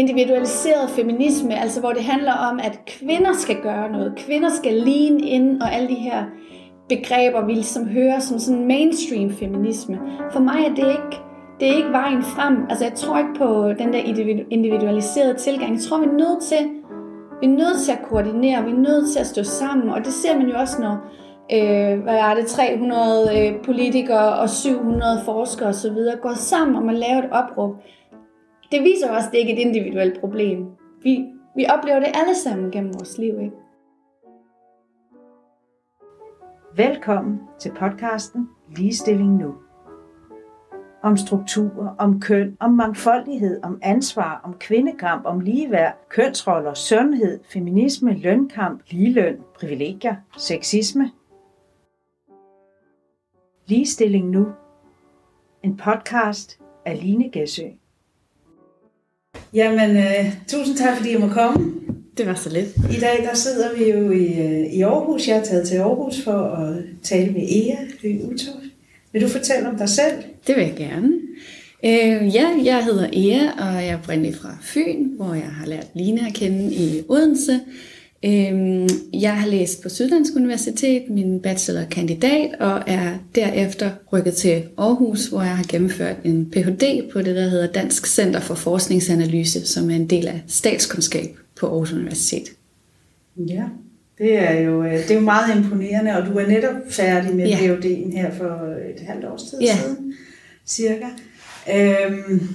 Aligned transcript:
individualiseret 0.00 0.90
feminisme, 0.90 1.60
altså 1.60 1.80
hvor 1.80 1.92
det 1.92 2.04
handler 2.04 2.32
om, 2.32 2.60
at 2.62 2.80
kvinder 2.86 3.32
skal 3.32 3.56
gøre 3.62 3.92
noget, 3.92 4.14
kvinder 4.16 4.48
skal 4.50 4.72
lean 4.74 5.20
ind, 5.20 5.62
og 5.62 5.74
alle 5.74 5.88
de 5.88 5.94
her 5.94 6.24
begreber, 6.88 7.46
vi 7.46 7.52
ligesom 7.52 7.88
hører 7.88 8.18
som 8.18 8.38
sådan 8.38 8.66
mainstream 8.66 9.30
feminisme. 9.30 9.98
For 10.32 10.40
mig 10.40 10.64
er 10.64 10.74
det 10.74 10.88
ikke, 10.88 11.16
det 11.60 11.68
er 11.68 11.76
ikke 11.76 11.92
vejen 11.92 12.22
frem. 12.22 12.66
Altså 12.70 12.84
jeg 12.84 12.94
tror 12.94 13.18
ikke 13.18 13.34
på 13.38 13.72
den 13.78 13.92
der 13.92 13.98
individualiserede 14.50 15.34
tilgang. 15.34 15.74
Jeg 15.74 15.82
tror, 15.82 15.98
vi 15.98 16.06
er 16.06 16.12
nødt 16.12 16.42
til, 16.42 16.62
vi 17.40 17.46
er 17.46 17.56
nødt 17.62 17.80
til 17.84 17.92
at 17.92 18.02
koordinere, 18.10 18.64
vi 18.64 18.70
er 18.70 18.82
nødt 18.88 19.12
til 19.12 19.18
at 19.18 19.26
stå 19.26 19.42
sammen, 19.42 19.90
og 19.90 20.04
det 20.04 20.12
ser 20.12 20.38
man 20.38 20.48
jo 20.48 20.58
også, 20.58 20.80
når 20.80 20.94
øh, 21.52 22.02
hvad 22.02 22.16
er 22.16 22.34
det, 22.34 22.46
300 22.46 23.38
øh, 23.38 23.64
politikere 23.64 24.32
og 24.38 24.50
700 24.50 25.22
forskere 25.24 25.68
osv. 25.68 25.96
går 26.22 26.34
sammen 26.34 26.76
om 26.76 26.88
at 26.88 26.94
lave 26.94 27.18
et 27.18 27.30
opråb. 27.30 27.74
Det 28.72 28.82
viser 28.82 29.10
også, 29.10 29.28
at 29.28 29.32
det 29.32 29.38
ikke 29.38 29.52
er 29.52 29.56
et 29.56 29.60
individuelt 29.60 30.20
problem. 30.20 30.66
Vi, 31.02 31.26
vi 31.56 31.66
oplever 31.78 31.98
det 31.98 32.08
alle 32.14 32.34
sammen 32.34 32.70
gennem 32.70 32.94
vores 32.94 33.18
liv, 33.18 33.40
ikke? 33.40 33.56
Velkommen 36.76 37.40
til 37.58 37.72
podcasten 37.74 38.48
Ligestilling 38.76 39.36
Nu. 39.36 39.54
Om 41.02 41.16
struktur, 41.16 41.94
om 41.98 42.20
køn, 42.20 42.56
om 42.60 42.72
mangfoldighed, 42.72 43.60
om 43.62 43.78
ansvar, 43.82 44.40
om 44.44 44.54
kvindekamp, 44.58 45.26
om 45.26 45.40
ligeværd, 45.40 46.08
kønsroller, 46.08 46.74
sundhed, 46.74 47.40
feminisme, 47.44 48.14
lønkamp, 48.14 48.82
ligeløn, 48.90 49.40
privilegier, 49.54 50.16
sexisme. 50.36 51.10
Ligestilling 53.66 54.30
Nu. 54.30 54.46
En 55.62 55.76
podcast 55.76 56.60
af 56.84 57.02
Line 57.02 57.30
Gæsø. 57.30 57.79
Jamen, 59.54 59.96
uh, 59.96 60.26
tusind 60.48 60.76
tak, 60.76 60.96
fordi 60.96 61.12
jeg 61.12 61.20
må 61.20 61.28
komme. 61.28 61.72
Det 62.18 62.26
var 62.26 62.34
så 62.34 62.50
lidt. 62.50 62.68
I 62.96 63.00
dag 63.00 63.28
der 63.30 63.34
sidder 63.34 63.68
vi 63.78 63.90
jo 63.90 64.10
i, 64.10 64.26
uh, 64.26 64.74
i 64.74 64.82
Aarhus. 64.82 65.28
Jeg 65.28 65.36
er 65.36 65.44
taget 65.44 65.68
til 65.68 65.76
Aarhus 65.76 66.20
for 66.24 66.42
at 66.42 66.76
tale 67.02 67.32
med 67.32 67.42
Ea 67.42 67.76
Høgh 68.02 68.28
Utoft. 68.28 68.64
Vil 69.12 69.22
du 69.22 69.28
fortælle 69.28 69.68
om 69.68 69.76
dig 69.76 69.88
selv? 69.88 70.12
Det 70.46 70.56
vil 70.56 70.64
jeg 70.64 70.74
gerne. 70.76 71.12
Uh, 71.82 72.34
ja, 72.34 72.48
jeg 72.64 72.84
hedder 72.84 73.08
Ea, 73.12 73.50
og 73.58 73.74
jeg 73.74 73.88
er 73.88 73.98
oprindeligt 73.98 74.36
fra 74.36 74.58
Fyn, 74.62 75.08
hvor 75.16 75.34
jeg 75.34 75.50
har 75.58 75.66
lært 75.66 75.86
Line 75.94 76.26
at 76.26 76.34
kende 76.34 76.74
i 76.74 77.02
Odense. 77.08 77.60
Øhm, 78.24 78.88
jeg 79.12 79.40
har 79.40 79.48
læst 79.48 79.82
på 79.82 79.88
Syddansk 79.88 80.32
Universitet, 80.36 81.02
min 81.10 81.40
bachelorkandidat, 81.40 82.54
og 82.60 82.82
er 82.86 83.18
derefter 83.34 83.90
rykket 84.12 84.34
til 84.34 84.62
Aarhus, 84.78 85.26
hvor 85.26 85.42
jeg 85.42 85.56
har 85.56 85.64
gennemført 85.68 86.16
en 86.24 86.50
Ph.D. 86.50 87.10
på 87.12 87.22
det, 87.22 87.36
der 87.36 87.48
hedder 87.48 87.66
Dansk 87.66 88.06
Center 88.06 88.40
for 88.40 88.54
Forskningsanalyse, 88.54 89.66
som 89.66 89.90
er 89.90 89.96
en 89.96 90.10
del 90.10 90.28
af 90.28 90.42
statskundskab 90.46 91.36
på 91.60 91.66
Aarhus 91.66 91.92
Universitet. 91.92 92.48
Ja, 93.36 93.64
det 94.18 94.38
er 94.38 94.60
jo, 94.60 94.84
øh, 94.84 94.92
det 94.92 95.10
er 95.10 95.14
jo 95.14 95.20
meget 95.20 95.56
imponerende, 95.56 96.16
og 96.16 96.26
du 96.26 96.38
er 96.38 96.46
netop 96.46 96.74
færdig 96.90 97.36
med 97.36 97.48
ja. 97.48 97.56
Ph.D.'en 97.56 98.12
her 98.12 98.30
for 98.34 98.74
et 98.94 99.06
halvt 99.06 99.24
års 99.24 99.42
tid 99.42 99.58
ja. 99.60 99.76
siden, 99.76 100.14
cirka. 100.66 101.06
Øhm, 101.74 102.48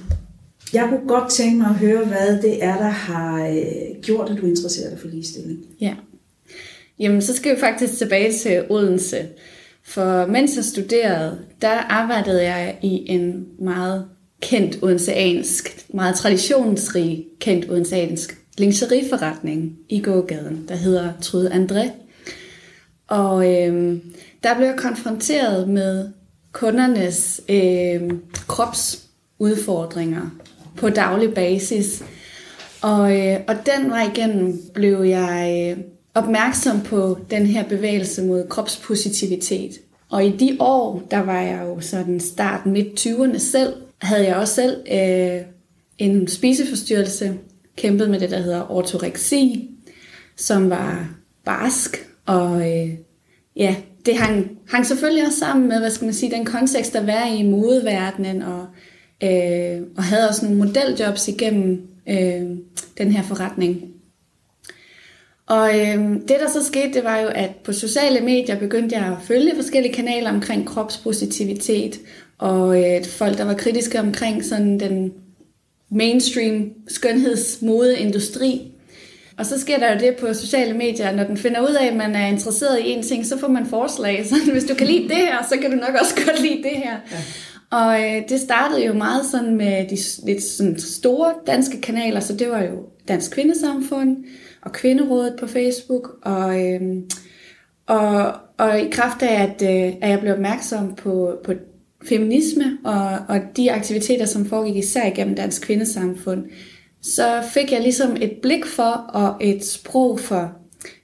jeg 0.72 0.86
kunne 0.88 1.08
godt 1.08 1.30
tænke 1.30 1.58
mig 1.58 1.66
at 1.66 1.74
høre, 1.74 2.04
hvad 2.04 2.42
det 2.42 2.64
er, 2.64 2.78
der 2.78 2.88
har 2.88 3.46
øh, 3.46 4.02
gjort, 4.02 4.30
at 4.30 4.36
du 4.36 4.46
interesserer 4.46 4.90
dig 4.90 4.98
for 4.98 5.08
ligestilling. 5.08 5.58
Ja. 5.80 5.94
Jamen, 6.98 7.22
så 7.22 7.36
skal 7.36 7.54
vi 7.54 7.60
faktisk 7.60 7.98
tilbage 7.98 8.32
til 8.32 8.64
Odense. 8.70 9.28
For 9.84 10.26
mens 10.26 10.56
jeg 10.56 10.64
studerede, 10.64 11.38
der 11.62 11.78
arbejdede 11.78 12.42
jeg 12.42 12.78
i 12.82 13.04
en 13.10 13.46
meget 13.58 14.04
kendt 14.42 14.78
odenseansk, 14.82 15.86
meget 15.88 16.14
traditionsrig 16.14 17.26
kendt 17.40 17.70
odenseansk 17.70 18.38
lingerieforretning 18.58 19.78
i 19.88 20.00
gågaden, 20.00 20.64
der 20.68 20.74
hedder 20.74 21.12
Trude 21.22 21.50
André. 21.50 21.90
Og 23.08 23.54
øh, 23.54 23.98
der 24.42 24.56
blev 24.56 24.66
jeg 24.66 24.76
konfronteret 24.76 25.68
med 25.68 26.08
kundernes 26.52 27.40
øh, 27.48 28.10
kropsudfordringer 28.46 30.30
på 30.76 30.88
daglig 30.88 31.34
basis. 31.34 32.04
Og, 32.82 33.20
øh, 33.20 33.40
og 33.48 33.54
den 33.66 33.90
vej 33.90 34.10
igennem 34.14 34.60
blev 34.74 35.02
jeg 35.02 35.74
øh, 35.78 35.84
opmærksom 36.14 36.80
på 36.80 37.18
den 37.30 37.46
her 37.46 37.68
bevægelse 37.68 38.22
mod 38.22 38.48
kropspositivitet. 38.48 39.72
Og 40.10 40.26
i 40.26 40.36
de 40.36 40.56
år, 40.60 41.02
der 41.10 41.18
var 41.18 41.40
jeg 41.40 41.62
jo 41.64 41.80
sådan 41.80 42.20
start 42.20 42.66
midt 42.66 43.06
20'erne 43.06 43.38
selv, 43.38 43.72
havde 43.98 44.26
jeg 44.26 44.36
også 44.36 44.54
selv 44.54 44.76
øh, 44.92 45.40
en 45.98 46.28
spiseforstyrrelse, 46.28 47.34
kæmpet 47.76 48.10
med 48.10 48.20
det, 48.20 48.30
der 48.30 48.38
hedder 48.40 48.70
ortoreksi, 48.70 49.70
som 50.36 50.70
var 50.70 51.08
barsk, 51.44 52.08
og 52.26 52.60
øh, 52.60 52.90
ja, 53.56 53.76
det 54.06 54.16
hang, 54.16 54.50
hang 54.68 54.86
selvfølgelig 54.86 55.26
også 55.26 55.38
sammen 55.38 55.68
med, 55.68 55.78
hvad 55.78 55.90
skal 55.90 56.04
man 56.04 56.14
sige, 56.14 56.32
den 56.32 56.44
kontekst, 56.44 56.92
der 56.92 57.06
var 57.06 57.26
i 57.26 57.42
modeverdenen, 57.42 58.42
og 58.42 58.66
øh, 59.22 59.82
og 59.96 60.02
havde 60.02 60.28
også 60.28 60.44
nogle 60.44 60.58
modeljobs 60.58 61.28
igennem 61.28 61.88
øh, 62.08 62.42
den 62.98 63.12
her 63.12 63.22
forretning. 63.22 63.92
Og 65.46 65.80
øh, 65.80 65.98
det, 66.12 66.36
der 66.40 66.50
så 66.52 66.64
skete, 66.64 66.92
det 66.94 67.04
var 67.04 67.18
jo, 67.18 67.28
at 67.28 67.50
på 67.64 67.72
sociale 67.72 68.20
medier 68.20 68.58
begyndte 68.58 68.96
jeg 68.96 69.04
at 69.06 69.18
følge 69.24 69.52
forskellige 69.54 69.94
kanaler 69.94 70.30
omkring 70.30 70.66
kropspositivitet, 70.66 72.00
og 72.38 72.84
øh, 72.84 73.04
folk, 73.04 73.38
der 73.38 73.44
var 73.44 73.54
kritiske 73.54 74.00
omkring 74.00 74.44
sådan 74.44 74.80
den 74.80 75.12
mainstream 75.90 76.72
skønhedsmodeindustri. 76.88 78.72
Og 79.38 79.46
så 79.46 79.60
sker 79.60 79.78
der 79.78 79.92
jo 79.92 79.98
det 80.00 80.16
på 80.16 80.34
sociale 80.34 80.74
medier, 80.74 81.12
når 81.12 81.24
den 81.24 81.36
finder 81.36 81.60
ud 81.60 81.74
af, 81.74 81.86
at 81.86 81.96
man 81.96 82.14
er 82.14 82.26
interesseret 82.26 82.80
i 82.80 82.90
en 82.90 83.02
ting, 83.02 83.26
så 83.26 83.38
får 83.38 83.48
man 83.48 83.66
forslag. 83.66 84.24
Så 84.28 84.52
hvis 84.52 84.64
du 84.64 84.74
kan 84.74 84.86
lide 84.86 85.08
det 85.08 85.16
her, 85.16 85.46
så 85.48 85.56
kan 85.60 85.70
du 85.70 85.76
nok 85.76 85.94
også 86.00 86.14
godt 86.26 86.42
lide 86.42 86.62
det 86.62 86.76
her. 86.76 86.96
Ja. 87.12 87.16
Og 87.76 88.00
øh, 88.00 88.28
det 88.28 88.40
startede 88.40 88.86
jo 88.86 88.92
meget 88.92 89.26
sådan 89.26 89.56
med 89.56 89.88
de 89.88 90.26
lidt 90.26 90.42
sådan 90.42 90.78
store 90.78 91.34
danske 91.46 91.80
kanaler, 91.80 92.20
så 92.20 92.32
det 92.36 92.50
var 92.50 92.62
jo 92.62 92.88
Dansk 93.08 93.30
Kvindesamfund 93.30 94.24
og 94.62 94.72
Kvinderådet 94.72 95.36
på 95.40 95.46
Facebook. 95.46 96.18
Og, 96.22 96.64
øh, 96.64 96.80
og, 97.86 98.32
og 98.58 98.80
i 98.80 98.90
kraft 98.90 99.22
af, 99.22 99.42
at, 99.42 99.62
øh, 99.62 99.96
at 100.02 100.10
jeg 100.10 100.20
blev 100.20 100.32
opmærksom 100.32 100.94
på, 100.94 101.38
på 101.44 101.52
feminisme 102.08 102.78
og, 102.84 103.18
og 103.28 103.40
de 103.56 103.72
aktiviteter, 103.72 104.26
som 104.26 104.46
foregik 104.46 104.76
især 104.76 105.06
igennem 105.06 105.34
Dansk 105.34 105.62
Kvindesamfund, 105.62 106.44
så 107.02 107.42
fik 107.54 107.72
jeg 107.72 107.80
ligesom 107.80 108.16
et 108.20 108.32
blik 108.42 108.66
for 108.66 109.06
og 109.08 109.36
et 109.40 109.64
sprog 109.64 110.20
for 110.20 110.52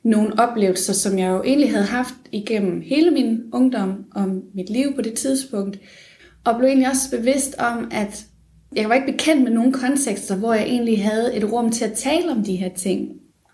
nogle 0.04 0.38
oplevelser, 0.38 0.92
som 0.92 1.18
jeg 1.18 1.28
jo 1.28 1.42
egentlig 1.42 1.70
havde 1.70 1.86
haft 1.86 2.14
igennem 2.32 2.80
hele 2.80 3.10
min 3.10 3.40
ungdom 3.52 4.04
og 4.14 4.28
mit 4.54 4.70
liv 4.70 4.94
på 4.94 5.02
det 5.02 5.14
tidspunkt, 5.14 5.78
og 6.44 6.58
blev 6.58 6.68
egentlig 6.68 6.88
også 6.88 7.10
bevidst 7.10 7.54
om, 7.58 7.88
at 7.90 8.26
jeg 8.76 8.88
var 8.88 8.94
ikke 8.94 9.12
bekendt 9.12 9.42
med 9.42 9.50
nogen 9.50 9.72
kontekster, 9.72 10.36
hvor 10.36 10.54
jeg 10.54 10.64
egentlig 10.64 11.04
havde 11.04 11.36
et 11.36 11.52
rum 11.52 11.70
til 11.70 11.84
at 11.84 11.92
tale 11.92 12.30
om 12.30 12.44
de 12.44 12.56
her 12.56 12.68
ting. 12.68 13.08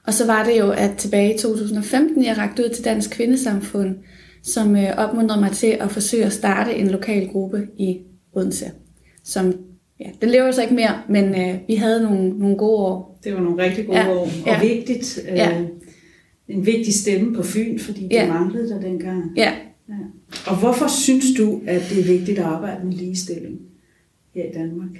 Og 0.06 0.14
så 0.14 0.26
var 0.26 0.44
det 0.44 0.58
jo, 0.58 0.70
at 0.70 0.90
tilbage 0.96 1.34
i 1.34 1.38
2015, 1.38 2.24
jeg 2.24 2.38
rakte 2.38 2.64
ud 2.64 2.68
til 2.68 2.84
Dansk 2.84 3.10
Kvindesamfund, 3.10 3.96
som 4.42 4.76
øh, 4.76 4.96
opmuntrede 4.96 5.40
mig 5.40 5.50
til 5.50 5.76
at 5.80 5.90
forsøge 5.90 6.24
at 6.24 6.32
starte 6.32 6.74
en 6.74 6.88
lokal 6.88 7.28
gruppe 7.28 7.66
i 7.78 7.98
Odense. 8.32 8.66
Som, 9.24 9.54
ja, 10.00 10.06
den 10.20 10.30
lever 10.30 10.50
så 10.50 10.62
ikke 10.62 10.74
mere, 10.74 11.02
men 11.08 11.24
øh, 11.24 11.58
vi 11.68 11.74
havde 11.74 12.02
nogle, 12.02 12.38
nogle 12.38 12.56
gode 12.56 12.76
år. 12.76 13.20
Det 13.24 13.34
var 13.34 13.40
nogle 13.40 13.62
rigtig 13.62 13.86
gode 13.86 13.98
ja, 13.98 14.10
år, 14.10 14.20
og 14.22 14.30
ja. 14.46 14.60
vigtigt. 14.60 15.20
Øh, 15.28 15.36
ja. 15.36 15.64
En 16.48 16.66
vigtig 16.66 16.94
stemme 16.94 17.34
på 17.34 17.42
Fyn, 17.42 17.78
fordi 17.78 18.02
det 18.02 18.12
ja. 18.12 18.32
manglede 18.32 18.68
der 18.68 18.80
dengang. 18.80 19.24
Ja, 19.36 19.52
Ja. 19.88 19.94
Og 20.50 20.58
hvorfor 20.58 20.88
synes 20.88 21.24
du, 21.38 21.60
at 21.66 21.82
det 21.90 21.98
er 21.98 22.04
vigtigt 22.04 22.38
at 22.38 22.44
arbejde 22.44 22.86
med 22.86 22.92
ligestilling 22.92 23.60
her 24.34 24.44
i 24.44 24.52
Danmark? 24.52 24.90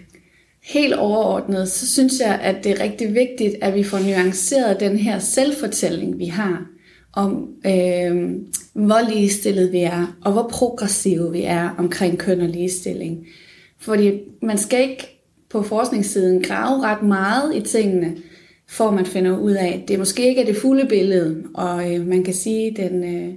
Helt 0.62 0.94
overordnet, 0.94 1.69
så 1.69 1.93
synes 1.93 2.21
jeg, 2.21 2.41
at 2.43 2.65
det 2.65 2.72
er 2.72 2.82
rigtig 2.82 3.15
vigtigt, 3.15 3.55
at 3.61 3.75
vi 3.75 3.82
får 3.82 3.99
nuanceret 3.99 4.81
den 4.81 4.96
her 4.96 5.19
selvfortælling, 5.19 6.19
vi 6.19 6.26
har 6.26 6.67
om, 7.12 7.49
øh, 7.67 8.31
hvor 8.73 9.11
ligestillet 9.11 9.73
vi 9.73 9.79
er, 9.79 10.17
og 10.25 10.32
hvor 10.32 10.49
progressive 10.52 11.32
vi 11.32 11.43
er 11.43 11.75
omkring 11.79 12.19
køn 12.19 12.40
og 12.40 12.49
ligestilling. 12.49 13.26
Fordi 13.79 14.20
man 14.43 14.58
skal 14.58 14.90
ikke 14.90 15.20
på 15.50 15.62
forskningssiden 15.62 16.43
grave 16.43 16.82
ret 16.82 17.02
meget 17.02 17.56
i 17.56 17.61
tingene, 17.61 18.17
for 18.69 18.90
man 18.90 19.06
finder 19.06 19.38
ud 19.38 19.52
af, 19.52 19.81
at 19.82 19.88
det 19.88 19.99
måske 19.99 20.29
ikke 20.29 20.40
er 20.40 20.46
det 20.46 20.56
fulde 20.56 20.87
billede, 20.88 21.44
og 21.55 21.94
øh, 21.94 22.06
man 22.06 22.25
kan 22.25 22.35
sige, 22.35 22.67
at 22.67 22.90
den, 22.90 23.05
øh, 23.05 23.35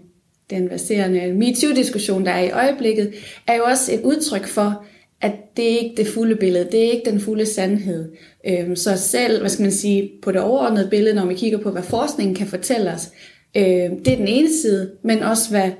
den 0.52 0.70
baserende 0.70 1.34
MeToo-diskussion, 1.34 2.26
der 2.26 2.32
er 2.32 2.44
i 2.44 2.52
øjeblikket, 2.52 3.14
er 3.48 3.56
jo 3.56 3.64
også 3.64 3.94
et 3.94 4.02
udtryk 4.02 4.48
for, 4.48 4.86
at 5.22 5.32
det 5.58 5.74
er 5.74 5.80
ikke 5.80 5.94
det 5.98 6.08
fulde 6.08 6.36
billede, 6.36 6.68
det 6.72 6.86
er 6.86 6.92
ikke 6.92 7.12
den 7.12 7.20
fulde 7.20 7.46
sandhed. 7.46 8.12
Øhm, 8.48 8.76
så 8.76 8.98
selv, 8.98 9.40
hvad 9.40 9.50
skal 9.50 9.64
man 9.64 9.72
sige, 9.72 10.12
på 10.22 10.32
det 10.32 10.42
overordnede 10.42 10.88
billede, 10.90 11.16
når 11.16 11.26
vi 11.26 11.34
kigger 11.34 11.58
på, 11.58 11.72
hvad 11.72 11.84
forskningen 11.84 12.36
kan 12.36 12.48
fortælle 12.48 12.92
os, 12.92 13.12
øhm, 13.58 14.04
det 14.04 14.14
er 14.14 14.18
den 14.18 14.28
ene 14.28 14.50
side, 14.62 14.92
men 15.04 15.20
også 15.20 15.50
hvad, 15.50 15.72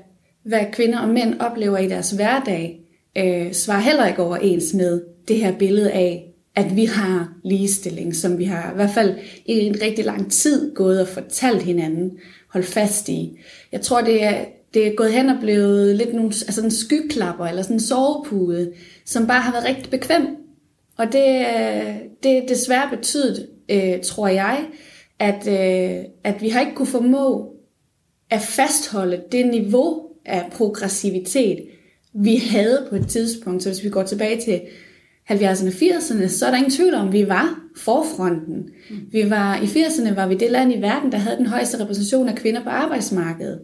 hvad 0.44 0.60
kvinder 0.72 0.98
og 0.98 1.08
mænd 1.08 1.40
oplever 1.40 1.78
i 1.78 1.88
deres 1.88 2.10
hverdag, 2.10 2.80
øh, 3.18 3.52
svarer 3.52 3.80
heller 3.80 4.06
ikke 4.06 4.22
overens 4.22 4.74
med 4.74 5.02
det 5.28 5.36
her 5.36 5.52
billede 5.58 5.90
af, 5.90 6.28
at 6.56 6.76
vi 6.76 6.84
har 6.84 7.32
ligestilling, 7.44 8.16
som 8.16 8.38
vi 8.38 8.44
har 8.44 8.72
i 8.72 8.74
hvert 8.74 8.90
fald 8.90 9.14
i 9.46 9.52
en 9.52 9.76
rigtig 9.82 10.04
lang 10.04 10.32
tid 10.32 10.74
gået 10.74 11.00
og 11.00 11.08
fortalt 11.08 11.62
hinanden, 11.62 12.10
holdt 12.52 12.66
fast 12.66 13.08
i. 13.08 13.38
Jeg 13.72 13.80
tror, 13.80 14.00
det 14.00 14.24
er, 14.24 14.34
det 14.74 14.86
er 14.86 14.94
gået 14.94 15.12
hen 15.12 15.28
og 15.28 15.36
blevet 15.40 15.96
lidt 15.96 16.14
nogle, 16.14 16.28
altså 16.28 16.62
en 16.64 16.70
skyklapper 16.70 17.46
eller 17.46 17.62
sådan 17.62 17.76
en 17.76 17.80
sovepude, 17.80 18.72
som 19.04 19.26
bare 19.26 19.40
har 19.40 19.52
været 19.52 19.64
rigtig 19.64 19.90
bekvem. 19.90 20.26
Og 20.98 21.06
det, 21.06 21.46
det 22.22 22.38
er 22.38 22.46
desværre 22.48 22.96
betydet, 22.96 23.48
øh, 23.68 24.00
tror 24.02 24.28
jeg, 24.28 24.66
at, 25.18 25.48
øh, 25.48 26.04
at 26.24 26.42
vi 26.42 26.48
har 26.48 26.60
ikke 26.60 26.74
kunne 26.74 26.86
formå 26.86 27.52
at 28.30 28.40
fastholde 28.40 29.22
det 29.32 29.46
niveau 29.46 30.02
af 30.26 30.50
progressivitet, 30.52 31.58
vi 32.14 32.36
havde 32.36 32.86
på 32.90 32.96
et 32.96 33.08
tidspunkt. 33.08 33.62
Så 33.62 33.68
hvis 33.68 33.84
vi 33.84 33.90
går 33.90 34.02
tilbage 34.02 34.40
til 34.40 34.60
70'erne 35.30 35.66
og 35.66 35.72
80'erne, 35.72 36.28
så 36.28 36.46
er 36.46 36.50
der 36.50 36.56
ingen 36.56 36.72
tvivl 36.72 36.94
om, 36.94 37.06
at 37.06 37.12
vi 37.12 37.28
var 37.28 37.60
forfronten. 37.76 38.68
Vi 39.12 39.30
var, 39.30 39.56
I 39.56 39.64
80'erne 39.64 40.14
var 40.14 40.26
vi 40.26 40.34
det 40.34 40.50
land 40.50 40.72
i 40.72 40.80
verden, 40.80 41.12
der 41.12 41.18
havde 41.18 41.36
den 41.36 41.46
højeste 41.46 41.80
repræsentation 41.80 42.28
af 42.28 42.34
kvinder 42.34 42.62
på 42.62 42.68
arbejdsmarkedet. 42.68 43.60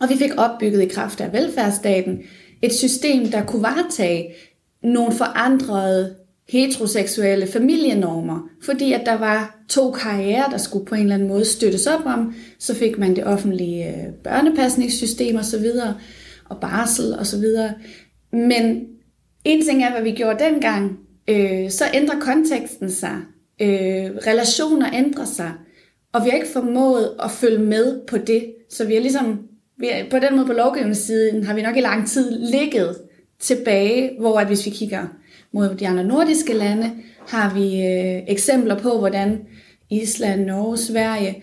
Og 0.00 0.08
vi 0.08 0.16
fik 0.16 0.30
opbygget 0.36 0.82
i 0.82 0.88
kraft 0.88 1.20
af 1.20 1.32
velfærdsstaten 1.32 2.22
et 2.62 2.72
system, 2.72 3.26
der 3.26 3.44
kunne 3.44 3.62
varetage 3.62 4.34
nogle 4.82 5.12
forandrede 5.12 6.14
heteroseksuelle 6.48 7.46
familienormer, 7.46 8.48
fordi 8.64 8.92
at 8.92 9.02
der 9.06 9.18
var 9.18 9.64
to 9.68 9.90
karrierer, 9.90 10.50
der 10.50 10.58
skulle 10.58 10.86
på 10.86 10.94
en 10.94 11.00
eller 11.00 11.14
anden 11.14 11.28
måde 11.28 11.44
støttes 11.44 11.86
op 11.86 12.06
om. 12.06 12.34
Så 12.58 12.74
fik 12.74 12.98
man 12.98 13.16
det 13.16 13.24
offentlige 13.24 13.88
øh, 13.88 14.12
børnepasningssystem 14.24 15.36
og 15.36 15.44
så 15.44 15.58
videre, 15.58 15.94
og 16.48 16.60
barsel 16.60 17.18
og 17.18 17.26
så 17.26 17.38
videre. 17.38 17.74
Men 18.32 18.86
en 19.44 19.64
ting 19.64 19.82
er, 19.82 19.90
hvad 19.90 20.02
vi 20.02 20.10
gjorde 20.10 20.44
dengang, 20.44 20.98
øh, 21.28 21.70
så 21.70 21.84
ændrer 21.94 22.20
konteksten 22.20 22.90
sig. 22.90 23.16
Øh, 23.62 24.10
relationer 24.26 24.94
ændrer 24.94 25.24
sig. 25.24 25.52
Og 26.12 26.24
vi 26.24 26.30
har 26.30 26.36
ikke 26.36 26.52
formået 26.52 27.10
at 27.22 27.30
følge 27.30 27.58
med 27.58 28.06
på 28.06 28.18
det. 28.18 28.54
Så 28.70 28.86
vi 28.86 28.94
har 28.94 29.00
ligesom, 29.00 29.38
vi 29.78 29.88
på 30.10 30.18
den 30.18 30.36
måde 30.36 30.46
på 30.46 30.52
lovgivningssiden, 30.52 31.44
har 31.44 31.54
vi 31.54 31.62
nok 31.62 31.76
i 31.76 31.80
lang 31.80 32.08
tid 32.08 32.50
ligget 32.50 32.96
tilbage, 33.40 34.10
hvor 34.20 34.40
at 34.40 34.46
hvis 34.46 34.66
vi 34.66 34.70
kigger 34.70 35.06
mod 35.52 35.74
de 35.74 35.88
andre 35.88 36.04
nordiske 36.04 36.52
lande, 36.52 36.90
har 37.28 37.54
vi 37.54 37.66
øh, 37.66 38.22
eksempler 38.28 38.78
på, 38.78 38.98
hvordan 38.98 39.40
Island, 39.90 40.44
Norge, 40.44 40.76
Sverige 40.76 41.42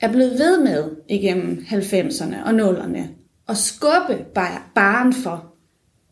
er 0.00 0.12
blevet 0.12 0.38
ved 0.38 0.64
med 0.64 0.84
igennem 1.08 1.64
90'erne 1.70 2.44
og 2.44 2.50
0'erne 2.50 3.00
at 3.48 3.56
skubbe 3.56 4.24
barn 4.74 5.12
for, 5.12 5.52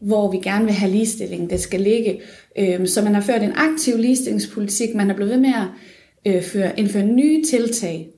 hvor 0.00 0.30
vi 0.30 0.38
gerne 0.38 0.64
vil 0.64 0.74
have 0.74 0.92
ligestilling, 0.92 1.50
det 1.50 1.60
skal 1.60 1.80
ligge. 1.80 2.20
Øh, 2.58 2.86
så 2.86 3.02
man 3.02 3.14
har 3.14 3.22
ført 3.22 3.42
en 3.42 3.52
aktiv 3.54 3.96
ligestillingspolitik, 3.96 4.94
man 4.94 5.10
er 5.10 5.14
blevet 5.14 5.32
ved 5.32 5.40
med 5.40 5.52
at 5.54 6.34
øh, 6.34 6.42
føre, 6.42 6.80
indføre 6.80 7.06
nye 7.06 7.44
tiltag, 7.44 8.08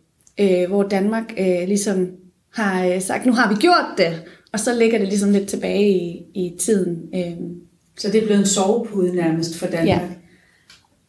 øh, 0.41 0.69
hvor 0.69 0.83
Danmark 0.83 1.35
øh, 1.39 1.69
ligesom 1.69 2.11
har 2.57 2.87
øh, 2.87 3.03
sagt, 3.03 3.27
nu 3.27 3.33
har 3.33 3.49
vi 3.49 3.55
gjort 3.55 3.87
det, 3.99 4.23
og 4.53 4.61
så 4.61 4.75
ligger 4.75 4.99
det 4.99 5.09
ligesom 5.09 5.31
lidt 5.31 5.49
tilbage 5.49 5.91
i, 5.91 6.23
i 6.35 6.57
tiden. 6.59 6.99
Øh, 7.15 7.37
så 7.99 8.11
det 8.11 8.23
er 8.23 8.27
blevet 8.27 8.41
en 8.41 8.47
sovepude 8.47 9.17
nærmest 9.17 9.59
for 9.59 9.67
Danmark. 9.67 9.89
Ja. 9.89 10.01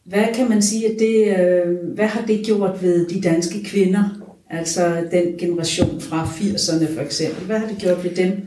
Hvad 0.04 0.24
kan 0.34 0.48
man 0.48 0.62
sige, 0.62 0.86
at 0.86 0.98
det, 0.98 1.38
øh, 1.38 1.94
hvad 1.94 2.06
har 2.06 2.26
det 2.26 2.46
gjort 2.46 2.82
ved 2.82 3.06
de 3.08 3.20
danske 3.20 3.64
kvinder? 3.64 4.24
Altså 4.50 5.04
den 5.10 5.38
generation 5.38 6.00
fra 6.00 6.24
80'erne 6.24 6.94
for 6.94 7.02
eksempel. 7.02 7.46
Hvad 7.46 7.58
har 7.58 7.68
det 7.68 7.78
gjort 7.78 8.04
ved 8.04 8.10
dem, 8.10 8.46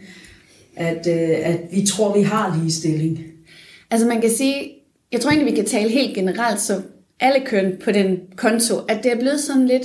at, 0.75 1.07
øh, 1.07 1.37
at 1.43 1.59
vi 1.71 1.85
tror, 1.85 2.17
vi 2.17 2.23
har 2.23 2.59
ligestilling? 2.61 3.19
Altså 3.91 4.07
man 4.07 4.21
kan 4.21 4.29
sige, 4.29 4.71
jeg 5.11 5.21
tror 5.21 5.31
egentlig, 5.31 5.51
vi 5.51 5.55
kan 5.55 5.65
tale 5.65 5.89
helt 5.89 6.15
generelt, 6.15 6.61
så 6.61 6.81
alle 7.19 7.45
køn 7.45 7.73
på 7.83 7.91
den 7.91 8.17
konto, 8.35 8.75
at 8.87 9.03
det 9.03 9.11
er 9.11 9.19
blevet 9.19 9.39
sådan 9.39 9.67
lidt, 9.67 9.83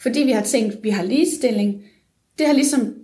fordi 0.00 0.20
vi 0.20 0.30
har 0.30 0.42
tænkt, 0.42 0.74
at 0.74 0.78
vi 0.82 0.90
har 0.90 1.02
ligestilling, 1.02 1.82
det 2.38 2.46
har 2.46 2.54
ligesom, 2.54 2.94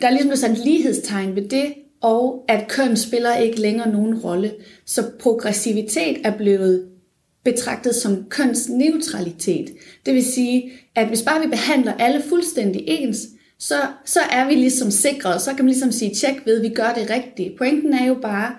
der 0.00 0.06
er 0.06 0.10
ligesom 0.10 0.28
blevet 0.28 0.38
sådan 0.38 0.56
lighedstegn 0.56 1.36
ved 1.36 1.48
det, 1.48 1.74
og 2.00 2.44
at 2.48 2.68
køn 2.68 2.96
spiller 2.96 3.36
ikke 3.36 3.60
længere 3.60 3.92
nogen 3.92 4.18
rolle. 4.18 4.52
Så 4.86 5.10
progressivitet 5.20 6.16
er 6.24 6.36
blevet 6.36 6.88
betragtet 7.44 7.94
som 7.94 8.24
kønsneutralitet. 8.28 9.70
Det 10.06 10.14
vil 10.14 10.24
sige, 10.24 10.72
at 10.94 11.08
hvis 11.08 11.22
bare 11.22 11.40
vi 11.40 11.46
behandler 11.46 11.92
alle 11.92 12.22
fuldstændig 12.28 12.82
ens, 12.86 13.18
så, 13.58 13.74
så 14.04 14.20
er 14.20 14.48
vi 14.48 14.54
ligesom 14.54 14.90
sikret, 14.90 15.42
så 15.42 15.50
kan 15.54 15.64
man 15.64 15.70
ligesom 15.70 15.92
sige, 15.92 16.14
tjek 16.14 16.46
ved, 16.46 16.60
vi 16.60 16.68
gør 16.68 16.92
det 16.92 17.10
rigtigt. 17.10 17.58
Pointen 17.58 17.92
er 17.92 18.06
jo 18.06 18.14
bare, 18.14 18.54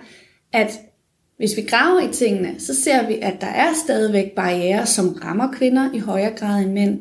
at 0.52 0.80
hvis 1.36 1.56
vi 1.56 1.62
graver 1.62 2.00
i 2.08 2.12
tingene, 2.12 2.54
så 2.58 2.74
ser 2.74 3.06
vi, 3.06 3.18
at 3.22 3.40
der 3.40 3.46
er 3.46 3.74
stadigvæk 3.84 4.34
barriere, 4.36 4.86
som 4.86 5.08
rammer 5.08 5.52
kvinder 5.52 5.94
i 5.94 5.98
højere 5.98 6.32
grad 6.36 6.62
end 6.62 6.72
mænd 6.72 7.00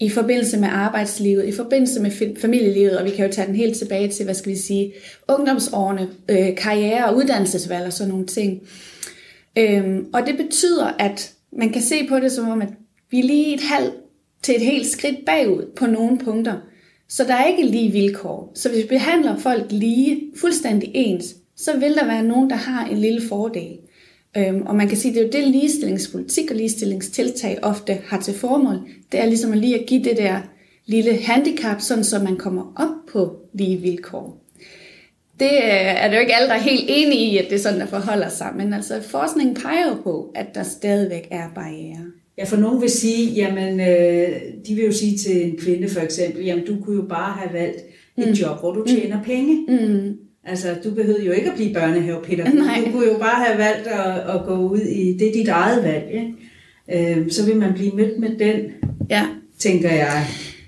i 0.00 0.08
forbindelse 0.08 0.58
med 0.58 0.68
arbejdslivet, 0.72 1.44
i 1.44 1.52
forbindelse 1.52 2.00
med 2.00 2.10
familielivet, 2.40 2.98
og 2.98 3.04
vi 3.04 3.10
kan 3.10 3.26
jo 3.26 3.32
tage 3.32 3.46
den 3.46 3.54
helt 3.54 3.76
tilbage 3.76 4.08
til, 4.08 4.24
hvad 4.24 4.34
skal 4.34 4.52
vi 4.52 4.56
sige, 4.56 4.92
ungdomsårene, 5.28 6.08
øh, 6.28 6.56
karriere 6.56 7.06
og 7.06 7.16
uddannelsesvalg 7.16 7.86
og 7.86 7.92
sådan 7.92 8.10
nogle 8.10 8.26
ting. 8.26 8.62
Øhm, 9.58 10.06
og 10.12 10.26
det 10.26 10.36
betyder, 10.36 10.86
at 10.98 11.32
man 11.52 11.72
kan 11.72 11.82
se 11.82 12.06
på 12.08 12.16
det 12.16 12.32
som 12.32 12.48
om, 12.48 12.62
at 12.62 12.68
vi 13.10 13.18
er 13.18 13.24
lige 13.24 13.54
et 13.54 13.62
halvt 13.62 13.94
til 14.42 14.54
et 14.54 14.60
helt 14.60 14.86
skridt 14.86 15.24
bagud 15.26 15.64
på 15.76 15.86
nogle 15.86 16.18
punkter. 16.18 16.54
Så 17.08 17.24
der 17.24 17.34
er 17.34 17.46
ikke 17.46 17.66
lige 17.66 17.92
vilkår. 17.92 18.52
Så 18.54 18.68
hvis 18.68 18.82
vi 18.82 18.88
behandler 18.88 19.38
folk 19.38 19.64
lige, 19.70 20.22
fuldstændig 20.36 20.90
ens, 20.94 21.36
så 21.56 21.78
vil 21.78 21.94
der 21.94 22.06
være 22.06 22.22
nogen, 22.22 22.50
der 22.50 22.56
har 22.56 22.86
en 22.86 22.98
lille 22.98 23.28
fordel. 23.28 23.78
Øhm, 24.36 24.62
og 24.62 24.76
man 24.76 24.88
kan 24.88 24.96
sige, 24.96 25.10
at 25.10 25.14
det 25.32 25.34
er 25.34 25.42
jo 25.42 25.44
det 25.44 25.52
ligestillingspolitik 25.52 26.50
og 26.50 26.56
ligestillingstiltag 26.56 27.58
ofte 27.62 27.98
har 28.06 28.20
til 28.20 28.34
formål. 28.34 28.76
Det 29.12 29.20
er 29.20 29.26
ligesom 29.26 29.52
at 29.52 29.58
lige 29.58 29.80
at 29.80 29.86
give 29.86 30.04
det 30.04 30.16
der 30.16 30.40
lille 30.86 31.16
handicap, 31.16 31.80
sådan 31.80 32.04
så 32.04 32.18
man 32.18 32.36
kommer 32.36 32.72
op 32.76 33.12
på 33.12 33.36
lige 33.52 33.76
vilkår. 33.76 34.42
Det 35.40 35.46
øh, 35.46 36.02
er 36.02 36.08
det 36.08 36.16
jo 36.16 36.20
ikke 36.20 36.34
alle, 36.36 36.48
der 36.48 36.54
er 36.54 36.60
helt 36.60 36.84
enige 36.88 37.32
i, 37.32 37.38
at 37.38 37.44
det 37.44 37.54
er 37.54 37.58
sådan, 37.58 37.80
der 37.80 37.86
forholder 37.86 38.28
sig. 38.28 38.52
Men 38.56 38.74
altså, 38.74 39.02
forskningen 39.02 39.54
peger 39.54 39.88
jo 39.88 39.94
på, 40.02 40.32
at 40.34 40.46
der 40.54 40.62
stadigvæk 40.62 41.28
er 41.30 41.48
barriere. 41.54 42.06
Ja, 42.38 42.44
for 42.44 42.56
nogen 42.56 42.82
vil 42.82 42.90
sige, 42.90 43.32
jamen, 43.32 43.80
øh, 43.80 44.28
de 44.68 44.74
vil 44.74 44.84
jo 44.84 44.92
sige 44.92 45.18
til 45.18 45.46
en 45.46 45.58
kvinde 45.58 45.88
for 45.88 46.00
eksempel, 46.00 46.44
jamen, 46.44 46.66
du 46.66 46.76
kunne 46.84 46.96
jo 46.96 47.02
bare 47.08 47.32
have 47.32 47.52
valgt 47.52 47.76
et 48.18 48.28
mm. 48.28 48.32
job, 48.32 48.60
hvor 48.60 48.72
du 48.72 48.84
tjener 48.86 49.18
mm. 49.18 49.24
penge. 49.24 49.66
Mm. 49.68 50.16
Altså, 50.46 50.76
du 50.84 50.90
behøvede 50.90 51.24
jo 51.24 51.32
ikke 51.32 51.50
at 51.50 51.56
blive 51.56 51.74
børnehavepædagog. 51.74 52.54
Nej. 52.64 52.82
Du 52.86 52.92
kunne 52.92 53.06
jo 53.06 53.18
bare 53.18 53.44
have 53.44 53.58
valgt 53.58 53.86
at, 53.86 54.34
at 54.34 54.46
gå 54.46 54.56
ud 54.56 54.80
i, 54.80 55.16
det 55.18 55.28
er 55.28 55.32
dit 55.32 55.48
eget 55.48 55.84
valg, 55.84 56.10
ikke? 56.12 57.18
Øh, 57.18 57.30
så 57.30 57.46
vil 57.46 57.56
man 57.56 57.74
blive 57.74 57.92
mødt 57.92 58.18
med 58.18 58.38
den, 58.38 58.70
ja. 59.10 59.26
tænker 59.58 59.90
jeg. 59.90 60.26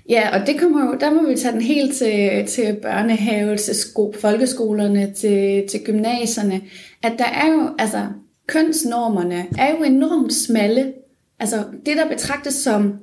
Ja, 0.09 0.39
og 0.39 0.47
det 0.47 0.59
kommer 0.59 0.85
jo, 0.85 0.97
der 0.99 1.13
må 1.13 1.29
vi 1.29 1.35
tage 1.35 1.53
den 1.53 1.61
helt 1.61 1.95
til, 1.95 2.45
til 2.47 2.77
børnehave, 2.81 3.57
til 3.57 3.75
sko, 3.75 4.13
folkeskolerne, 4.19 5.13
til, 5.13 5.67
til 5.67 5.83
gymnasierne, 5.85 6.61
at 7.03 7.13
der 7.17 7.25
er 7.25 7.51
jo, 7.51 7.69
altså, 7.79 8.05
kønsnormerne 8.47 9.45
er 9.57 9.71
jo 9.77 9.83
enormt 9.83 10.33
smalle. 10.33 10.93
Altså, 11.39 11.63
det 11.85 11.97
der 11.97 12.09
betragtes 12.09 12.53
som 12.53 12.93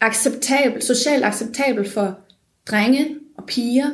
acceptabelt, 0.00 0.84
socialt 0.84 1.24
acceptabelt 1.24 1.88
for 1.88 2.18
drenge 2.66 3.06
og 3.38 3.44
piger, 3.46 3.90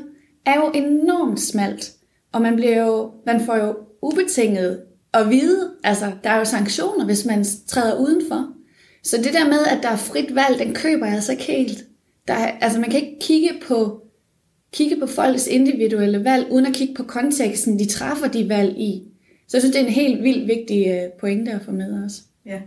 er 0.47 0.54
jo 0.54 0.70
enormt 0.75 1.40
smalt. 1.40 1.92
Og 2.32 2.42
man, 2.42 2.56
bliver 2.56 2.87
jo, 2.87 3.11
man 3.26 3.40
får 3.47 3.56
jo 3.56 3.76
ubetinget 4.02 4.80
at 5.14 5.30
vide, 5.30 5.70
altså 5.85 6.12
der 6.25 6.30
er 6.30 6.38
jo 6.38 6.44
sanktioner, 6.44 7.04
hvis 7.04 7.25
man 7.25 7.44
træder 7.66 8.00
udenfor. 8.00 8.49
Så 9.02 9.16
det 9.16 9.32
der 9.32 9.44
med, 9.44 9.66
at 9.70 9.78
der 9.82 9.88
er 9.88 9.97
frit 9.97 10.35
valg, 10.35 10.59
den 10.59 10.75
køber 10.75 11.06
jeg 11.06 11.14
altså 11.14 11.32
ikke 11.32 11.44
helt. 11.44 11.85
Der 12.28 12.35
er, 12.35 12.50
altså 12.61 12.80
man 12.80 12.90
kan 12.90 13.00
ikke 13.00 13.18
kigge 13.20 13.50
på, 13.66 14.02
kigge 14.73 14.97
på 14.97 15.06
folks 15.06 15.47
individuelle 15.47 16.25
valg, 16.25 16.47
uden 16.50 16.66
at 16.66 16.73
kigge 16.73 16.94
på 16.94 17.02
konteksten, 17.02 17.78
de 17.78 17.88
træffer 17.88 18.28
de 18.28 18.49
valg 18.49 18.78
i. 18.78 19.02
Så 19.49 19.56
jeg 19.56 19.62
synes, 19.62 19.76
det 19.76 19.82
er 19.82 19.87
en 19.87 19.92
helt 19.92 20.23
vildt 20.23 20.49
vigtig 20.49 20.87
øh, 20.88 21.11
pointe 21.20 21.50
at 21.50 21.62
få 21.64 21.70
med 21.70 22.04
os. 22.04 22.23
Ja. 22.47 22.61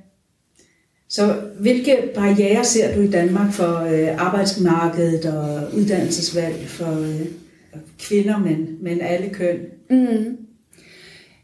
Så 1.10 1.42
hvilke 1.60 1.98
barriere 2.16 2.64
ser 2.64 2.96
du 2.96 3.02
i 3.02 3.12
Danmark 3.12 3.54
for 3.54 3.80
øh, 3.80 4.26
arbejdsmarkedet 4.26 5.26
og 5.26 5.74
uddannelsesvalg 5.74 6.68
for 6.68 7.02
øh, 7.02 7.26
kvinder, 8.00 8.38
men, 8.38 8.78
men 8.82 9.02
alle 9.02 9.30
køn? 9.30 9.60
Mm. 9.90 10.38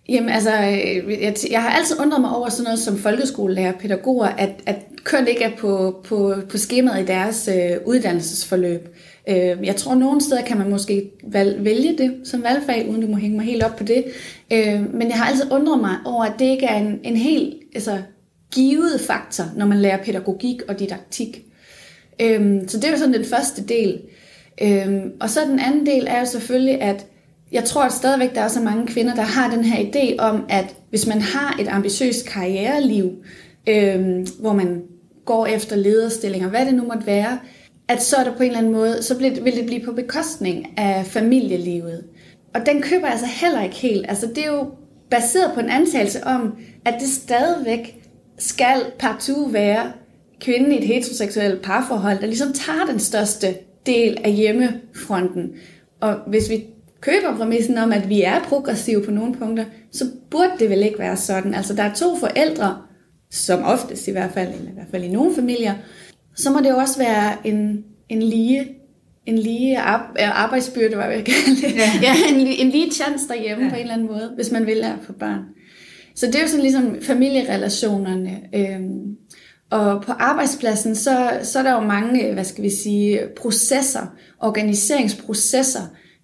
Jamen 0.10 0.30
altså, 0.30 0.52
øh, 0.52 1.22
jeg, 1.22 1.36
jeg 1.52 1.62
har 1.62 1.70
altid 1.70 2.00
undret 2.00 2.22
mig 2.22 2.36
over 2.36 2.50
sådan 2.50 2.64
noget 2.64 2.80
som 2.80 2.98
folkeskolelærer, 2.98 3.72
pædagoger, 3.72 4.28
at, 4.28 4.50
at 4.66 4.76
køn 5.04 5.28
ikke 5.28 5.44
er 5.44 5.56
på, 5.58 6.02
på, 6.04 6.36
på 6.50 6.58
skemaet 6.58 7.04
i 7.04 7.06
deres 7.06 7.50
øh, 7.56 7.78
uddannelsesforløb. 7.86 8.96
Øh, 9.30 9.58
jeg 9.64 9.76
tror, 9.76 9.92
at 9.92 9.98
nogle 9.98 10.22
steder 10.22 10.42
kan 10.42 10.58
man 10.58 10.70
måske 10.70 11.12
valg, 11.24 11.66
vælge 11.66 11.98
det 11.98 12.16
som 12.24 12.44
valgfag, 12.44 12.90
uden 12.90 13.02
du 13.02 13.08
må 13.08 13.18
hænge 13.18 13.38
mig 13.38 13.46
helt 13.46 13.64
op 13.64 13.76
på 13.76 13.84
det. 13.84 14.06
Øh, 14.54 14.94
men 14.94 15.10
jeg 15.10 15.18
har 15.18 15.26
altid 15.26 15.52
undret 15.52 15.82
mig 15.82 15.96
over, 16.06 16.26
at 16.26 16.34
det 16.40 16.46
ikke 16.46 16.66
er 16.66 16.78
en, 16.78 17.00
en 17.04 17.18
helt 17.18 17.56
altså, 17.76 18.02
givet 18.54 19.02
faktor, 19.02 19.46
når 19.56 19.66
man 19.66 19.80
lærer 19.80 20.04
pædagogik 20.04 20.62
og 20.68 20.80
didaktik. 20.80 21.44
Øh, 22.22 22.62
så 22.68 22.78
det 22.78 22.86
er 22.86 22.92
jo 22.92 22.98
sådan 22.98 23.14
den 23.14 23.26
første 23.26 23.64
del. 23.64 23.94
Øh, 23.94 24.19
Øhm, 24.62 25.12
og 25.22 25.30
så 25.30 25.40
den 25.50 25.60
anden 25.60 25.86
del 25.86 26.08
er 26.10 26.20
jo 26.20 26.26
selvfølgelig, 26.26 26.82
at 26.82 27.06
jeg 27.52 27.64
tror 27.64 27.84
at 27.84 27.94
stadigvæk, 27.94 28.36
der 28.36 28.42
er 28.42 28.48
så 28.48 28.62
mange 28.62 28.88
kvinder, 28.88 29.16
der 29.16 29.22
har 29.22 29.56
den 29.56 29.64
her 29.64 29.86
idé 29.86 30.16
om, 30.20 30.46
at 30.50 30.76
hvis 30.90 31.08
man 31.08 31.22
har 31.22 31.58
et 31.62 31.68
ambitiøst 31.68 32.26
karriereliv, 32.26 33.12
øhm, 33.70 34.28
hvor 34.40 34.54
man 34.54 34.82
går 35.26 35.46
efter 35.46 35.76
lederstillinger, 35.76 36.50
hvad 36.50 36.66
det 36.66 36.74
nu 36.74 36.84
måtte 36.84 37.06
være, 37.06 37.40
at 37.88 38.04
så 38.04 38.16
er 38.16 38.24
der 38.24 38.36
på 38.36 38.44
en 38.44 38.50
eller 38.50 38.58
anden 38.58 38.74
måde, 38.74 39.04
så 39.04 39.18
vil 39.18 39.56
det 39.56 39.66
blive 39.66 39.86
på 39.86 39.92
bekostning 39.92 40.66
af 40.78 41.06
familielivet. 41.06 42.04
Og 42.56 42.66
den 42.66 42.82
køber 42.82 43.06
jeg 43.06 43.12
altså 43.12 43.28
heller 43.42 43.64
ikke 43.64 43.76
helt. 43.76 44.06
Altså 44.10 44.28
det 44.28 44.38
er 44.38 44.52
jo 44.52 44.68
baseret 45.12 45.52
på 45.54 45.60
en 45.60 45.70
antagelse 45.70 46.24
om, 46.24 46.58
at 46.86 46.96
det 47.00 47.10
stadigvæk 47.10 47.96
skal 48.38 48.82
partout 49.00 49.54
være 49.54 49.92
kvinden 50.42 50.72
i 50.72 50.78
et 50.78 50.88
heteroseksuelt 50.88 51.62
parforhold, 51.62 52.20
der 52.20 52.26
ligesom 52.26 52.54
tager 52.54 52.86
den 52.86 53.00
største 53.00 53.56
del 53.86 54.18
af 54.24 54.32
hjemmefronten. 54.32 55.52
Og 56.00 56.16
hvis 56.28 56.50
vi 56.50 56.64
køber 57.02 57.38
præmissen 57.38 57.78
om, 57.78 57.92
at 57.92 58.10
vi 58.10 58.22
er 58.22 58.44
progressive 58.44 59.04
på 59.04 59.12
nogle 59.12 59.36
punkter, 59.36 59.66
så 59.92 60.06
burde 60.32 60.52
det 60.60 60.70
vel 60.70 60.84
ikke 60.84 61.00
være 61.00 61.18
sådan. 61.18 61.54
Altså 61.54 61.74
der 61.74 61.84
er 61.84 61.94
to 61.94 62.16
forældre, 62.16 62.78
som 63.32 63.64
oftest 63.64 64.08
i 64.08 64.12
hvert 64.12 64.32
fald, 64.32 64.54
eller 64.54 64.72
i 64.72 64.74
hvert 64.74 64.88
fald 64.92 65.04
i 65.04 65.12
nogle 65.12 65.36
familier, 65.36 65.74
så 66.36 66.52
må 66.52 66.60
det 66.60 66.70
jo 66.70 66.78
også 66.78 66.98
være 66.98 67.48
en, 67.48 67.84
en 68.10 68.24
lige 68.24 68.80
en 69.30 69.38
lige 69.38 69.80
arbejdsbyrde, 70.18 70.96
hvad 70.96 71.06
jeg 71.06 71.26
kalde 71.26 71.62
det. 71.62 71.76
Ja. 71.76 71.92
ja 72.02 72.14
en, 72.30 72.48
en 72.48 72.70
lige 72.70 72.92
chance 72.92 73.28
derhjemme 73.28 73.64
ja. 73.64 73.70
på 73.70 73.76
en 73.76 73.82
eller 73.82 73.94
anden 73.94 74.08
måde, 74.08 74.32
hvis 74.36 74.52
man 74.52 74.66
vil 74.66 74.84
at 74.84 74.96
få 75.04 75.14
børn. 75.14 75.40
Så 76.16 76.26
det 76.26 76.36
er 76.36 76.42
jo 76.42 76.48
sådan 76.48 76.62
ligesom 76.62 77.02
familierelationerne. 77.02 78.40
Øhm, 78.56 79.09
og 79.70 80.02
på 80.02 80.12
arbejdspladsen, 80.12 80.96
så, 80.96 81.40
så 81.44 81.60
er 81.60 81.64
der 81.64 81.74
jo 81.74 81.80
mange, 81.88 82.34
hvad 82.34 82.44
skal 82.44 82.64
vi 82.64 82.70
sige, 82.70 83.20
processer, 83.38 84.16
organiseringsprocesser, 84.40 85.82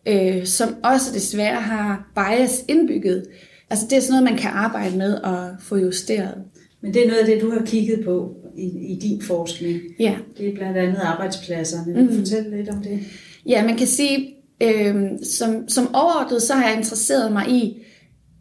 øh, 0.07 0.45
som 0.45 0.75
også 0.83 1.13
desværre 1.13 1.61
har 1.61 2.11
bias 2.15 2.65
indbygget. 2.67 3.25
Altså 3.69 3.85
det 3.89 3.97
er 3.97 4.01
sådan 4.01 4.11
noget, 4.11 4.31
man 4.31 4.41
kan 4.41 4.51
arbejde 4.53 4.97
med 4.97 5.13
og 5.13 5.49
få 5.59 5.75
justeret. 5.75 6.33
Men 6.81 6.93
det 6.93 7.03
er 7.03 7.07
noget 7.07 7.19
af 7.19 7.25
det, 7.25 7.41
du 7.41 7.51
har 7.51 7.65
kigget 7.65 8.05
på 8.05 8.35
i, 8.57 8.93
i 8.93 8.99
din 8.99 9.21
forskning. 9.21 9.81
Ja. 9.99 10.15
Det 10.37 10.49
er 10.49 10.55
blandt 10.55 10.77
andet 10.77 10.99
arbejdspladserne. 11.03 11.93
Vil 11.93 12.07
du 12.07 12.11
mm. 12.11 12.17
fortælle 12.17 12.57
lidt 12.57 12.69
om 12.69 12.83
det? 12.83 12.99
Ja, 13.45 13.65
man 13.65 13.77
kan 13.77 13.87
sige, 13.87 14.35
øh, 14.63 14.95
som, 15.23 15.69
som 15.69 15.95
overordnet, 15.95 16.41
så 16.41 16.53
har 16.53 16.67
jeg 16.67 16.77
interesseret 16.77 17.31
mig 17.31 17.49
i, 17.49 17.85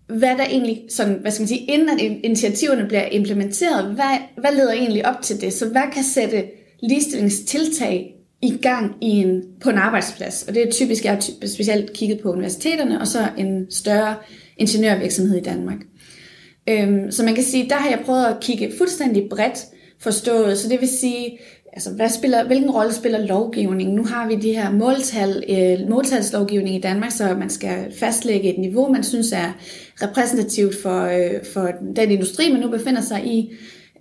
hvad 0.06 0.36
der 0.38 0.44
egentlig, 0.44 0.82
sådan, 0.88 1.18
hvad 1.20 1.30
skal 1.30 1.42
man 1.42 1.48
sige, 1.48 1.60
inden 1.60 1.88
at 1.88 2.00
initiativerne 2.00 2.88
bliver 2.88 3.04
implementeret, 3.06 3.84
hvad, 3.84 4.18
hvad 4.40 4.50
leder 4.54 4.72
egentlig 4.72 5.06
op 5.06 5.22
til 5.22 5.40
det? 5.40 5.52
Så 5.52 5.68
hvad 5.68 5.92
kan 5.92 6.04
sætte 6.04 6.44
ligestillingstiltag 6.82 8.14
i 8.42 8.58
gang 8.62 8.96
i 9.00 9.08
en, 9.08 9.42
på 9.60 9.70
en 9.70 9.78
arbejdsplads? 9.78 10.42
Og 10.48 10.54
det 10.54 10.62
er 10.62 10.72
typisk, 10.72 11.04
jeg 11.04 11.12
har 11.12 11.20
specielt 11.46 11.92
kigget 11.92 12.20
på 12.20 12.32
universiteterne, 12.32 13.00
og 13.00 13.06
så 13.06 13.28
en 13.38 13.70
større 13.70 14.16
ingeniørvirksomhed 14.56 15.36
i 15.36 15.42
Danmark. 15.42 15.78
Øhm, 16.68 17.10
så 17.10 17.24
man 17.24 17.34
kan 17.34 17.44
sige, 17.44 17.68
der 17.68 17.76
har 17.76 17.90
jeg 17.90 18.00
prøvet 18.04 18.24
at 18.24 18.40
kigge 18.40 18.72
fuldstændig 18.78 19.28
bredt 19.30 19.64
forstået. 20.00 20.58
Så 20.58 20.68
det 20.68 20.80
vil 20.80 20.88
sige, 20.88 21.38
altså, 21.74 21.90
hvad 21.90 22.08
spiller, 22.08 22.46
hvilken 22.46 22.70
rolle 22.70 22.92
spiller 22.92 23.26
lovgivningen? 23.26 23.96
Nu 23.96 24.04
har 24.04 24.28
vi 24.28 24.34
de 24.34 24.52
her 24.52 24.70
måltal, 24.70 25.44
øh, 25.48 25.90
måltalslovgivning 25.90 26.76
i 26.76 26.80
Danmark, 26.80 27.10
så 27.10 27.34
man 27.38 27.50
skal 27.50 27.92
fastlægge 27.98 28.54
et 28.54 28.58
niveau, 28.58 28.92
man 28.92 29.04
synes 29.04 29.32
er 29.32 29.52
repræsentativt 30.02 30.82
for, 30.82 31.04
øh, 31.04 31.44
for 31.52 31.70
den 31.96 32.10
industri, 32.10 32.52
man 32.52 32.60
nu 32.60 32.70
befinder 32.70 33.00
sig 33.00 33.26
i. 33.26 33.52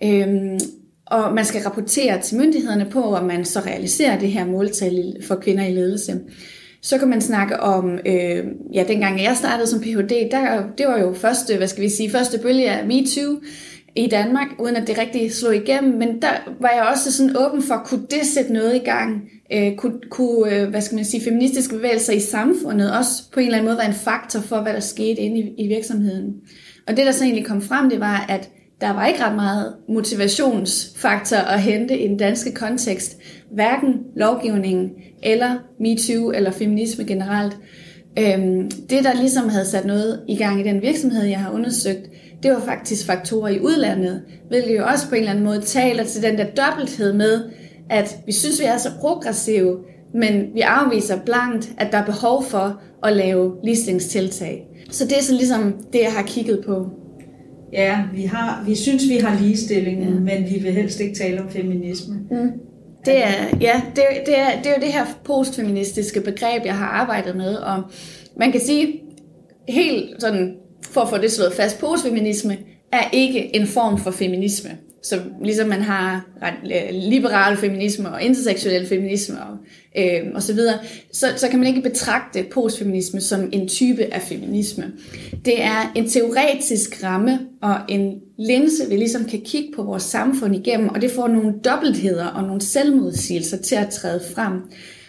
Øhm, 0.03 0.59
og 1.05 1.33
man 1.33 1.45
skal 1.45 1.61
rapportere 1.61 2.21
til 2.21 2.37
myndighederne 2.37 2.87
på, 2.91 3.03
om 3.15 3.25
man 3.25 3.45
så 3.45 3.59
realiserer 3.59 4.19
det 4.19 4.29
her 4.29 4.45
måltal 4.45 5.15
for 5.27 5.35
kvinder 5.35 5.65
i 5.65 5.73
ledelse. 5.73 6.19
Så 6.81 6.97
kan 6.97 7.07
man 7.07 7.21
snakke 7.21 7.59
om, 7.59 7.99
øh, 8.05 8.43
ja, 8.73 8.83
dengang 8.87 9.23
jeg 9.23 9.37
startede 9.37 9.67
som 9.67 9.79
Ph.D., 9.79 10.31
der, 10.31 10.63
det 10.77 10.87
var 10.87 10.99
jo 10.99 11.13
første, 11.13 11.57
hvad 11.57 11.67
skal 11.67 11.83
vi 11.83 11.89
sige, 11.89 12.09
første 12.09 12.39
bølge 12.39 12.71
af 12.71 12.87
MeToo 12.87 13.35
i 13.95 14.07
Danmark, 14.07 14.47
uden 14.59 14.75
at 14.75 14.87
det 14.87 14.97
rigtig 14.97 15.33
slog 15.33 15.55
igennem, 15.55 15.97
men 15.97 16.21
der 16.21 16.29
var 16.59 16.69
jeg 16.69 16.87
også 16.91 17.11
sådan 17.11 17.37
åben 17.37 17.63
for, 17.63 17.81
kunne 17.85 18.05
det 18.11 18.25
sætte 18.25 18.53
noget 18.53 18.75
i 18.75 18.79
gang? 18.85 19.29
Øh, 19.53 19.75
kunne, 19.75 19.99
kunne 20.09 20.55
øh, 20.55 20.69
hvad 20.69 20.81
skal 20.81 20.95
man 20.95 21.05
sige, 21.05 21.23
feministiske 21.23 21.75
bevægelser 21.75 22.13
i 22.13 22.19
samfundet 22.19 22.97
også 22.97 23.31
på 23.33 23.39
en 23.39 23.45
eller 23.45 23.57
anden 23.57 23.69
måde 23.69 23.77
være 23.77 23.87
en 23.87 23.93
faktor 23.93 24.39
for, 24.39 24.61
hvad 24.61 24.73
der 24.73 24.79
skete 24.79 25.21
inde 25.21 25.39
i, 25.39 25.65
i 25.65 25.67
virksomheden? 25.67 26.33
Og 26.87 26.97
det, 26.97 27.05
der 27.05 27.11
så 27.11 27.23
egentlig 27.23 27.45
kom 27.45 27.61
frem, 27.61 27.89
det 27.89 27.99
var, 27.99 28.25
at 28.29 28.49
der 28.81 28.93
var 28.93 29.05
ikke 29.05 29.23
ret 29.23 29.35
meget 29.35 29.73
motivationsfaktor 29.89 31.37
at 31.37 31.61
hente 31.61 31.99
i 31.99 32.07
den 32.07 32.17
danske 32.17 32.51
kontekst. 32.51 33.17
Hverken 33.51 33.93
lovgivningen 34.15 34.91
eller 35.23 35.55
MeToo 35.79 36.31
eller 36.31 36.51
feminisme 36.51 37.05
generelt. 37.05 37.57
Øhm, 38.19 38.71
det, 38.89 39.03
der 39.03 39.13
ligesom 39.13 39.49
havde 39.49 39.65
sat 39.65 39.85
noget 39.85 40.19
i 40.27 40.35
gang 40.35 40.59
i 40.59 40.63
den 40.63 40.81
virksomhed, 40.81 41.23
jeg 41.23 41.39
har 41.39 41.51
undersøgt, 41.51 42.09
det 42.43 42.51
var 42.51 42.59
faktisk 42.59 43.05
faktorer 43.05 43.49
i 43.49 43.59
udlandet, 43.59 44.21
hvilket 44.47 44.77
jo 44.77 44.85
også 44.85 45.09
på 45.09 45.15
en 45.15 45.19
eller 45.19 45.31
anden 45.31 45.45
måde 45.45 45.61
taler 45.61 46.03
til 46.03 46.23
den 46.23 46.37
der 46.37 46.45
dobbelthed 46.45 47.13
med, 47.13 47.41
at 47.89 48.17
vi 48.25 48.31
synes, 48.31 48.59
vi 48.59 48.65
er 48.65 48.77
så 48.77 48.89
progressive, 48.99 49.77
men 50.13 50.45
vi 50.53 50.61
afviser 50.61 51.19
blankt, 51.25 51.71
at 51.77 51.91
der 51.91 51.97
er 51.97 52.05
behov 52.05 52.43
for 52.43 52.81
at 53.03 53.17
lave 53.17 53.55
ligestillingstiltag. 53.63 54.67
Så 54.91 55.05
det 55.05 55.17
er 55.17 55.21
så 55.21 55.33
ligesom 55.33 55.75
det, 55.93 55.99
jeg 55.99 56.11
har 56.11 56.23
kigget 56.23 56.63
på. 56.65 56.89
Ja, 57.73 58.03
vi, 58.13 58.21
har, 58.21 58.63
vi 58.67 58.75
synes, 58.75 59.09
vi 59.09 59.17
har 59.17 59.39
ligestilling, 59.41 60.03
ja. 60.03 60.09
men 60.09 60.49
vi 60.49 60.59
vil 60.59 60.71
helst 60.71 60.99
ikke 60.99 61.15
tale 61.15 61.41
om 61.41 61.49
feminisme. 61.49 62.15
Mm. 62.31 62.51
Det 63.05 63.23
er, 63.23 63.57
ja, 63.61 63.81
det, 63.95 64.03
det, 64.25 64.39
er, 64.39 64.57
det 64.57 64.65
er 64.65 64.75
jo 64.75 64.81
det 64.81 64.93
her 64.93 65.05
postfeministiske 65.23 66.21
begreb, 66.21 66.65
jeg 66.65 66.77
har 66.77 66.85
arbejdet 66.85 67.35
med, 67.35 67.55
og 67.55 67.83
man 68.37 68.51
kan 68.51 68.61
sige, 68.61 69.01
helt 69.69 70.21
sådan, 70.21 70.55
for 70.89 71.01
at 71.01 71.09
få 71.09 71.17
det 71.17 71.31
slået 71.31 71.53
fast, 71.53 71.79
postfeminisme 71.79 72.57
er 72.91 73.09
ikke 73.13 73.55
en 73.55 73.67
form 73.67 73.97
for 73.97 74.11
feminisme. 74.11 74.69
Så 75.03 75.21
ligesom 75.43 75.67
man 75.67 75.81
har 75.81 76.25
liberal 76.91 77.57
feminisme 77.57 78.09
og 78.09 78.21
interseksuel 78.21 78.87
feminisme 78.87 79.35
og, 79.43 79.57
øh, 79.97 80.21
og 80.35 80.43
så 80.43 80.53
videre, 80.53 80.79
så, 81.11 81.27
så 81.37 81.47
kan 81.49 81.59
man 81.59 81.67
ikke 81.67 81.81
betragte 81.81 82.45
postfeminisme 82.51 83.21
som 83.21 83.49
en 83.51 83.67
type 83.67 84.13
af 84.13 84.21
feminisme. 84.21 84.91
Det 85.45 85.63
er 85.63 85.91
en 85.95 86.09
teoretisk 86.09 87.03
ramme 87.03 87.39
og 87.61 87.75
en 87.89 88.21
linse, 88.37 88.89
vi 88.89 88.95
ligesom 88.95 89.25
kan 89.25 89.41
kigge 89.41 89.73
på 89.75 89.83
vores 89.83 90.03
samfund 90.03 90.55
igennem, 90.55 90.89
og 90.89 91.01
det 91.01 91.11
får 91.11 91.27
nogle 91.27 91.53
dobbeltheder 91.65 92.25
og 92.25 92.43
nogle 92.43 92.61
selvmodsigelser 92.61 93.57
til 93.57 93.75
at 93.75 93.89
træde 93.89 94.21
frem. 94.35 94.53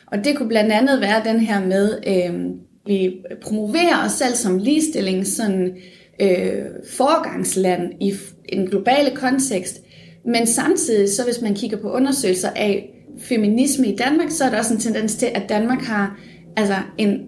Og 0.06 0.24
det 0.24 0.36
kunne 0.36 0.48
blandt 0.48 0.72
andet 0.72 1.00
være 1.00 1.22
den 1.24 1.40
her 1.40 1.66
med, 1.66 1.98
øh, 2.06 2.50
vi 2.86 3.16
promoverer 3.42 4.04
os 4.04 4.12
selv 4.12 4.34
som 4.34 4.58
ligestilling, 4.58 5.26
sådan 5.26 5.76
øh, 6.20 6.64
forgangsland 6.90 7.92
i 8.00 8.14
en 8.48 8.66
globale 8.66 9.10
kontekst, 9.16 9.80
men 10.24 10.46
samtidig, 10.46 11.08
så 11.08 11.24
hvis 11.24 11.40
man 11.40 11.54
kigger 11.54 11.76
på 11.76 11.90
undersøgelser 11.90 12.50
af 12.56 12.90
feminisme 13.18 13.86
i 13.86 13.96
Danmark, 13.96 14.30
så 14.30 14.44
er 14.44 14.50
der 14.50 14.58
også 14.58 14.74
en 14.74 14.80
tendens 14.80 15.14
til, 15.14 15.26
at 15.34 15.48
Danmark 15.48 15.82
har 15.82 16.18
altså 16.56 16.76
en 16.98 17.20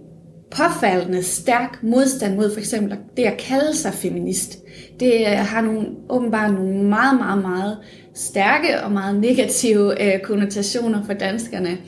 påfaldende 0.50 1.22
stærk 1.22 1.78
modstand 1.82 2.36
mod 2.36 2.52
for 2.52 2.60
eksempel 2.60 2.98
det 3.16 3.22
at 3.22 3.38
kalde 3.38 3.76
sig 3.76 3.94
feminist. 3.94 4.58
Det 5.00 5.26
har 5.26 5.60
nogle, 5.60 5.86
åbenbart 6.08 6.54
nogle 6.54 6.84
meget, 6.84 7.18
meget, 7.18 7.42
meget 7.42 7.78
stærke 8.14 8.82
og 8.84 8.92
meget 8.92 9.20
negative 9.20 10.02
øh, 10.02 10.20
konnotationer 10.20 11.04
for 11.04 11.12
danskerne. 11.12 11.78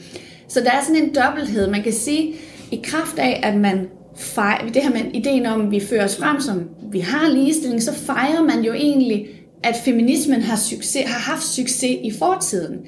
Så 0.48 0.60
der 0.60 0.70
er 0.70 0.82
sådan 0.86 1.02
en 1.02 1.14
dobbelthed. 1.14 1.70
Man 1.70 1.82
kan 1.82 1.92
sige, 1.92 2.34
i 2.72 2.80
kraft 2.84 3.18
af, 3.18 3.40
at 3.42 3.56
man 3.56 3.88
fejrer, 4.16 4.72
det 4.72 4.82
her 4.82 4.90
med 4.90 5.00
ideen 5.14 5.46
om, 5.46 5.60
at 5.60 5.70
vi 5.70 5.80
fører 5.80 6.04
os 6.04 6.16
frem 6.16 6.40
som, 6.40 6.68
vi 6.92 6.98
har 6.98 7.28
ligestilling, 7.28 7.82
så 7.82 7.94
fejrer 7.94 8.42
man 8.42 8.64
jo 8.64 8.72
egentlig 8.72 9.28
at 9.62 9.76
feminismen 9.84 10.42
har, 10.42 10.56
succes, 10.56 11.02
har 11.06 11.32
haft 11.32 11.42
succes 11.42 11.98
i 12.02 12.12
fortiden. 12.18 12.78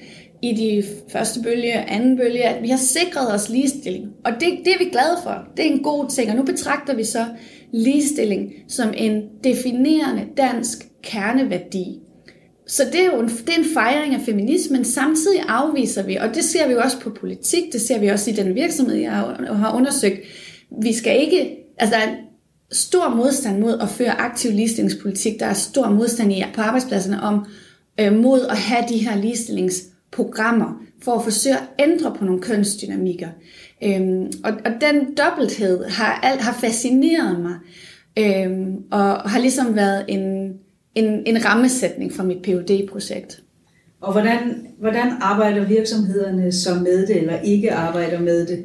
I 0.43 0.53
de 0.53 0.85
første 1.12 1.41
bølge, 1.43 1.73
anden 1.73 2.17
bølge, 2.17 2.45
at 2.45 2.62
vi 2.62 2.69
har 2.69 2.77
sikret 2.77 3.35
os 3.35 3.49
ligestilling. 3.49 4.07
Og 4.25 4.33
det, 4.33 4.59
det 4.65 4.73
er 4.75 4.79
vi 4.79 4.85
glade 4.85 5.17
for. 5.23 5.45
Det 5.57 5.67
er 5.67 5.71
en 5.71 5.83
god 5.83 6.11
ting. 6.11 6.31
Og 6.31 6.37
nu 6.37 6.43
betragter 6.43 6.97
vi 6.97 7.05
så 7.05 7.25
ligestilling 7.73 8.53
som 8.69 8.95
en 8.97 9.23
definerende 9.45 10.27
dansk 10.37 10.87
kerneværdi. 11.03 12.00
Så 12.67 12.85
det 12.93 13.00
er 13.00 13.05
jo 13.05 13.21
en, 13.21 13.29
det 13.29 13.49
er 13.49 13.59
en 13.59 13.75
fejring 13.75 14.15
af 14.15 14.21
feminismen. 14.21 14.85
Samtidig 14.85 15.41
afviser 15.49 16.03
vi, 16.03 16.17
og 16.17 16.35
det 16.35 16.45
ser 16.45 16.67
vi 16.67 16.73
jo 16.73 16.81
også 16.81 17.00
på 17.00 17.11
politik, 17.11 17.73
det 17.73 17.81
ser 17.81 17.99
vi 17.99 18.09
også 18.09 18.31
i 18.31 18.35
den 18.35 18.55
virksomhed, 18.55 18.97
jeg 18.97 19.11
har 19.53 19.75
undersøgt. 19.77 20.21
Vi 20.83 20.93
skal 20.93 21.21
ikke, 21.21 21.57
altså 21.79 21.97
der 21.97 22.03
er 22.03 22.15
stor 22.73 23.09
modstand 23.09 23.59
mod 23.59 23.79
at 23.81 23.89
føre 23.89 24.21
aktiv 24.21 24.53
ligestillingspolitik. 24.53 25.41
Der 25.41 25.47
er 25.47 25.53
stor 25.53 25.91
modstand 25.91 26.33
i, 26.33 26.45
på 26.55 26.61
arbejdspladserne 26.61 27.23
om 27.23 27.47
øh, 28.00 28.12
mod 28.12 28.47
at 28.50 28.57
have 28.57 28.85
de 28.89 28.99
her 28.99 29.17
ligestillingsprogrammer 29.17 30.83
for 31.03 31.12
at 31.12 31.25
forsøge 31.25 31.57
at 31.57 31.62
ændre 31.79 32.15
på 32.19 32.25
nogle 32.25 32.41
kønsdynamikker. 32.41 33.29
Øhm, 33.85 34.33
og, 34.45 34.53
og 34.65 34.73
den 34.81 35.15
dobbelthed 35.15 35.85
har, 35.85 36.21
alt, 36.23 36.41
har 36.41 36.53
fascineret 36.53 37.41
mig, 37.41 37.55
øhm, 38.19 38.77
og 38.91 39.31
har 39.31 39.39
ligesom 39.39 39.77
været 39.77 40.05
en, 40.09 40.53
en, 40.95 41.23
en 41.27 41.45
rammesætning 41.45 42.13
for 42.13 42.23
mit 42.23 42.43
phd 42.43 42.89
projekt 42.89 43.43
Og 44.01 44.13
hvordan, 44.13 44.67
hvordan 44.81 45.13
arbejder 45.21 45.65
virksomhederne 45.65 46.53
så 46.53 46.75
med 46.75 47.07
det, 47.07 47.17
eller 47.17 47.41
ikke 47.41 47.73
arbejder 47.73 48.21
med 48.21 48.47
det? 48.47 48.65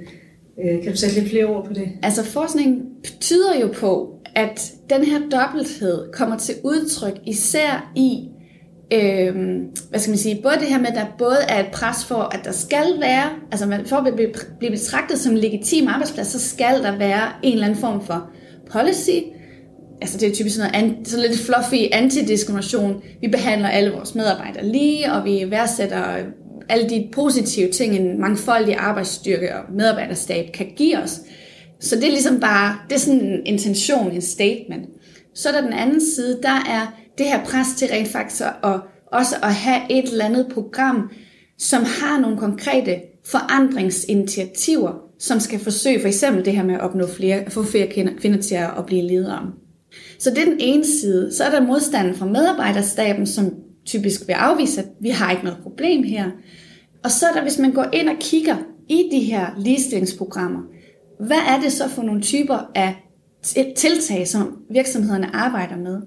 Øh, 0.63 0.83
kan 0.83 0.91
du 0.91 0.97
sætte 0.97 1.15
lidt 1.15 1.29
flere 1.29 1.45
ord 1.45 1.65
på 1.67 1.73
det? 1.73 1.87
Altså 2.03 2.23
forskning 2.23 2.85
tyder 3.19 3.59
jo 3.61 3.67
på, 3.67 4.19
at 4.35 4.73
den 4.89 5.03
her 5.03 5.19
dobbelthed 5.19 6.11
kommer 6.11 6.37
til 6.37 6.55
udtryk 6.63 7.19
især 7.25 7.91
i, 7.95 8.29
øh, 8.93 9.35
hvad 9.89 9.99
skal 9.99 10.11
man 10.11 10.17
sige, 10.17 10.39
både 10.43 10.55
det 10.55 10.67
her 10.67 10.79
med, 10.79 10.87
at 10.87 10.95
der 10.95 11.05
både 11.17 11.37
er 11.49 11.59
et 11.59 11.71
pres 11.73 12.05
for, 12.05 12.15
at 12.15 12.39
der 12.43 12.51
skal 12.51 12.85
være, 12.99 13.29
altså 13.51 13.65
man, 13.65 13.85
for 13.85 13.95
at 13.95 14.13
blive, 14.15 14.33
blive 14.59 14.71
betragtet 14.71 15.19
som 15.19 15.31
en 15.31 15.37
legitim 15.37 15.87
arbejdsplads, 15.87 16.27
så 16.27 16.49
skal 16.49 16.83
der 16.83 16.97
være 16.97 17.31
en 17.43 17.53
eller 17.53 17.65
anden 17.65 17.79
form 17.79 18.05
for 18.05 18.29
policy, 18.71 19.19
altså 20.01 20.17
det 20.17 20.29
er 20.29 20.33
typisk 20.33 20.55
sådan, 20.55 20.83
noget, 20.83 21.07
sådan 21.07 21.25
lidt 21.25 21.39
fluffy 21.39 21.83
antidiskrimination. 21.91 23.01
Vi 23.21 23.27
behandler 23.27 23.69
alle 23.69 23.91
vores 23.91 24.15
medarbejdere 24.15 24.67
lige, 24.67 25.13
og 25.13 25.25
vi 25.25 25.51
værdsætter 25.51 26.17
alle 26.69 26.89
de 26.89 27.09
positive 27.11 27.71
ting, 27.71 27.95
en 27.95 28.21
mangfoldig 28.21 28.75
arbejdsstyrke 28.75 29.55
og 29.55 29.73
medarbejderstab 29.73 30.51
kan 30.53 30.67
give 30.75 30.97
os. 30.97 31.21
Så 31.79 31.95
det 31.95 32.03
er 32.03 32.11
ligesom 32.11 32.39
bare, 32.39 32.77
det 32.89 32.95
er 32.95 32.99
sådan 32.99 33.21
en 33.21 33.45
intention, 33.45 34.11
en 34.11 34.21
statement. 34.21 34.89
Så 35.35 35.49
er 35.49 35.53
der 35.53 35.61
den 35.61 35.73
anden 35.73 36.01
side, 36.01 36.39
der 36.43 36.63
er 36.69 37.04
det 37.17 37.25
her 37.25 37.45
pres 37.45 37.67
til 37.77 37.87
rent 37.87 38.07
faktisk 38.07 38.41
at, 38.41 38.79
også 39.11 39.35
at 39.43 39.53
have 39.53 39.91
et 39.91 40.11
eller 40.11 40.25
andet 40.25 40.47
program, 40.53 41.09
som 41.57 41.83
har 41.83 42.19
nogle 42.19 42.37
konkrete 42.37 42.95
forandringsinitiativer, 43.25 44.93
som 45.19 45.39
skal 45.39 45.59
forsøge 45.59 45.99
for 45.99 46.07
eksempel 46.07 46.45
det 46.45 46.55
her 46.55 46.63
med 46.63 46.75
at 46.75 46.81
opnå 46.81 47.07
flere, 47.07 47.49
få 47.49 47.63
flere 47.63 47.87
kvinder 48.17 48.41
til 48.41 48.55
at 48.55 48.85
blive 48.87 49.01
ledere. 49.01 49.51
Så 50.19 50.29
det 50.29 50.37
er 50.37 50.45
den 50.45 50.59
ene 50.59 50.85
side. 50.85 51.33
Så 51.33 51.43
er 51.43 51.49
der 51.49 51.61
modstanden 51.61 52.15
fra 52.15 52.25
medarbejderstaben, 52.25 53.27
som 53.27 53.53
typisk 53.85 54.27
vil 54.27 54.33
afvise, 54.33 54.81
at 54.81 54.87
vi 55.01 55.09
har 55.09 55.31
ikke 55.31 55.43
noget 55.43 55.59
problem 55.63 56.03
her. 56.03 56.25
Og 57.03 57.11
så 57.11 57.25
er 57.25 57.33
der, 57.33 57.41
hvis 57.41 57.59
man 57.59 57.71
går 57.71 57.85
ind 57.93 58.09
og 58.09 58.15
kigger 58.19 58.55
i 58.89 59.09
de 59.11 59.19
her 59.19 59.47
ligestillingsprogrammer, 59.57 60.59
hvad 61.19 61.37
er 61.49 61.61
det 61.61 61.71
så 61.71 61.89
for 61.89 62.03
nogle 62.03 62.21
typer 62.21 62.71
af 62.75 62.95
tiltag, 63.75 64.27
som 64.27 64.57
virksomhederne 64.69 65.35
arbejder 65.35 65.77
med? 65.77 66.01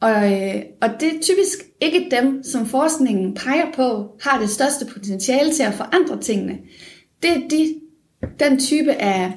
Og, 0.00 0.32
øh, 0.32 0.62
og 0.82 0.88
det 1.00 1.08
er 1.08 1.20
typisk 1.22 1.58
ikke 1.80 2.08
dem, 2.10 2.42
som 2.42 2.66
forskningen 2.66 3.34
peger 3.34 3.72
på, 3.74 4.16
har 4.20 4.40
det 4.40 4.50
største 4.50 4.86
potentiale 4.86 5.52
til 5.52 5.62
at 5.62 5.74
forandre 5.74 6.20
tingene. 6.20 6.58
Det 7.22 7.30
er 7.30 7.48
de, 7.50 7.74
den 8.40 8.58
type 8.58 8.92
af 8.92 9.32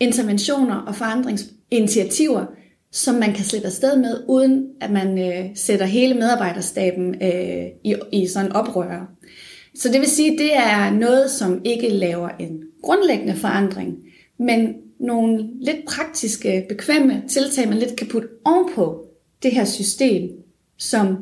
interventioner 0.00 0.76
og 0.76 0.94
forandringsinitiativer, 0.94 2.46
som 2.92 3.14
man 3.14 3.32
kan 3.32 3.44
slippe 3.44 3.66
afsted 3.66 3.96
med, 3.96 4.24
uden 4.28 4.66
at 4.80 4.90
man 4.90 5.18
øh, 5.18 5.50
sætter 5.54 5.86
hele 5.86 6.14
medarbejderstaben 6.14 7.14
øh, 7.22 7.66
i, 7.84 7.94
i 8.12 8.26
sådan 8.26 8.52
oprør. 8.52 9.10
Så 9.74 9.88
det 9.88 10.00
vil 10.00 10.08
sige, 10.08 10.32
at 10.32 10.38
det 10.38 10.56
er 10.56 10.90
noget, 10.90 11.30
som 11.30 11.60
ikke 11.64 11.88
laver 11.88 12.28
en 12.28 12.60
grundlæggende 12.82 13.36
forandring, 13.36 13.96
men 14.38 14.74
nogle 15.00 15.48
lidt 15.60 15.84
praktiske, 15.86 16.66
bekvemme 16.68 17.22
tiltag, 17.28 17.68
man 17.68 17.78
lidt 17.78 17.96
kan 17.96 18.08
putte 18.08 18.28
ovenpå 18.44 19.09
det 19.42 19.52
her 19.52 19.64
system, 19.64 20.30
som 20.78 21.16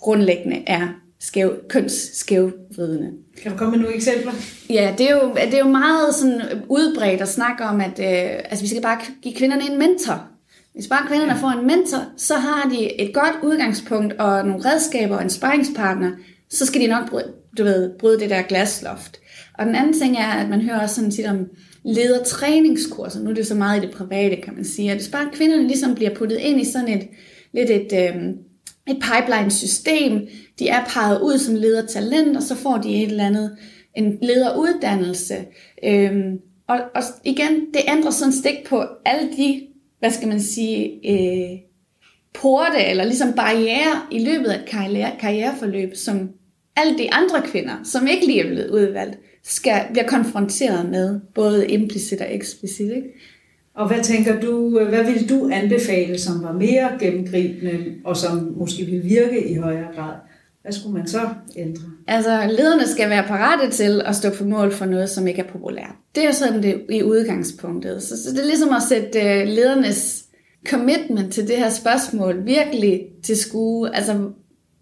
grundlæggende 0.00 0.62
er 0.66 0.88
skæv, 1.20 1.54
kønsskævvridende. 1.68 3.12
Kan 3.42 3.52
du 3.52 3.58
komme 3.58 3.70
med 3.70 3.78
nogle 3.78 3.96
eksempler? 3.96 4.32
Ja, 4.70 4.94
det 4.98 5.10
er 5.10 5.14
jo, 5.16 5.34
det 5.34 5.54
er 5.54 5.58
jo 5.58 5.68
meget 5.68 6.14
sådan 6.14 6.42
udbredt 6.68 7.20
at 7.20 7.28
snakke 7.28 7.64
om, 7.64 7.80
at 7.80 7.98
øh, 7.98 8.40
altså, 8.44 8.64
vi 8.64 8.68
skal 8.68 8.82
bare 8.82 9.00
give 9.22 9.34
kvinderne 9.34 9.70
en 9.70 9.78
mentor. 9.78 10.26
Hvis 10.74 10.88
bare 10.88 11.06
kvinderne 11.06 11.40
får 11.40 11.48
en 11.48 11.66
mentor, 11.66 12.04
så 12.16 12.34
har 12.34 12.68
de 12.68 13.00
et 13.00 13.14
godt 13.14 13.34
udgangspunkt 13.42 14.12
og 14.12 14.46
nogle 14.46 14.64
redskaber 14.64 15.16
og 15.16 15.22
en 15.22 15.30
sparringspartner, 15.30 16.10
så 16.50 16.66
skal 16.66 16.80
de 16.80 16.86
nok 16.86 17.10
bryde, 17.10 17.32
du 17.58 17.64
ved, 17.64 17.98
bryde 17.98 18.20
det 18.20 18.30
der 18.30 18.42
glasloft. 18.42 19.20
Og 19.58 19.66
den 19.66 19.74
anden 19.74 20.00
ting 20.00 20.16
er, 20.16 20.28
at 20.28 20.48
man 20.48 20.60
hører 20.60 20.80
også 20.80 20.94
sådan 20.94 21.10
tit 21.10 21.26
om 21.26 21.46
ledertræningskurser. 21.84 23.20
Nu 23.20 23.30
er 23.30 23.34
det 23.34 23.46
så 23.46 23.54
meget 23.54 23.82
i 23.82 23.86
det 23.86 23.94
private, 23.94 24.36
kan 24.36 24.54
man 24.54 24.64
sige. 24.64 24.94
Det 24.94 25.06
er 25.06 25.10
bare 25.12 25.30
kvinderne 25.32 25.66
ligesom 25.66 25.94
bliver 25.94 26.14
puttet 26.14 26.38
ind 26.38 26.60
i 26.60 26.64
sådan 26.64 26.88
et, 26.88 27.08
lidt 27.52 27.70
et, 27.70 27.92
øh, 27.92 28.26
et 28.88 29.02
pipeline-system, 29.02 30.28
de 30.58 30.68
er 30.68 30.84
peget 30.84 31.20
ud 31.20 31.38
som 31.38 31.54
ledertalent, 31.54 32.36
og 32.36 32.42
så 32.42 32.54
får 32.54 32.76
de 32.76 33.02
et 33.02 33.10
eller 33.10 33.26
andet, 33.26 33.56
en 33.96 34.18
lederuddannelse. 34.22 35.36
Øh, 35.84 36.12
og, 36.68 36.80
og 36.94 37.02
igen, 37.24 37.66
det 37.74 37.80
ændrer 37.88 38.10
sådan 38.10 38.32
stik 38.32 38.66
på 38.68 38.84
alle 39.04 39.28
de 39.36 39.66
hvad 40.00 40.10
skal 40.10 40.28
man 40.28 40.40
sige, 40.40 41.00
øh, 41.10 41.58
porte 42.34 42.84
eller 42.84 43.04
ligesom 43.04 43.32
barriere 43.32 44.02
i 44.10 44.24
løbet 44.24 44.46
af 44.46 44.58
et 44.58 44.68
karriere, 44.68 45.10
karriereforløb, 45.20 45.96
som 45.96 46.30
alle 46.76 46.98
de 46.98 47.12
andre 47.12 47.42
kvinder, 47.42 47.74
som 47.84 48.06
ikke 48.06 48.26
lige 48.26 48.40
er 48.40 48.48
blevet 48.48 48.70
udvalgt, 48.70 49.18
skal 49.44 49.80
bliver 49.92 50.06
konfronteret 50.06 50.90
med, 50.90 51.20
både 51.34 51.68
implicit 51.68 52.20
og 52.20 52.34
eksplicit. 52.34 52.90
Ikke? 52.90 53.08
Og 53.74 53.88
hvad 53.88 54.02
tænker 54.02 54.40
du, 54.40 54.80
hvad 54.88 55.04
vil 55.04 55.28
du 55.28 55.50
anbefale, 55.52 56.18
som 56.18 56.42
var 56.42 56.52
mere 56.52 56.90
gennemgribende, 57.00 57.94
og 58.04 58.16
som 58.16 58.54
måske 58.56 58.84
vil 58.84 59.04
virke 59.04 59.50
i 59.50 59.54
højere 59.54 59.88
grad? 59.94 60.14
Hvad 60.62 60.72
skulle 60.72 60.98
man 60.98 61.08
så 61.08 61.20
ændre? 61.56 61.82
Altså, 62.06 62.46
lederne 62.58 62.86
skal 62.86 63.10
være 63.10 63.26
parate 63.26 63.70
til 63.70 64.02
at 64.04 64.16
stå 64.16 64.30
på 64.30 64.44
mål 64.44 64.72
for 64.72 64.84
noget, 64.84 65.10
som 65.10 65.26
ikke 65.26 65.40
er 65.40 65.52
populært. 65.52 65.94
Det 66.14 66.24
er 66.24 66.32
sådan 66.32 66.62
det 66.62 66.82
i 66.90 67.02
udgangspunktet. 67.02 68.02
Så, 68.02 68.22
så 68.22 68.30
det 68.30 68.40
er 68.40 68.46
ligesom 68.46 68.72
at 68.72 68.82
sætte 68.88 69.18
uh, 69.18 69.48
ledernes 69.48 70.24
commitment 70.68 71.32
til 71.32 71.48
det 71.48 71.56
her 71.56 71.70
spørgsmål 71.70 72.46
virkelig 72.46 73.02
til 73.22 73.36
skue. 73.36 73.96
Altså, 73.96 74.12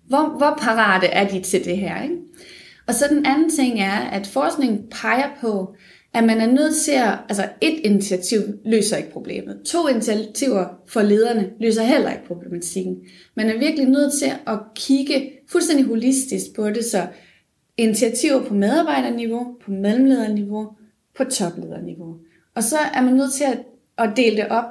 hvor, 0.08 0.36
hvor 0.38 0.58
parate 0.60 1.06
er 1.06 1.28
de 1.28 1.40
til 1.40 1.64
det 1.64 1.76
her? 1.76 2.02
Ikke? 2.02 2.14
Og 2.88 2.94
så 2.94 3.04
den 3.10 3.26
anden 3.26 3.50
ting 3.50 3.80
er, 3.80 3.98
at 3.98 4.26
forskning 4.26 4.90
peger 4.90 5.28
på, 5.40 5.74
at 6.14 6.24
man 6.24 6.40
er 6.40 6.46
nødt 6.46 6.76
til 6.76 6.92
at, 6.92 7.18
altså 7.28 7.48
et 7.60 7.80
initiativ 7.84 8.40
løser 8.64 8.96
ikke 8.96 9.10
problemet. 9.10 9.60
To 9.66 9.88
initiativer 9.88 10.66
for 10.86 11.02
lederne 11.02 11.50
løser 11.60 11.82
heller 11.82 12.10
ikke 12.10 12.24
problematikken. 12.26 12.96
Man 13.34 13.50
er 13.50 13.58
virkelig 13.58 13.88
nødt 13.88 14.12
til 14.12 14.32
at 14.46 14.58
kigge 14.74 15.30
fuldstændig 15.48 15.86
holistisk 15.86 16.46
på 16.56 16.70
det, 16.70 16.84
så 16.84 17.06
initiativer 17.76 18.44
på 18.44 18.54
medarbejderniveau, 18.54 19.56
på 19.64 19.70
mellemlederniveau, 19.70 20.68
på 21.16 21.24
toplederniveau. 21.24 22.16
Og 22.54 22.62
så 22.62 22.76
er 22.94 23.02
man 23.02 23.14
nødt 23.14 23.32
til 23.32 23.44
at, 23.44 23.58
at 23.98 24.10
dele 24.16 24.36
det 24.36 24.48
op. 24.48 24.64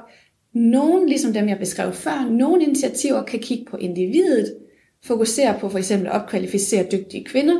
Nogle, 0.52 1.08
ligesom 1.08 1.32
dem 1.32 1.48
jeg 1.48 1.58
beskrev 1.58 1.92
før, 1.92 2.28
nogle 2.30 2.62
initiativer 2.62 3.22
kan 3.22 3.40
kigge 3.40 3.64
på 3.70 3.76
individet, 3.76 4.56
fokusere 5.04 5.58
på 5.60 5.68
for 5.68 5.78
eksempel 5.78 6.06
at 6.06 6.12
opkvalificere 6.12 6.86
dygtige 6.92 7.24
kvinder, 7.24 7.56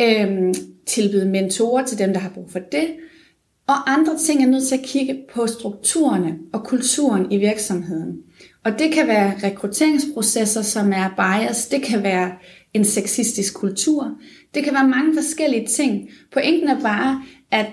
øhm, 0.00 0.54
tilbyde 0.86 1.28
mentorer 1.28 1.86
til 1.86 1.98
dem, 1.98 2.12
der 2.12 2.20
har 2.20 2.30
brug 2.30 2.50
for 2.50 2.58
det, 2.58 2.86
og 3.66 3.92
andre 3.92 4.18
ting 4.18 4.42
er 4.42 4.46
nødt 4.46 4.68
til 4.68 4.74
at 4.74 4.84
kigge 4.84 5.24
på 5.34 5.46
strukturerne 5.46 6.38
og 6.52 6.64
kulturen 6.64 7.32
i 7.32 7.36
virksomheden. 7.36 8.16
Og 8.64 8.78
det 8.78 8.92
kan 8.92 9.08
være 9.08 9.34
rekrutteringsprocesser, 9.42 10.62
som 10.62 10.92
er 10.92 11.08
bias, 11.16 11.66
det 11.66 11.82
kan 11.82 12.02
være 12.02 12.32
en 12.74 12.84
sexistisk 12.84 13.54
kultur, 13.54 14.10
det 14.54 14.64
kan 14.64 14.74
være 14.74 14.88
mange 14.88 15.14
forskellige 15.14 15.66
ting. 15.66 16.10
Pointen 16.32 16.68
er 16.68 16.80
bare, 16.80 17.22
at 17.50 17.66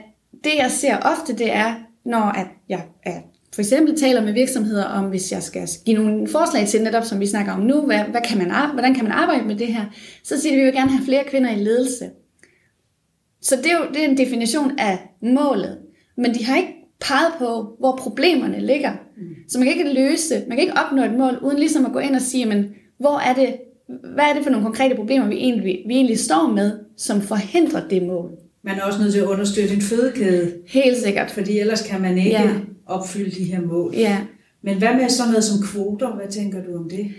det 0.44 0.52
jeg 0.58 0.72
ser 0.72 0.98
ofte, 0.98 1.38
det 1.38 1.54
er, 1.54 1.76
når 2.06 2.24
at 2.24 2.48
jeg 2.70 2.84
er 3.04 3.22
for 3.54 3.62
eksempel 3.62 4.00
taler 4.00 4.22
med 4.22 4.34
virksomheder 4.34 4.86
om, 4.86 5.06
hvis 5.06 5.32
jeg 5.32 5.44
skal 5.44 5.68
give 5.86 5.98
nogle 6.04 6.28
forslag 6.28 6.68
til 6.68 6.84
netop, 6.84 7.04
som 7.04 7.20
vi 7.20 7.26
snakker 7.26 7.52
om 7.52 7.60
nu, 7.60 7.82
hvad, 7.82 8.00
hvad 8.00 8.22
kan 8.30 8.38
man, 8.38 8.52
hvordan 8.74 8.94
kan 8.96 9.04
man 9.04 9.14
arbejde 9.14 9.48
med 9.48 9.56
det 9.56 9.68
her, 9.68 9.86
så 10.24 10.42
siger 10.42 10.52
de, 10.52 10.58
at 10.58 10.60
vi 10.60 10.66
vil 10.66 10.74
gerne 10.74 10.92
have 10.92 11.06
flere 11.06 11.24
kvinder 11.24 11.52
i 11.52 11.64
ledelse. 11.64 12.10
Så 13.42 13.56
det 13.56 13.66
er 13.66 13.78
jo 13.78 13.84
det 13.94 14.04
er 14.04 14.08
en 14.08 14.18
definition 14.18 14.72
af 14.80 15.00
målet. 15.22 15.78
Men 16.18 16.34
de 16.34 16.46
har 16.46 16.58
ikke 16.58 16.74
peget 17.02 17.34
på, 17.40 17.76
hvor 17.80 17.96
problemerne 17.96 18.60
ligger. 18.60 18.92
Så 19.48 19.58
man 19.60 19.68
kan 19.68 19.78
ikke 19.78 19.94
løse, 19.94 20.36
man 20.48 20.58
kan 20.58 20.60
ikke 20.60 20.80
opnå 20.86 21.04
et 21.04 21.14
mål, 21.18 21.38
uden 21.42 21.60
ligesom 21.60 21.86
at 21.86 21.92
gå 21.94 22.00
ind 22.00 22.16
og 22.16 22.22
sige, 22.22 22.46
men 22.46 22.66
hvor 22.98 23.20
er 23.20 23.34
det, 23.34 23.56
hvad 24.14 24.26
er 24.26 24.34
det 24.34 24.44
for 24.44 24.50
nogle 24.50 24.66
konkrete 24.66 24.96
problemer, 24.96 25.28
vi 25.28 25.36
egentlig, 25.36 25.80
vi 25.88 25.94
egentlig 25.94 26.20
står 26.20 26.52
med, 26.56 26.80
som 26.98 27.22
forhindrer 27.22 27.88
det 27.88 28.04
mål. 28.04 28.32
Man 28.64 28.80
er 28.80 28.84
også 28.84 29.02
nødt 29.02 29.14
til 29.14 29.20
at 29.20 29.26
understøtte 29.26 29.74
en 29.74 29.82
fødekæde. 29.82 30.54
Helt 30.68 30.98
sikkert. 30.98 31.32
Fordi 31.32 31.60
ellers 31.60 31.82
kan 31.82 32.02
man 32.02 32.18
ikke 32.18 32.30
ja. 32.30 32.50
Opfylde 32.88 33.32
de 33.32 33.44
her 33.44 33.62
mål. 33.62 33.94
Ja. 33.96 34.18
Men 34.64 34.78
hvad 34.78 34.94
med 34.94 35.10
sådan 35.10 35.32
noget 35.32 35.44
som 35.44 35.68
kvoter? 35.68 36.16
Hvad 36.16 36.28
tænker 36.28 36.64
du 36.64 36.78
om 36.78 36.90
det? 36.90 37.12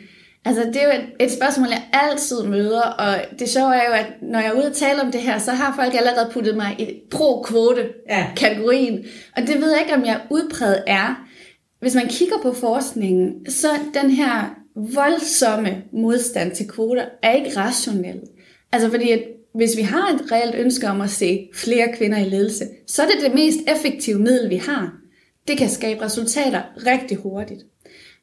Altså, 0.44 0.62
det 0.64 0.77
er 0.77 0.85
jo 0.85 1.03
et, 1.03 1.27
et 1.27 1.33
spørgsmål, 1.33 1.68
jeg 1.68 1.83
altid 1.92 2.42
møder, 2.42 2.81
og 2.81 3.14
det 3.38 3.48
sjove 3.48 3.75
er 3.75 3.88
jo, 3.88 3.92
at 3.92 4.07
når 4.22 4.38
jeg 4.38 4.48
er 4.48 4.53
ude 4.53 4.66
og 4.66 4.77
tale 4.77 5.03
om 5.03 5.12
det 5.12 5.20
her, 5.20 5.38
så 5.38 5.51
har 5.51 5.75
folk 5.77 5.94
allerede 5.94 6.31
puttet 6.33 6.57
mig 6.57 6.77
i 6.79 7.01
pro-kvote-kategorien. 7.11 8.94
Ja. 8.94 9.09
Og 9.37 9.42
det 9.48 9.61
ved 9.61 9.70
jeg 9.70 9.81
ikke, 9.81 9.94
om 9.94 10.05
jeg 10.05 10.20
udpræget 10.31 10.85
er. 10.87 11.29
Hvis 11.81 11.94
man 11.94 12.09
kigger 12.09 12.37
på 12.42 12.53
forskningen, 12.53 13.51
så 13.51 13.68
den 14.03 14.11
her 14.11 14.55
voldsomme 14.94 15.83
modstand 15.92 16.55
til 16.55 16.68
kvoter 16.68 17.05
er 17.22 17.33
ikke 17.33 17.57
rationel. 17.57 18.20
Altså 18.72 18.90
fordi, 18.90 19.11
at 19.11 19.22
hvis 19.55 19.77
vi 19.77 19.83
har 19.83 20.14
et 20.14 20.33
reelt 20.33 20.55
ønske 20.55 20.88
om 20.88 21.01
at 21.01 21.11
se 21.11 21.48
flere 21.55 21.88
kvinder 21.96 22.18
i 22.18 22.29
ledelse, 22.29 22.64
så 22.87 23.03
er 23.03 23.07
det 23.07 23.25
det 23.25 23.35
mest 23.35 23.59
effektive 23.77 24.18
middel, 24.18 24.51
vi 24.51 24.57
har. 24.57 25.01
Det 25.48 25.59
kan 25.59 25.68
skabe 25.68 26.05
resultater 26.05 26.62
rigtig 26.87 27.16
hurtigt. 27.16 27.61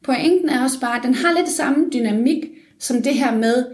Pointen 0.03 0.49
er 0.49 0.63
også 0.63 0.79
bare, 0.79 0.97
at 0.97 1.03
den 1.03 1.13
har 1.13 1.38
lidt 1.38 1.49
samme 1.49 1.89
dynamik 1.93 2.45
som 2.79 3.01
det 3.01 3.13
her 3.13 3.36
med 3.36 3.65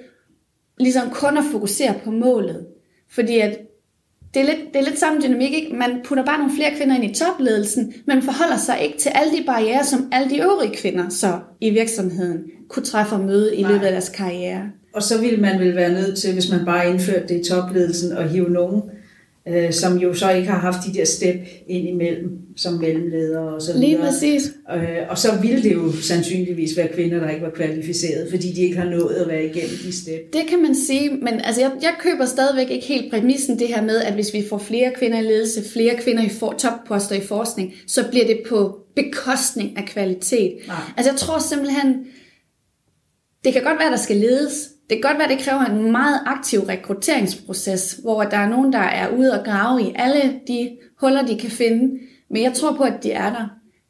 ligesom 0.80 1.10
kun 1.10 1.38
at 1.38 1.44
fokusere 1.52 1.94
på 2.04 2.12
målet. 2.12 2.66
Fordi 3.10 3.40
at 3.40 3.58
det 4.34 4.42
er, 4.42 4.46
lidt, 4.46 4.74
det 4.74 4.80
er 4.80 4.84
lidt 4.84 5.00
samme 5.00 5.22
dynamik, 5.22 5.54
ikke? 5.54 5.76
Man 5.76 6.02
putter 6.06 6.26
bare 6.26 6.38
nogle 6.38 6.54
flere 6.56 6.76
kvinder 6.78 6.96
ind 6.96 7.06
i 7.06 7.14
topledelsen, 7.14 7.94
men 8.08 8.22
forholder 8.22 8.58
sig 8.58 8.82
ikke 8.82 8.98
til 8.98 9.10
alle 9.10 9.38
de 9.38 9.44
barriere, 9.46 9.84
som 9.84 10.10
alle 10.12 10.30
de 10.30 10.42
øvrige 10.42 10.76
kvinder 10.76 11.10
så 11.10 11.40
i 11.62 11.70
virksomheden 11.70 12.44
kunne 12.70 12.86
træffe 12.86 13.16
og 13.16 13.22
møde 13.22 13.56
i 13.56 13.64
løbet 13.64 13.86
af 13.86 13.92
deres 13.92 14.10
karriere. 14.10 14.72
og 14.94 15.04
så 15.04 15.22
ville 15.22 15.42
man 15.42 15.60
vel 15.60 15.76
være 15.76 15.94
nødt 15.94 16.18
til, 16.18 16.34
hvis 16.34 16.52
man 16.52 16.66
bare 16.66 16.90
indførte 16.90 17.28
det 17.28 17.46
i 17.46 17.50
topledelsen, 17.50 18.18
og 18.18 18.30
hive 18.30 18.50
nogen 18.50 18.82
øh, 19.48 19.74
som 19.74 19.98
jo 19.98 20.14
så 20.14 20.32
ikke 20.32 20.50
har 20.50 20.60
haft 20.60 20.78
de 20.88 20.94
der 20.94 21.06
step 21.06 21.36
ind 21.68 21.88
imellem 21.88 22.30
som 22.58 22.74
mellemledere 22.74 23.56
og 23.56 23.62
så 23.62 23.74
videre. 23.74 23.90
Lige 23.90 23.98
præcis. 23.98 24.52
Øh, 24.76 24.98
og 25.10 25.18
så 25.18 25.28
ville 25.42 25.64
det 25.64 25.74
jo 25.74 25.92
sandsynligvis 25.92 26.78
være 26.78 26.88
kvinder, 26.88 27.20
der 27.20 27.30
ikke 27.30 27.46
var 27.46 27.50
kvalificeret, 27.50 28.30
fordi 28.30 28.52
de 28.52 28.62
ikke 28.62 28.78
har 28.78 28.90
nået 28.90 29.16
at 29.16 29.28
være 29.28 29.46
igennem 29.46 29.78
de 29.84 29.94
step. 30.02 30.34
Det 30.34 30.42
kan 30.50 30.62
man 30.62 30.76
sige, 30.76 31.10
men 31.10 31.42
altså 31.42 31.62
jeg, 31.62 31.72
jeg 31.82 31.94
køber 32.00 32.26
stadigvæk 32.26 32.70
ikke 32.70 32.86
helt 32.86 33.12
præmissen 33.12 33.60
det 33.60 33.68
her 33.68 33.82
med, 33.82 34.02
at 34.02 34.14
hvis 34.14 34.34
vi 34.34 34.44
får 34.50 34.58
flere 34.58 34.92
kvinder 34.98 35.20
i 35.20 35.24
ledelse, 35.24 35.70
flere 35.74 35.96
kvinder 35.98 36.24
i 36.24 36.30
for, 36.30 36.56
topposter 36.58 37.16
i 37.16 37.22
forskning, 37.22 37.74
så 37.88 38.10
bliver 38.10 38.26
det 38.26 38.40
på 38.50 38.78
bekostning 38.96 39.78
af 39.78 39.86
kvalitet. 39.86 40.58
Nej. 40.68 40.76
Altså 40.98 41.12
jeg 41.12 41.20
tror 41.20 41.40
simpelthen, 41.40 42.06
det 43.46 43.54
kan 43.54 43.64
godt 43.64 43.80
være, 43.80 43.92
der 43.92 43.98
skal 43.98 44.16
ledes, 44.16 44.70
det 44.90 44.98
kan 44.98 45.02
godt 45.02 45.18
være, 45.18 45.32
at 45.32 45.38
det 45.38 45.46
kræver 45.46 45.62
en 45.62 45.92
meget 45.92 46.20
aktiv 46.26 46.60
rekrutteringsproces, 46.60 48.00
hvor 48.02 48.24
der 48.24 48.38
er 48.38 48.50
nogen, 48.50 48.74
der 48.74 48.80
er 48.80 49.10
ude 49.10 49.40
og 49.40 49.46
grave 49.46 49.82
i 49.82 49.94
alle 49.96 50.40
de 50.48 50.78
huller, 51.00 51.26
de 51.26 51.40
kan 51.40 51.50
finde. 51.50 52.00
Men 52.30 52.44
jeg 52.44 52.54
tror 52.54 52.76
på, 52.76 52.84
at 52.84 53.04
de 53.04 53.12
er 53.12 53.30
der. 53.34 53.48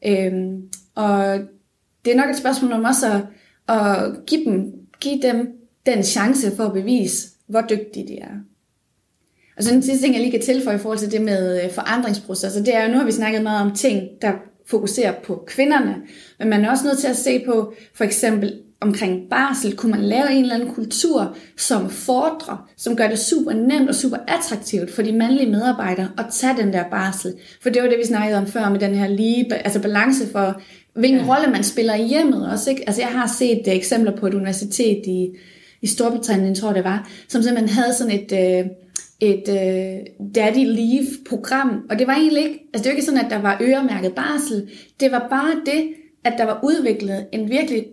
Øhm, 0.08 0.62
og 0.96 1.40
det 2.06 2.14
er 2.14 2.18
nok 2.18 2.30
et 2.30 2.38
spørgsmål 2.38 2.72
om 2.72 2.84
også 2.84 3.22
at, 3.68 3.76
at 3.76 4.26
give, 4.28 4.46
dem, 4.46 4.74
give 5.00 5.22
dem 5.22 5.48
den 5.86 6.04
chance 6.04 6.56
for 6.56 6.64
at 6.64 6.74
bevise, 6.74 7.28
hvor 7.48 7.62
dygtige 7.62 8.08
de 8.08 8.20
er. 8.20 8.36
Og 9.58 9.64
så 9.64 9.74
den 9.74 9.84
sidste 9.84 10.04
ting, 10.04 10.14
jeg 10.14 10.22
lige 10.22 10.32
kan 10.32 10.42
tilføje 10.42 10.76
i 10.76 10.80
forhold 10.80 11.00
til 11.00 11.12
det 11.12 11.22
med 11.22 11.64
øh, 11.64 11.72
forandringsprocesser, 11.72 12.64
det 12.64 12.76
er 12.76 12.86
jo, 12.86 12.92
nu 12.92 12.98
har 12.98 13.06
vi 13.06 13.12
snakket 13.12 13.44
meget 13.44 13.62
om 13.62 13.76
ting, 13.76 14.08
der 14.22 14.32
fokuserer 14.68 15.14
på 15.24 15.44
kvinderne, 15.48 15.96
men 16.40 16.50
man 16.50 16.66
er 16.66 16.70
også 16.70 16.86
nødt 16.86 17.00
til 17.00 17.08
at 17.08 17.16
se 17.16 17.44
på 17.46 17.74
for 17.94 18.04
eksempel 18.04 18.62
omkring 18.82 19.30
barsel, 19.30 19.76
kunne 19.76 19.92
man 19.92 20.02
lave 20.02 20.32
en 20.32 20.42
eller 20.42 20.56
anden 20.56 20.74
kultur, 20.74 21.36
som 21.58 21.90
fordrer, 21.90 22.70
som 22.78 22.96
gør 22.96 23.08
det 23.08 23.20
super 23.20 23.54
nemt 23.54 23.90
og 23.90 23.96
super 23.96 24.18
attraktivt 24.28 24.92
for 24.92 25.02
de 25.02 25.12
mandlige 25.12 25.52
medarbejdere 25.52 26.10
at 26.18 26.26
tage 26.32 26.58
den 26.58 26.74
der 26.74 26.84
barsel. 26.92 27.34
For 27.62 27.70
det 27.70 27.82
var 27.82 27.90
det, 27.90 27.98
vi 27.98 28.06
snakkede 28.06 28.38
om 28.38 28.48
før 28.48 28.70
med 28.70 28.80
den 28.80 28.96
her 28.96 29.08
lige, 29.08 29.54
altså 29.54 29.82
balance 29.82 30.28
for, 30.32 30.62
hvilken 30.96 31.20
ja. 31.20 31.36
rolle 31.36 31.52
man 31.52 31.64
spiller 31.64 31.96
i 31.96 32.08
hjemmet 32.08 32.52
også. 32.52 32.70
Ikke? 32.70 32.84
Altså 32.88 33.02
jeg 33.02 33.10
har 33.10 33.28
set 33.28 33.62
uh, 33.68 33.74
eksempler 33.74 34.18
på 34.18 34.28
et 34.28 34.34
universitet 34.34 35.02
i, 35.08 35.30
i 35.82 35.88
Storbritannien, 35.88 36.56
tror 36.56 36.68
jeg 36.68 36.76
det 36.76 36.84
var, 36.84 37.10
som 37.28 37.42
simpelthen 37.42 37.70
havde 37.70 37.94
sådan 37.94 38.14
et, 38.14 38.32
uh, 38.32 38.72
et 39.20 39.44
uh, 39.48 40.26
daddy 40.36 40.66
leave 40.66 41.08
program, 41.30 41.86
og 41.90 42.00
det 42.00 42.08
var 42.08 42.14
egentlig 42.14 42.44
ikke, 42.44 42.60
altså 42.74 42.84
det 42.84 42.86
var 42.86 42.92
ikke 42.92 43.06
sådan, 43.06 43.26
at 43.26 43.32
der 43.32 43.42
var 43.42 43.60
øremærket 43.62 44.14
barsel, 44.16 44.70
det 45.00 45.12
var 45.12 45.28
bare 45.30 45.62
det, 45.66 45.88
at 46.24 46.34
der 46.38 46.46
var 46.46 46.60
udviklet 46.64 47.26
en 47.32 47.50
virkelig 47.50 47.86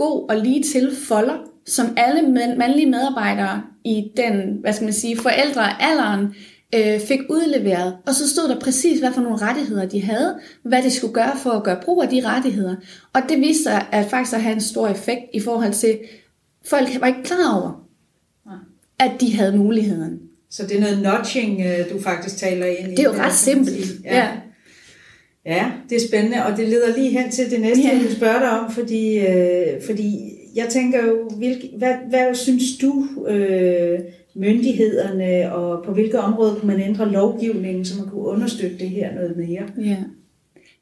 god 0.00 0.30
og 0.30 0.36
lige 0.36 0.62
til 0.62 0.96
folder, 1.08 1.38
som 1.66 1.86
alle 1.96 2.28
mandlige 2.58 2.90
medarbejdere 2.90 3.62
i 3.84 4.10
den, 4.16 4.58
hvad 4.60 4.72
skal 4.72 4.84
man 4.84 4.92
sige, 4.92 5.16
forældrealderen 5.16 6.34
øh, 6.74 7.00
fik 7.00 7.20
udleveret. 7.30 7.96
Og 8.06 8.14
så 8.14 8.28
stod 8.28 8.48
der 8.48 8.60
præcis, 8.60 9.00
hvad 9.00 9.12
for 9.12 9.20
nogle 9.20 9.36
rettigheder 9.36 9.86
de 9.86 10.02
havde, 10.02 10.38
hvad 10.62 10.82
de 10.82 10.90
skulle 10.90 11.14
gøre 11.14 11.36
for 11.42 11.50
at 11.50 11.64
gøre 11.64 11.80
brug 11.84 12.02
af 12.02 12.08
de 12.08 12.22
rettigheder. 12.24 12.76
Og 13.12 13.20
det 13.28 13.40
viste 13.40 13.62
sig 13.62 13.86
at 13.92 14.06
faktisk 14.10 14.34
at 14.34 14.42
have 14.42 14.54
en 14.54 14.60
stor 14.60 14.88
effekt 14.88 15.22
i 15.34 15.40
forhold 15.40 15.72
til, 15.72 15.98
folk 16.66 16.88
var 17.00 17.06
ikke 17.06 17.22
klar 17.24 17.60
over, 17.60 17.86
at 18.98 19.10
de 19.20 19.36
havde 19.36 19.56
muligheden. 19.56 20.18
Så 20.50 20.66
det 20.66 20.76
er 20.76 20.80
noget 20.80 21.02
notching, 21.02 21.60
øh, 21.60 21.90
du 21.92 22.02
faktisk 22.02 22.36
taler 22.36 22.66
ind 22.66 22.88
i? 22.88 22.90
Det 22.90 22.98
er 22.98 23.04
jo 23.04 23.12
ret 23.12 23.34
simpelt. 23.34 24.04
Ja. 24.04 24.16
ja. 24.16 24.28
Ja, 25.46 25.70
det 25.90 25.96
er 25.96 26.08
spændende, 26.08 26.44
og 26.46 26.56
det 26.56 26.68
leder 26.68 26.96
lige 26.96 27.10
hen 27.10 27.30
til 27.30 27.50
det 27.50 27.60
næste, 27.60 27.82
ja. 27.82 27.92
jeg 27.92 28.00
vil 28.00 28.16
spørge 28.16 28.40
dig 28.40 28.50
om, 28.50 28.72
fordi, 28.72 29.18
øh, 29.18 29.82
fordi 29.86 30.30
jeg 30.54 30.66
tænker 30.68 31.06
jo, 31.06 31.28
hvilke, 31.36 31.70
hvad, 31.78 31.94
hvad 32.08 32.34
synes 32.34 32.78
du, 32.80 33.06
øh, 33.28 33.98
myndighederne, 34.34 35.54
og 35.54 35.84
på 35.84 35.92
hvilke 35.92 36.20
områder 36.20 36.54
kunne 36.54 36.76
man 36.76 36.88
ændre 36.88 37.12
lovgivningen, 37.12 37.84
så 37.84 37.98
man 37.98 38.08
kunne 38.08 38.24
understøtte 38.24 38.78
det 38.78 38.90
her 38.90 39.14
noget 39.14 39.36
mere? 39.36 39.62
Ja, 39.86 39.96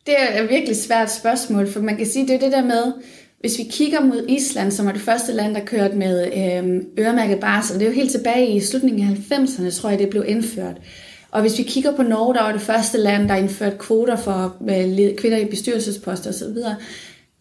det 0.07 0.15
er 0.19 0.43
et 0.43 0.51
virkelig 0.51 0.77
svært 0.77 1.13
spørgsmål, 1.13 1.69
for 1.69 1.81
man 1.81 1.97
kan 1.97 2.07
sige, 2.07 2.27
det 2.27 2.35
er 2.35 2.41
det 2.41 2.53
der 2.53 2.65
med, 2.65 2.93
hvis 3.41 3.59
vi 3.59 3.63
kigger 3.71 4.01
mod 4.01 4.25
Island, 4.29 4.71
som 4.71 4.87
er 4.87 4.93
det 4.93 5.01
første 5.01 5.33
land, 5.33 5.55
der 5.55 5.65
kørte 5.65 5.97
med 5.97 6.27
øh, 6.27 6.83
øremærket 7.05 7.41
barsel, 7.41 7.79
det 7.79 7.83
er 7.83 7.91
jo 7.91 7.95
helt 7.95 8.11
tilbage 8.11 8.57
i 8.57 8.61
slutningen 8.61 9.09
af 9.09 9.39
90'erne, 9.39 9.81
tror 9.81 9.91
jeg, 9.91 9.99
det 9.99 10.11
blev 10.11 10.25
indført. 10.29 10.77
Og 11.31 11.41
hvis 11.41 11.59
vi 11.59 11.63
kigger 11.63 11.97
på 11.97 12.03
Norge, 12.03 12.35
der 12.35 12.43
var 12.43 12.53
det 12.53 12.61
første 12.61 12.99
land, 12.99 13.29
der 13.29 13.35
indførte 13.35 13.77
kvoter 13.79 14.17
for 14.17 14.57
øh, 14.63 15.17
kvinder 15.17 15.39
i 15.39 15.45
bestyrelsesposter 15.45 16.31
osv. 16.31 16.57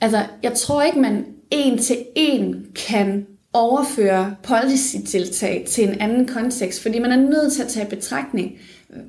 Altså, 0.02 0.24
jeg 0.44 0.54
tror 0.54 0.84
ikke, 0.84 1.00
man 1.00 1.26
en 1.52 1.78
til 1.78 1.98
en 2.16 2.66
kan 2.76 3.26
overføre 3.54 4.36
policy-tiltag 4.44 5.66
til 5.68 5.90
en 5.90 6.02
anden 6.02 6.28
kontekst, 6.28 6.82
fordi 6.82 7.00
man 7.00 7.12
er 7.12 7.16
nødt 7.16 7.54
til 7.54 7.62
at 7.62 7.68
tage 7.68 7.90
betragtning, 7.90 8.52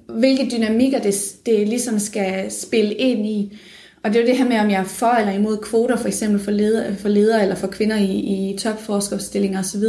hvilke 0.09 0.57
dynamikker 0.57 0.99
det, 0.99 1.15
det 1.47 1.69
ligesom 1.69 1.99
skal 1.99 2.53
spille 2.53 2.95
ind 2.95 3.27
i. 3.27 3.59
Og 4.05 4.11
det 4.11 4.17
er 4.17 4.21
jo 4.21 4.29
det 4.29 4.39
her 4.39 4.49
med, 4.49 4.59
om 4.59 4.71
jeg 4.71 4.81
er 4.81 4.85
for 4.85 5.07
eller 5.07 5.33
imod 5.33 5.59
kvoter, 5.59 5.97
for 5.97 6.09
eksempel 6.09 6.41
for 6.41 6.51
ledere, 6.51 6.97
for 6.97 7.09
ledere 7.09 7.43
eller 7.43 7.55
for 7.55 7.67
kvinder 7.67 7.97
i, 7.97 8.15
i 8.53 8.59
topforskerstillinger 8.59 9.59
osv. 9.59 9.83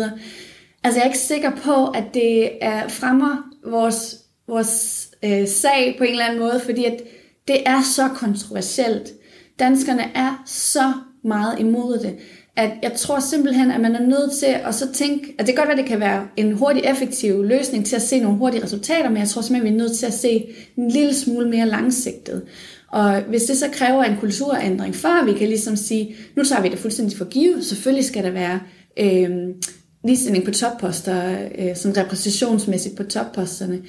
Altså 0.84 1.00
jeg 1.00 1.02
er 1.02 1.06
ikke 1.06 1.18
sikker 1.18 1.52
på, 1.64 1.86
at 1.88 2.04
det 2.14 2.50
er 2.62 2.88
fremmer 2.88 3.38
vores 3.66 4.19
vores 4.50 5.08
øh, 5.24 5.48
sag 5.48 5.96
på 5.98 6.04
en 6.04 6.12
eller 6.12 6.26
anden 6.26 6.40
måde, 6.40 6.62
fordi 6.66 6.86
at 6.86 7.04
det 7.48 7.58
er 7.66 7.82
så 7.96 8.08
kontroversielt. 8.08 9.14
Danskerne 9.60 10.04
er 10.16 10.44
så 10.46 10.94
meget 11.24 11.60
imod 11.60 12.00
det, 12.00 12.16
at 12.56 12.72
jeg 12.84 12.94
tror 12.94 13.20
simpelthen, 13.20 13.72
at 13.72 13.82
man 13.82 13.96
er 13.96 14.02
nødt 14.02 14.32
til 14.40 14.46
at 14.46 14.76
så 14.76 14.94
tænke, 14.94 15.36
at 15.40 15.48
det 15.48 15.56
kan 15.56 15.56
godt 15.56 15.68
være, 15.68 15.78
at 15.78 15.84
det 15.84 15.90
kan 15.90 16.00
være 16.00 16.28
en 16.38 16.52
hurtig, 16.54 16.84
effektiv 16.86 17.44
løsning 17.44 17.86
til 17.86 17.96
at 17.96 18.02
se 18.02 18.20
nogle 18.20 18.38
hurtige 18.38 18.64
resultater, 18.64 19.10
men 19.10 19.18
jeg 19.18 19.28
tror 19.28 19.42
simpelthen, 19.42 19.68
at 19.68 19.74
vi 19.74 19.80
er 19.80 19.88
nødt 19.88 19.98
til 19.98 20.06
at 20.06 20.14
se 20.14 20.48
en 20.78 20.92
lille 20.92 21.14
smule 21.14 21.50
mere 21.50 21.66
langsigtet. 21.66 22.42
Og 22.92 23.22
hvis 23.22 23.44
det 23.44 23.58
så 23.58 23.66
kræver 23.72 24.04
en 24.04 24.18
kulturændring, 24.18 24.96
før 24.96 25.26
vi 25.26 25.34
kan 25.34 25.48
ligesom 25.48 25.76
sige, 25.76 26.16
nu 26.36 26.44
tager 26.44 26.62
vi 26.62 26.70
det 26.70 26.80
fuldstændig 26.80 27.18
for 27.18 27.26
givet, 27.26 27.66
selvfølgelig 27.66 28.06
skal 28.06 28.24
der 28.24 28.32
være 28.32 28.60
øh, 29.00 29.30
ligestilling 30.04 30.46
på 30.46 30.52
topposter, 30.52 31.38
øh, 31.58 31.76
sådan 31.76 31.98
repræsentationsmæssigt 31.98 32.96
på 32.96 33.04
topposterne, 33.04 33.82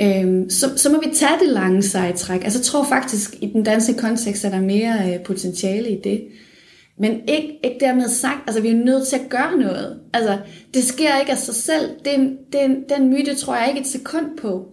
øhm, 0.00 0.50
så, 0.50 0.76
så 0.76 0.90
må 0.90 1.00
vi 1.00 1.14
tage 1.14 1.38
det 1.40 1.48
lange 1.48 1.82
sejtræk. 1.82 2.44
Altså 2.44 2.58
jeg 2.58 2.64
tror 2.64 2.84
faktisk, 2.84 3.34
i 3.40 3.46
den 3.46 3.62
danske 3.62 3.94
kontekst 3.94 4.44
er 4.44 4.50
der 4.50 4.60
mere 4.60 5.14
øh, 5.14 5.24
potentiale 5.24 5.90
i 5.90 6.00
det. 6.04 6.24
Men 6.98 7.10
ikke, 7.28 7.60
ikke 7.64 7.76
dermed 7.80 8.08
sagt, 8.08 8.38
altså 8.46 8.62
vi 8.62 8.68
er 8.68 8.84
nødt 8.84 9.06
til 9.06 9.16
at 9.16 9.28
gøre 9.28 9.58
noget. 9.58 10.00
Altså 10.12 10.38
det 10.74 10.84
sker 10.84 11.18
ikke 11.20 11.32
af 11.32 11.38
sig 11.38 11.54
selv. 11.54 11.90
Den, 12.04 12.36
den, 12.52 12.84
den 12.88 13.08
myte 13.08 13.34
tror 13.34 13.56
jeg 13.56 13.68
ikke 13.68 13.80
et 13.80 13.86
sekund 13.86 14.26
på. 14.38 14.68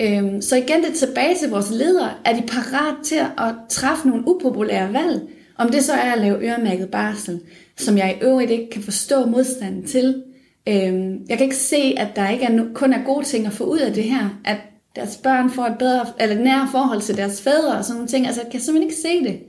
Øhm, 0.00 0.42
så 0.42 0.56
igen 0.56 0.84
det 0.84 0.94
tilbage 0.94 1.36
til 1.36 1.50
vores 1.50 1.70
ledere. 1.70 2.10
Er 2.24 2.36
de 2.36 2.42
parat 2.46 2.94
til 3.04 3.16
at 3.16 3.54
træffe 3.68 4.08
nogle 4.08 4.28
upopulære 4.28 4.92
valg? 4.92 5.20
Om 5.58 5.70
det 5.70 5.84
så 5.84 5.92
er 5.92 6.12
at 6.12 6.20
lave 6.20 6.42
øremærket 6.42 6.88
barsel, 6.90 7.40
som 7.76 7.98
jeg 7.98 8.18
i 8.20 8.24
øvrigt 8.24 8.50
ikke 8.50 8.70
kan 8.70 8.82
forstå 8.82 9.26
modstanden 9.26 9.86
til. 9.86 10.22
Øhm, 10.68 11.26
jeg 11.28 11.38
kan 11.38 11.44
ikke 11.44 11.56
se, 11.56 11.94
at 11.96 12.08
der 12.16 12.28
ikke 12.28 12.44
er, 12.44 12.64
kun 12.74 12.92
er 12.92 13.04
gode 13.04 13.24
ting 13.24 13.46
at 13.46 13.52
få 13.52 13.64
ud 13.64 13.78
af 13.78 13.92
det 13.92 14.04
her. 14.04 14.40
At 14.44 14.56
deres 14.96 15.16
børn 15.16 15.50
får 15.50 15.66
et 15.66 15.78
bedre, 15.78 16.06
eller 16.20 16.36
et 16.36 16.42
nære 16.42 16.68
forhold 16.70 17.00
til 17.00 17.16
deres 17.16 17.42
fædre 17.42 17.78
og 17.78 17.84
sådan 17.84 17.96
nogle 17.96 18.08
ting. 18.08 18.26
Altså, 18.26 18.40
jeg 18.42 18.50
kan 18.52 18.60
simpelthen 18.60 18.90
ikke 18.90 19.02
se 19.02 19.32
det. 19.32 19.40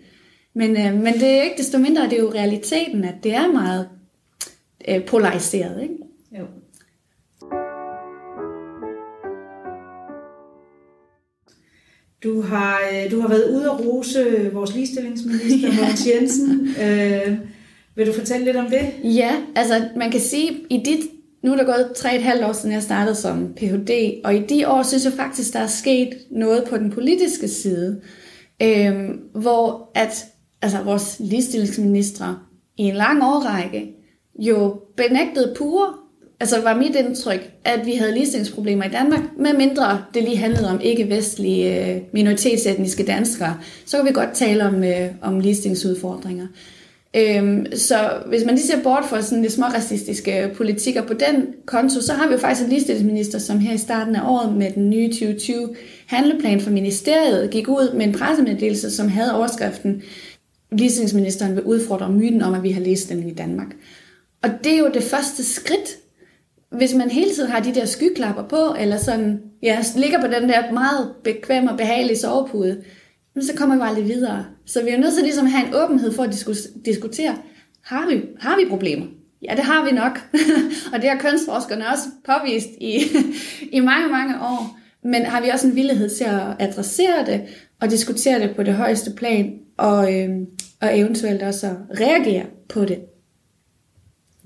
Men, 0.54 0.78
øh, 0.78 0.94
men 0.94 1.14
det 1.14 1.24
er 1.24 1.42
ikke 1.42 1.58
desto 1.58 1.78
mindre, 1.78 2.04
det 2.04 2.14
er 2.14 2.22
jo 2.22 2.32
realiteten, 2.34 3.04
at 3.04 3.16
det 3.24 3.34
er 3.34 3.52
meget 3.52 3.90
øh, 4.88 5.06
polariseret. 5.06 5.82
Ikke? 5.84 5.96
Jo. 6.40 6.46
Du 12.24 12.42
har, 12.42 12.80
øh, 12.94 13.12
du 13.12 13.22
har 13.22 13.28
været 13.28 13.52
ude 13.52 13.66
at 13.66 13.86
rose 13.86 14.50
vores 14.54 14.76
ligestillingsminister, 14.76 15.74
Mogens 15.82 16.08
Jensen. 16.08 16.68
Øh, 16.82 17.38
vil 17.96 18.08
du 18.08 18.14
fortælle 18.14 18.46
lidt 18.46 18.58
om 18.58 18.66
det? 18.66 19.16
Ja, 19.16 19.32
altså 19.56 19.82
man 19.96 20.12
kan 20.12 20.20
sige, 20.20 20.52
i 20.70 20.78
dit, 20.86 21.00
nu 21.44 21.52
er 21.52 21.58
der 21.58 21.64
gået 21.64 21.92
tre 21.96 22.16
et 22.16 22.24
halvt 22.24 22.44
år 22.44 22.54
siden 22.54 22.72
jeg 22.72 22.84
startede 22.84 23.16
som 23.16 23.54
Ph.D., 23.58 24.22
og 24.24 24.36
i 24.36 24.40
de 24.40 24.68
år 24.68 24.84
synes 24.84 25.06
jeg 25.06 25.14
faktisk, 25.14 25.54
der 25.54 25.60
er 25.60 25.68
sket 25.68 26.10
noget 26.32 26.64
på 26.70 26.78
den 26.78 26.92
politiske 26.92 27.48
side, 27.48 28.02
øh, 28.62 29.10
hvor 29.34 29.92
at 29.96 30.26
altså, 30.62 30.78
vores 30.84 31.18
ligestillingsministre 31.20 32.40
i 32.78 32.84
en 32.84 32.96
lang 32.96 33.24
årrække 33.24 33.96
jo 34.40 34.80
benægtede 34.98 35.54
pure, 35.58 35.94
altså 36.40 36.62
var 36.62 36.78
mit 36.78 36.96
indtryk, 36.96 37.52
at 37.66 37.86
vi 37.86 37.92
havde 37.94 38.14
ligestillingsproblemer 38.14 38.84
i 38.84 38.90
Danmark, 38.90 39.22
med 39.38 39.54
mindre 39.54 40.04
det 40.14 40.24
lige 40.24 40.38
handlede 40.38 40.70
om 40.70 40.80
ikke-vestlige 40.84 41.96
øh, 41.96 42.02
minoritetsetniske 42.14 43.06
danskere, 43.06 43.58
så 43.86 43.98
kan 43.98 44.06
vi 44.06 44.12
godt 44.12 44.34
tale 44.34 44.64
om, 44.64 44.84
øh, 44.84 45.08
om 45.22 45.40
ligestillingsudfordringer. 45.40 46.48
Øhm, 47.16 47.66
så 47.76 48.10
hvis 48.26 48.46
man 48.46 48.56
lige 48.56 48.68
ser 48.68 48.84
bort 48.84 49.06
fra 49.10 49.22
sådan 49.22 49.42
lidt 49.42 49.54
små 49.54 49.66
racistiske 49.66 50.52
politikker 50.56 51.02
på 51.02 51.14
den 51.14 51.48
konto, 51.66 52.02
så 52.02 52.14
har 52.14 52.28
vi 52.28 52.34
jo 52.34 52.40
faktisk 52.40 52.64
en 52.64 52.70
ligestillingsminister, 52.70 53.40
som 53.40 53.60
her 53.60 53.74
i 53.74 53.78
starten 53.78 54.16
af 54.16 54.30
året 54.30 54.54
med 54.58 54.72
den 54.72 54.90
nye 54.90 55.10
2020 55.10 55.76
handleplan 56.06 56.62
for 56.62 56.70
ministeriet 56.70 57.50
gik 57.50 57.68
ud 57.68 57.94
med 57.94 58.06
en 58.06 58.14
pressemeddelelse, 58.14 58.92
som 58.92 59.08
havde 59.08 59.36
overskriften 59.36 60.02
Ligestillingsministeren 60.72 61.56
vil 61.56 61.64
udfordre 61.64 62.12
myten 62.12 62.42
om, 62.42 62.54
at 62.54 62.64
vi 62.64 62.72
har 62.72 62.82
ligestilling 62.82 63.32
i 63.32 63.34
Danmark. 63.34 63.68
Og 64.44 64.50
det 64.64 64.74
er 64.74 64.78
jo 64.78 64.90
det 64.94 65.04
første 65.04 65.44
skridt 65.44 65.98
hvis 66.72 66.94
man 66.94 67.10
hele 67.10 67.34
tiden 67.34 67.52
har 67.52 67.60
de 67.60 67.76
der 67.76 67.86
skyklapper 67.86 68.44
på, 68.44 68.76
eller 68.80 68.98
sådan, 68.98 69.42
ja, 69.64 69.84
ligger 69.96 70.22
på 70.22 70.28
den 70.28 70.50
der 70.50 70.72
meget 70.72 71.12
bekvemme 71.24 71.72
og 71.72 71.78
behagelige 71.78 72.18
sovepude, 72.18 72.84
så 73.40 73.54
kommer 73.56 73.76
vi 73.76 73.82
aldrig 73.84 74.08
videre. 74.08 74.46
Så 74.66 74.84
vi 74.84 74.90
er 74.90 74.98
nødt 74.98 75.14
til 75.14 75.24
ligesom 75.24 75.46
at 75.46 75.52
have 75.52 75.68
en 75.68 75.74
åbenhed 75.76 76.14
for 76.14 76.24
at 76.24 76.46
diskutere, 76.86 77.36
har 77.82 78.10
vi, 78.10 78.22
har 78.40 78.58
vi 78.58 78.70
problemer? 78.70 79.06
Ja, 79.42 79.56
det 79.56 79.64
har 79.64 79.86
vi 79.86 79.92
nok. 79.92 80.20
og 80.94 81.02
det 81.02 81.10
har 81.10 81.18
kønsforskerne 81.18 81.88
også 81.88 82.04
påvist 82.26 82.70
i, 82.82 83.02
i 83.78 83.80
mange, 83.80 84.10
mange 84.10 84.36
år. 84.42 84.78
Men 85.04 85.26
har 85.26 85.42
vi 85.42 85.50
også 85.50 85.68
en 85.68 85.76
villighed 85.76 86.10
til 86.10 86.24
at 86.24 86.42
adressere 86.60 87.26
det 87.26 87.42
og 87.82 87.90
diskutere 87.90 88.40
det 88.40 88.56
på 88.56 88.64
det 88.64 88.74
højeste 88.74 89.12
plan, 89.12 89.54
og, 89.78 90.16
øh, 90.16 90.30
og 90.82 91.00
eventuelt 91.00 91.42
også 91.42 91.68
at 91.68 92.00
reagere 92.00 92.46
på 92.70 92.86
det. 92.86 93.00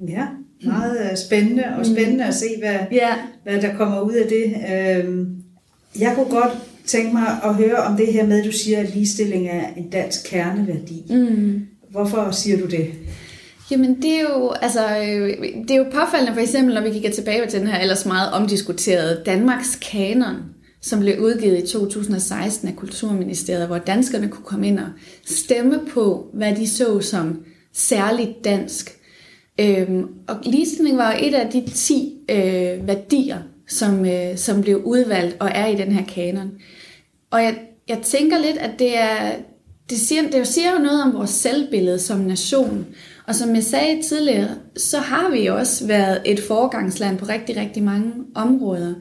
Ja, 0.07 0.27
meget 0.65 1.11
øh, 1.11 1.17
spændende, 1.17 1.63
og 1.77 1.85
spændende 1.85 2.25
at 2.25 2.33
se, 2.33 2.45
hvad, 2.59 2.79
ja. 2.91 3.15
hvad 3.43 3.61
der 3.61 3.75
kommer 3.75 4.01
ud 4.01 4.13
af 4.13 4.27
det. 4.27 4.45
Øh, 4.45 5.27
jeg 5.99 6.11
kunne 6.15 6.29
godt 6.29 6.57
tænke 6.87 7.13
mig 7.13 7.27
at 7.43 7.55
høre 7.55 7.75
om 7.75 7.97
det 7.97 8.13
her 8.13 8.25
med, 8.25 8.39
at 8.39 8.45
du 8.45 8.51
siger, 8.51 8.79
at 8.79 8.95
ligestilling 8.95 9.47
er 9.47 9.67
en 9.77 9.89
dansk 9.89 10.19
kerneværdi. 10.29 11.03
Mm. 11.09 11.61
Hvorfor 11.91 12.31
siger 12.31 12.57
du 12.57 12.65
det? 12.65 12.87
Jamen 13.71 14.01
det 14.01 14.11
er 14.11 14.21
jo, 14.21 14.51
altså, 14.51 14.97
øh, 14.97 15.37
det 15.67 15.71
er 15.71 15.75
jo 15.75 15.83
påfaldende 15.83 16.33
for 16.33 16.41
eksempel, 16.41 16.75
når 16.75 16.81
vi 16.81 16.89
kigger 16.89 17.11
tilbage 17.11 17.47
til 17.47 17.59
den 17.59 17.67
her 17.67 17.79
ellers 17.79 18.05
meget 18.05 18.31
omdiskuterede 18.31 19.21
Danmarks 19.25 19.79
kanon, 19.91 20.35
som 20.81 20.99
blev 20.99 21.19
udgivet 21.19 21.63
i 21.63 21.67
2016 21.67 22.67
af 22.67 22.75
Kulturministeriet, 22.75 23.67
hvor 23.67 23.77
danskerne 23.77 24.27
kunne 24.27 24.45
komme 24.45 24.67
ind 24.67 24.79
og 24.79 24.87
stemme 25.25 25.79
på, 25.93 26.27
hvad 26.33 26.55
de 26.55 26.69
så 26.69 27.01
som 27.01 27.43
særligt 27.73 28.45
dansk. 28.45 28.97
Øhm, 29.59 30.03
og 30.27 30.35
ligestilling 30.43 30.97
var 30.97 31.17
et 31.19 31.33
af 31.33 31.49
de 31.51 31.63
10 31.73 32.17
øh, 32.29 32.87
værdier, 32.87 33.37
som, 33.67 34.05
øh, 34.05 34.37
som 34.37 34.61
blev 34.61 34.81
udvalgt 34.85 35.37
og 35.39 35.49
er 35.53 35.67
i 35.67 35.75
den 35.75 35.91
her 35.91 36.05
kanon. 36.05 36.51
Og 37.31 37.43
jeg, 37.43 37.59
jeg 37.87 37.99
tænker 38.03 38.37
lidt, 38.37 38.57
at 38.57 38.79
det 38.79 38.97
er, 38.97 39.35
det 39.89 39.97
siger, 39.97 40.29
det 40.31 40.47
siger 40.47 40.71
jo 40.71 40.79
noget 40.79 41.03
om 41.03 41.13
vores 41.13 41.29
selvbillede 41.29 41.99
som 41.99 42.19
nation. 42.19 42.85
Og 43.27 43.35
som 43.35 43.55
jeg 43.55 43.63
sagde 43.63 44.01
tidligere, 44.01 44.49
så 44.77 44.97
har 44.97 45.29
vi 45.31 45.45
også 45.45 45.87
været 45.87 46.21
et 46.25 46.39
foregangsland 46.39 47.17
på 47.17 47.25
rigtig, 47.25 47.57
rigtig 47.57 47.83
mange 47.83 48.13
områder. 48.35 48.93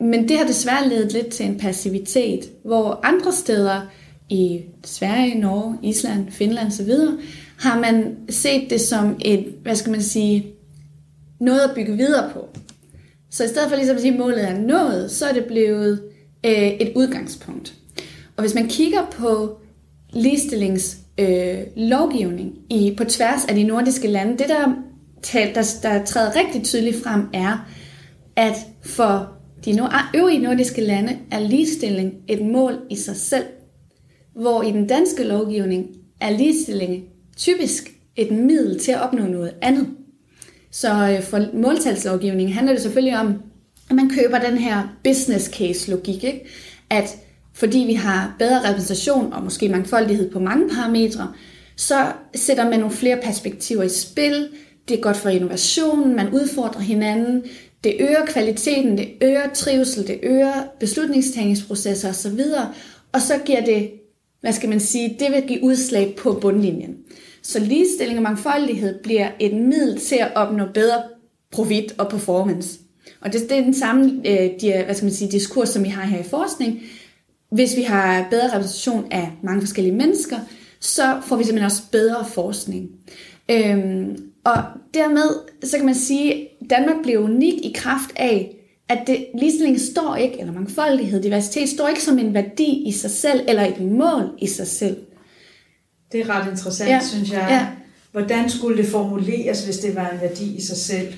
Men 0.00 0.28
det 0.28 0.38
har 0.38 0.46
desværre 0.46 0.88
ledet 0.88 1.12
lidt 1.12 1.28
til 1.28 1.46
en 1.46 1.58
passivitet, 1.58 2.40
hvor 2.64 3.00
andre 3.02 3.32
steder 3.32 3.80
i 4.28 4.60
Sverige, 4.84 5.40
Norge, 5.40 5.78
Island, 5.82 6.30
Finland 6.30 6.66
osv., 6.66 6.92
har 7.58 7.80
man 7.80 8.16
set 8.30 8.70
det 8.70 8.80
som 8.80 9.16
et, 9.20 9.54
hvad 9.62 9.74
skal 9.74 9.92
man 9.92 10.02
sige, 10.02 10.46
noget 11.40 11.60
at 11.60 11.74
bygge 11.74 11.96
videre 11.96 12.30
på. 12.32 12.48
Så 13.30 13.44
i 13.44 13.48
stedet 13.48 13.68
for 13.68 13.76
ligesom 13.76 13.96
at 13.96 14.02
sige, 14.02 14.12
at 14.12 14.18
målet 14.18 14.44
er 14.44 14.58
nået, 14.58 15.10
så 15.10 15.26
er 15.26 15.32
det 15.32 15.44
blevet 15.44 16.02
øh, 16.46 16.68
et 16.68 16.92
udgangspunkt. 16.96 17.74
Og 18.36 18.42
hvis 18.42 18.54
man 18.54 18.68
kigger 18.68 19.06
på 19.12 19.58
ligestillings 20.12 20.96
øh, 21.18 21.58
lovgivning 21.76 22.52
i, 22.70 22.94
på 22.96 23.04
tværs 23.04 23.44
af 23.44 23.54
de 23.54 23.62
nordiske 23.62 24.08
lande, 24.08 24.38
det 24.38 24.48
der, 24.48 24.74
der, 25.32 25.78
der 25.82 26.04
træder 26.04 26.36
rigtig 26.36 26.62
tydeligt 26.62 27.02
frem, 27.02 27.22
er, 27.32 27.68
at 28.36 28.54
for 28.82 29.32
de 29.64 29.88
øvrige 30.14 30.38
nordiske 30.38 30.80
lande 30.80 31.18
er 31.30 31.40
ligestilling 31.40 32.14
et 32.28 32.46
mål 32.46 32.78
i 32.90 32.96
sig 32.96 33.16
selv, 33.16 33.44
hvor 34.34 34.62
i 34.62 34.72
den 34.72 34.86
danske 34.86 35.24
lovgivning 35.24 35.86
er 36.20 36.30
ligestilling 36.30 37.04
typisk 37.36 37.92
et 38.16 38.30
middel 38.30 38.80
til 38.80 38.92
at 38.92 39.00
opnå 39.00 39.26
noget 39.26 39.54
andet. 39.62 39.88
Så 40.70 40.88
øh, 40.88 41.22
for 41.22 41.44
måltalslovgivningen 41.54 42.54
handler 42.54 42.72
det 42.72 42.82
selvfølgelig 42.82 43.18
om, 43.20 43.34
man 43.96 44.10
køber 44.10 44.38
den 44.38 44.58
her 44.58 44.96
business 45.04 45.50
case 45.50 45.90
logik, 45.90 46.24
ikke? 46.24 46.46
at 46.90 47.16
fordi 47.54 47.78
vi 47.78 47.94
har 47.94 48.36
bedre 48.38 48.70
repræsentation 48.70 49.32
og 49.32 49.44
måske 49.44 49.68
mangfoldighed 49.68 50.30
på 50.30 50.38
mange 50.38 50.68
parametre, 50.68 51.32
så 51.76 52.12
sætter 52.34 52.70
man 52.70 52.80
nogle 52.80 52.94
flere 52.94 53.18
perspektiver 53.22 53.82
i 53.82 53.88
spil. 53.88 54.48
Det 54.88 54.96
er 54.96 55.00
godt 55.00 55.16
for 55.16 55.28
innovationen, 55.28 56.16
man 56.16 56.32
udfordrer 56.32 56.80
hinanden, 56.80 57.42
det 57.84 57.96
øger 58.00 58.26
kvaliteten, 58.26 58.98
det 58.98 59.08
øger 59.22 59.48
trivsel, 59.54 60.06
det 60.06 60.20
øger 60.22 60.52
beslutningstagningsprocesser 60.80 62.08
osv., 62.08 62.40
og 63.12 63.20
så 63.20 63.38
giver 63.44 63.64
det, 63.64 63.90
hvad 64.40 64.52
skal 64.52 64.68
man 64.68 64.80
sige, 64.80 65.16
det 65.20 65.32
vil 65.32 65.42
give 65.48 65.62
udslag 65.62 66.14
på 66.18 66.32
bundlinjen. 66.32 66.96
Så 67.42 67.58
ligestilling 67.58 68.18
og 68.18 68.22
mangfoldighed 68.22 69.02
bliver 69.02 69.30
et 69.40 69.54
middel 69.54 70.00
til 70.00 70.16
at 70.16 70.32
opnå 70.34 70.64
bedre 70.74 71.02
profit 71.52 71.94
og 71.98 72.08
performance. 72.08 72.78
Og 73.20 73.32
det, 73.32 73.40
det 73.48 73.58
er 73.58 73.62
den 73.62 73.74
samme 73.74 74.20
øh, 74.24 74.50
de, 74.60 74.82
hvad 74.84 74.94
skal 74.94 75.04
man 75.04 75.14
sige, 75.14 75.30
diskurs, 75.30 75.68
som 75.68 75.84
vi 75.84 75.88
har 75.88 76.02
her 76.02 76.20
i 76.20 76.28
forskning. 76.28 76.82
Hvis 77.50 77.76
vi 77.76 77.82
har 77.82 78.26
bedre 78.30 78.46
repræsentation 78.46 79.06
af 79.10 79.30
mange 79.42 79.60
forskellige 79.60 79.94
mennesker, 79.94 80.36
så 80.80 81.20
får 81.26 81.36
vi 81.36 81.44
simpelthen 81.44 81.66
også 81.66 81.82
bedre 81.92 82.24
forskning. 82.34 82.90
Øhm, 83.50 84.22
og 84.44 84.62
dermed, 84.94 85.30
så 85.64 85.76
kan 85.76 85.86
man 85.86 85.94
sige, 85.94 86.34
at 86.34 86.48
Danmark 86.70 86.96
bliver 87.02 87.18
unik 87.18 87.54
i 87.54 87.72
kraft 87.76 88.10
af, 88.16 88.54
at 88.88 88.98
det, 89.06 89.26
ligestilling 89.38 89.80
står 89.80 90.16
ikke, 90.16 90.40
eller 90.40 90.52
mangfoldighed, 90.52 91.22
diversitet, 91.22 91.68
står 91.68 91.88
ikke 91.88 92.02
som 92.02 92.18
en 92.18 92.34
værdi 92.34 92.82
i 92.86 92.92
sig 92.92 93.10
selv, 93.10 93.40
eller 93.48 93.66
et 93.66 93.80
mål 93.80 94.30
i 94.38 94.46
sig 94.46 94.66
selv. 94.66 94.96
Det 96.12 96.20
er 96.20 96.28
ret 96.28 96.50
interessant, 96.50 96.90
ja. 96.90 97.00
synes 97.02 97.32
jeg. 97.32 97.46
Ja. 97.50 97.66
Hvordan 98.12 98.50
skulle 98.50 98.76
det 98.76 98.86
formuleres, 98.86 99.64
hvis 99.64 99.78
det 99.78 99.96
var 99.96 100.08
en 100.08 100.20
værdi 100.20 100.56
i 100.56 100.60
sig 100.60 100.76
selv? 100.76 101.14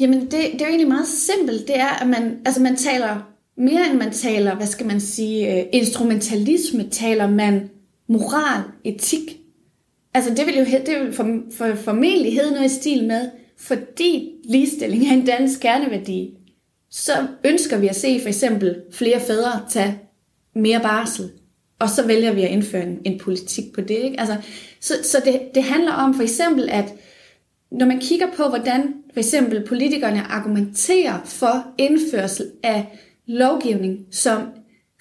Jamen, 0.00 0.20
det, 0.20 0.30
det 0.30 0.60
er 0.62 0.66
jo 0.66 0.66
egentlig 0.66 0.88
meget 0.88 1.06
simpelt. 1.06 1.68
Det 1.68 1.78
er, 1.78 2.02
at 2.02 2.08
man, 2.08 2.38
altså 2.44 2.62
man 2.62 2.76
taler 2.76 3.32
mere 3.56 3.90
end 3.90 3.98
man 3.98 4.12
taler, 4.12 4.54
hvad 4.54 4.66
skal 4.66 4.86
man 4.86 5.00
sige, 5.00 5.60
øh, 5.60 5.66
instrumentalisme, 5.72 6.88
taler 6.90 7.30
man 7.30 7.70
moral, 8.08 8.62
etik. 8.84 9.38
Altså 10.14 10.34
det 10.34 10.46
vil 10.46 10.58
jo 10.58 10.64
det 10.64 11.00
vil 11.00 11.12
for, 11.12 11.40
for, 11.52 11.74
formentlig 11.74 12.34
hedde 12.34 12.50
noget 12.50 12.70
i 12.70 12.74
stil 12.74 13.06
med, 13.06 13.30
fordi 13.58 14.30
ligestilling 14.44 15.06
er 15.06 15.12
en 15.12 15.26
dansk 15.26 15.60
kerneværdi, 15.60 16.34
så 16.90 17.12
ønsker 17.44 17.78
vi 17.78 17.88
at 17.88 17.96
se 17.96 18.20
for 18.20 18.28
eksempel 18.28 18.82
flere 18.92 19.20
fædre 19.20 19.60
tage 19.70 19.98
mere 20.54 20.80
barsel, 20.80 21.30
og 21.78 21.90
så 21.90 22.06
vælger 22.06 22.32
vi 22.32 22.42
at 22.42 22.50
indføre 22.50 22.82
en, 22.82 22.98
en 23.04 23.18
politik 23.18 23.72
på 23.74 23.80
det. 23.80 23.90
Ikke? 23.90 24.20
Altså, 24.20 24.36
så 24.80 24.94
så 25.02 25.22
det, 25.24 25.40
det 25.54 25.62
handler 25.62 25.92
om 25.92 26.14
for 26.14 26.22
eksempel, 26.22 26.68
at 26.70 26.94
når 27.70 27.86
man 27.86 28.00
kigger 28.00 28.26
på, 28.36 28.48
hvordan 28.48 28.94
for 29.12 29.20
eksempel 29.20 29.66
politikerne 29.66 30.22
argumenterer 30.22 31.20
for 31.24 31.66
indførsel 31.78 32.50
af 32.62 32.98
lovgivning, 33.26 33.98
som 34.10 34.42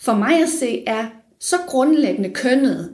for 0.02 0.13
mig 0.13 0.41
at 0.41 0.50
se 0.50 0.84
er 0.88 1.06
så 1.39 1.56
grundlæggende 1.67 2.30
kønnet, 2.30 2.91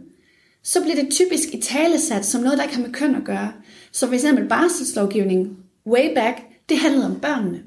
så 0.63 0.81
bliver 0.81 0.95
det 0.95 1.11
typisk 1.11 1.53
i 1.53 1.61
talesat 1.61 2.25
som 2.25 2.41
noget, 2.41 2.57
der 2.57 2.63
ikke 2.63 2.75
har 2.75 2.83
med 2.83 2.93
køn 2.93 3.15
at 3.15 3.23
gøre. 3.23 3.51
Så 3.91 4.07
for 4.07 4.13
eksempel 4.13 4.47
barselslovgivning, 4.47 5.57
way 5.87 6.13
back, 6.15 6.37
det 6.69 6.77
handlede 6.77 7.05
om 7.05 7.19
børnene. 7.19 7.63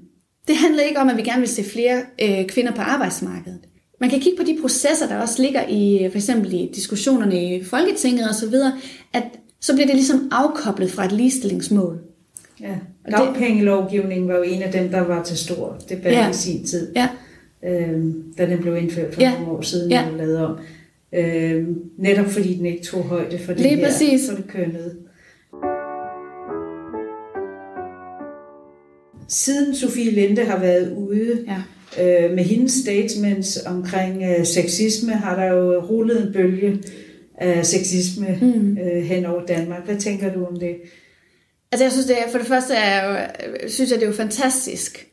Det 0.48 0.56
handlede 0.56 0.88
ikke 0.88 1.00
om, 1.00 1.08
at 1.08 1.16
vi 1.16 1.22
gerne 1.22 1.40
vil 1.40 1.48
se 1.48 1.64
flere 1.64 2.02
øh, 2.22 2.46
kvinder 2.46 2.72
på 2.72 2.82
arbejdsmarkedet. 2.82 3.60
Man 4.00 4.10
kan 4.10 4.20
kigge 4.20 4.38
på 4.38 4.44
de 4.44 4.58
processer, 4.60 5.08
der 5.08 5.16
også 5.16 5.42
ligger 5.42 5.68
i 5.68 6.08
for 6.10 6.18
eksempel 6.18 6.54
i 6.54 6.70
diskussionerne 6.74 7.56
i 7.56 7.64
Folketinget 7.64 8.30
osv., 8.30 8.54
at 9.12 9.24
så 9.60 9.74
bliver 9.74 9.86
det 9.86 9.94
ligesom 9.94 10.28
afkoblet 10.32 10.90
fra 10.90 11.04
et 11.04 11.12
ligestillingsmål. 11.12 12.09
Ja, 12.60 12.76
dagpengelovgivningen 13.10 14.28
var 14.28 14.36
jo 14.36 14.42
en 14.42 14.62
af 14.62 14.72
dem, 14.72 14.88
der 14.88 15.00
var 15.00 15.22
til 15.22 15.38
stor 15.38 15.76
debat 15.88 16.12
ja. 16.12 16.30
i 16.30 16.32
sin 16.32 16.64
tid. 16.64 16.92
Ja 16.96 17.08
øh, 17.64 18.14
da 18.38 18.46
den 18.46 18.58
blev 18.60 18.76
indført 18.76 19.14
for 19.14 19.20
ja. 19.20 19.32
nogle 19.38 19.52
år 19.52 19.62
siden, 19.62 19.90
ja. 19.90 20.06
og 20.10 20.16
lavet 20.16 20.38
om. 20.38 20.58
Øh, 21.12 21.66
netop 21.98 22.26
fordi 22.26 22.54
den 22.54 22.66
ikke 22.66 22.84
tog 22.84 23.02
højde 23.02 23.38
for 23.38 23.52
det 23.52 23.62
Lige 23.62 23.76
her, 23.76 23.84
præcis. 23.86 24.30
for 24.30 24.36
det 24.36 24.48
kønnede. 24.48 24.96
Siden 29.28 29.74
Sofie 29.74 30.10
Linde 30.10 30.44
har 30.44 30.60
været 30.60 30.96
ude 30.96 31.46
ja. 31.46 32.26
øh, 32.26 32.34
med 32.34 32.44
hendes 32.44 32.72
statements 32.72 33.58
omkring 33.66 34.22
øh, 34.22 34.46
sexisme, 34.46 35.12
har 35.12 35.36
der 35.36 35.54
jo 35.54 35.80
rullet 35.80 36.26
en 36.26 36.32
bølge 36.32 36.78
af 37.34 37.66
sexisme 37.66 38.38
mm. 38.40 38.78
øh, 38.78 39.02
hen 39.02 39.26
over 39.26 39.46
Danmark. 39.46 39.84
Hvad 39.84 39.96
tænker 39.96 40.32
du 40.32 40.44
om 40.44 40.58
det? 40.58 40.76
Altså 41.72 41.84
jeg 41.84 41.92
synes 41.92 42.06
det 42.06 42.18
er, 42.18 42.30
for 42.30 42.38
det 42.38 42.46
første 42.46 42.74
er 42.74 42.94
jeg 42.94 43.30
jo, 43.62 43.68
synes 43.68 43.90
jeg 43.90 44.00
det 44.00 44.04
er 44.04 44.10
jo 44.10 44.16
fantastisk. 44.16 45.06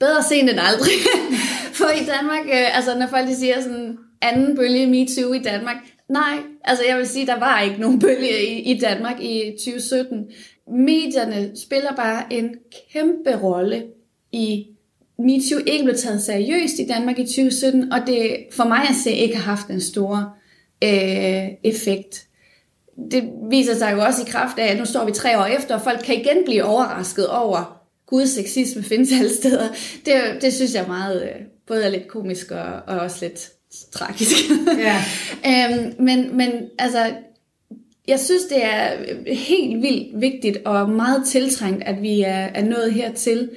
Bedre 0.00 0.22
sent 0.22 0.50
end 0.50 0.60
aldrig. 0.60 0.92
For 1.78 1.88
i 1.88 2.04
Danmark, 2.04 2.46
øh, 2.46 2.76
altså 2.76 2.98
når 2.98 3.06
folk 3.06 3.28
de 3.28 3.36
siger 3.36 3.60
sådan, 3.60 3.98
anden 4.22 4.56
bølge 4.56 4.86
MeToo 4.86 5.32
i 5.32 5.38
Danmark, 5.38 5.76
nej, 6.08 6.38
altså 6.64 6.84
jeg 6.88 6.98
vil 6.98 7.06
sige, 7.06 7.26
der 7.26 7.38
var 7.38 7.60
ikke 7.60 7.80
nogen 7.80 7.98
bølge 7.98 8.46
i, 8.46 8.72
i 8.72 8.78
Danmark 8.78 9.20
i 9.20 9.50
2017. 9.58 10.26
Medierne 10.68 11.52
spiller 11.64 11.96
bare 11.96 12.32
en 12.32 12.54
kæmpe 12.92 13.36
rolle 13.42 13.84
i 14.32 14.66
MeToo 15.18 15.58
ikke 15.66 15.84
blev 15.84 15.96
taget 15.96 16.22
seriøst 16.22 16.78
i 16.78 16.86
Danmark 16.86 17.18
i 17.18 17.24
2017, 17.24 17.92
og 17.92 17.98
det 18.06 18.36
for 18.52 18.64
mig 18.64 18.80
at 18.88 18.96
se 19.04 19.10
ikke 19.10 19.36
har 19.36 19.54
haft 19.54 19.68
en 19.68 19.80
stor 19.80 20.36
øh, 20.84 21.48
effekt. 21.64 22.26
Det 23.10 23.30
viser 23.50 23.74
sig 23.74 23.92
jo 23.92 24.00
også 24.00 24.22
i 24.22 24.30
kraft 24.30 24.58
af, 24.58 24.72
at 24.72 24.78
nu 24.78 24.84
står 24.84 25.04
vi 25.04 25.12
tre 25.12 25.38
år 25.38 25.44
efter, 25.44 25.74
og 25.74 25.82
folk 25.82 26.00
kan 26.04 26.14
igen 26.14 26.44
blive 26.44 26.64
overrasket 26.64 27.28
over, 27.28 27.82
gud, 28.06 28.26
sexisme 28.26 28.82
findes 28.82 29.12
alle 29.12 29.34
steder. 29.34 29.68
Det, 30.06 30.14
det 30.42 30.52
synes 30.52 30.74
jeg 30.74 30.84
meget, 30.88 31.22
øh, 31.22 31.40
både 31.66 31.84
er 31.84 31.88
lidt 31.88 32.08
komisk 32.08 32.50
og, 32.50 32.64
og 32.86 33.00
også 33.00 33.16
lidt 33.20 33.50
tragisk. 33.92 34.36
Ja. 34.78 34.96
øhm, 35.50 35.94
men, 35.98 36.36
men 36.36 36.50
altså, 36.78 37.12
jeg 38.08 38.20
synes, 38.20 38.42
det 38.42 38.64
er 38.64 38.88
helt 39.34 39.82
vildt 39.82 40.20
vigtigt 40.20 40.58
og 40.64 40.90
meget 40.90 41.22
tiltrængt, 41.26 41.84
at 41.84 42.02
vi 42.02 42.20
er, 42.20 42.48
er 42.54 42.64
nået 42.64 42.92
hertil. 42.92 43.50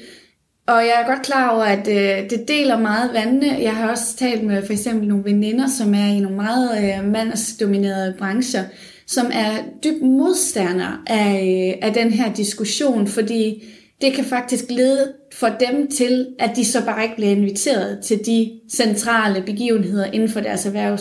Og 0.67 0.75
jeg 0.75 1.01
er 1.03 1.08
godt 1.08 1.25
klar 1.25 1.49
over, 1.49 1.63
at 1.63 1.88
øh, 1.88 2.29
det 2.29 2.47
deler 2.47 2.77
meget 2.77 3.13
vandene. 3.13 3.58
Jeg 3.62 3.75
har 3.75 3.91
også 3.91 4.15
talt 4.17 4.43
med 4.43 4.65
for 4.65 4.73
eksempel 4.73 5.08
nogle 5.08 5.23
veninder, 5.23 5.67
som 5.67 5.93
er 5.93 6.08
i 6.08 6.19
nogle 6.19 6.38
meget 6.38 6.77
øh, 6.84 7.12
mandsdominerede 7.12 8.15
brancher, 8.17 8.63
som 9.07 9.25
er 9.33 9.63
dybt 9.83 10.01
modstander 10.01 11.03
af, 11.07 11.33
øh, 11.33 11.87
af 11.87 11.93
den 11.93 12.11
her 12.11 12.33
diskussion, 12.33 13.07
fordi 13.07 13.63
det 14.01 14.13
kan 14.13 14.25
faktisk 14.25 14.65
lede 14.69 15.13
for 15.33 15.49
dem 15.59 15.91
til, 15.91 16.27
at 16.39 16.51
de 16.55 16.65
så 16.65 16.85
bare 16.85 17.03
ikke 17.03 17.15
bliver 17.15 17.31
inviteret 17.31 17.99
til 18.03 18.25
de 18.25 18.59
centrale 18.71 19.41
begivenheder 19.41 20.05
inden 20.05 20.29
for 20.29 20.39
deres 20.39 20.65
erhverv 20.65 20.99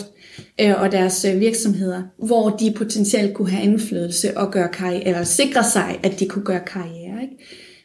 øh, 0.61 0.81
og 0.81 0.91
deres 0.91 1.25
øh, 1.25 1.39
virksomheder, 1.39 2.03
hvor 2.17 2.49
de 2.49 2.73
potentielt 2.77 3.33
kunne 3.33 3.49
have 3.49 3.63
indflydelse 3.63 4.37
og 4.37 4.51
gøre 4.51 4.69
karriere, 4.73 5.07
eller 5.07 5.23
sikre 5.23 5.63
sig, 5.63 5.99
at 6.03 6.19
de 6.19 6.27
kunne 6.27 6.45
gøre 6.45 6.63
karriere. 6.67 7.21
Ikke? 7.21 7.37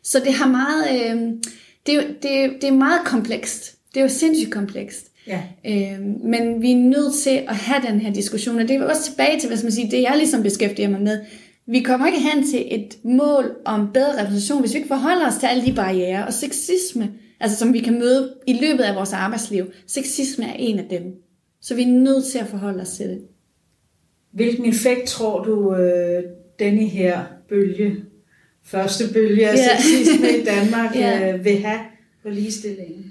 Så 0.03 0.21
det 0.25 0.33
har 0.33 0.49
meget, 0.49 0.85
øh, 0.91 1.21
det, 1.87 1.95
er, 1.95 2.01
det, 2.23 2.63
det 2.63 2.69
er 2.69 2.73
meget 2.75 3.01
komplekst. 3.05 3.77
Det 3.95 4.01
er 4.01 4.05
jo 4.05 4.09
sindssygt 4.09 4.53
komplekst. 4.53 5.10
Ja. 5.27 5.43
Øh, 5.67 6.01
men 6.25 6.63
vi 6.63 6.73
er 6.73 6.77
nødt 6.77 7.15
til 7.15 7.43
at 7.49 7.57
have 7.57 7.83
den 7.91 8.01
her 8.01 8.13
diskussion, 8.13 8.59
og 8.59 8.69
det 8.69 8.77
er 8.77 8.85
også 8.85 9.03
tilbage 9.11 9.41
til, 9.41 9.47
hvad 9.47 9.57
skal 9.57 9.67
man 9.67 9.73
sige, 9.73 9.91
det 9.91 10.03
jeg 10.03 10.15
ligesom 10.17 10.43
beskæftiger 10.43 10.89
mig 10.89 11.01
med. 11.01 11.21
Vi 11.67 11.81
kommer 11.81 12.07
ikke 12.07 12.21
hen 12.21 12.47
til 12.47 12.67
et 12.71 12.97
mål 13.05 13.57
om 13.65 13.93
bedre 13.95 14.21
repræsentation, 14.21 14.61
hvis 14.61 14.75
vi 14.75 14.79
ikke 14.79 14.89
forholder 14.89 15.27
os 15.27 15.37
til 15.37 15.47
alle 15.47 15.67
de 15.67 15.73
barriere 15.73 16.27
og 16.27 16.33
sexisme, 16.33 17.11
altså 17.41 17.59
som 17.59 17.73
vi 17.73 17.81
kan 17.81 17.99
møde 17.99 18.35
i 18.47 18.53
løbet 18.53 18.85
af 18.85 18.95
vores 18.95 19.13
arbejdsliv. 19.13 19.65
Sexisme 19.87 20.45
er 20.45 20.55
en 20.59 20.79
af 20.79 20.85
dem. 20.91 21.03
Så 21.61 21.75
vi 21.75 21.83
er 21.83 21.87
nødt 21.87 22.25
til 22.25 22.39
at 22.39 22.47
forholde 22.47 22.81
os 22.81 22.91
til 22.91 23.09
det. 23.09 23.21
Hvilken 24.33 24.65
effekt 24.65 25.09
tror 25.09 25.45
du, 25.45 25.75
øh, 25.75 26.23
denne 26.59 26.87
her 26.87 27.25
bølge, 27.49 27.97
første 28.65 29.05
bølge 29.13 29.49
af 29.49 29.57
ja. 29.57 29.77
sexisme 29.77 30.29
i 30.29 30.45
Danmark, 30.45 30.97
ja. 31.05 31.33
øh, 31.35 31.45
vil 31.45 31.57
have 31.57 31.81
på 32.23 32.31
ligestillingen? 32.31 33.10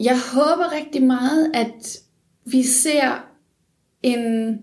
Jeg 0.00 0.18
håber 0.34 0.76
rigtig 0.76 1.02
meget, 1.02 1.50
at 1.54 1.98
vi 2.44 2.62
ser 2.62 3.24
en, 4.02 4.54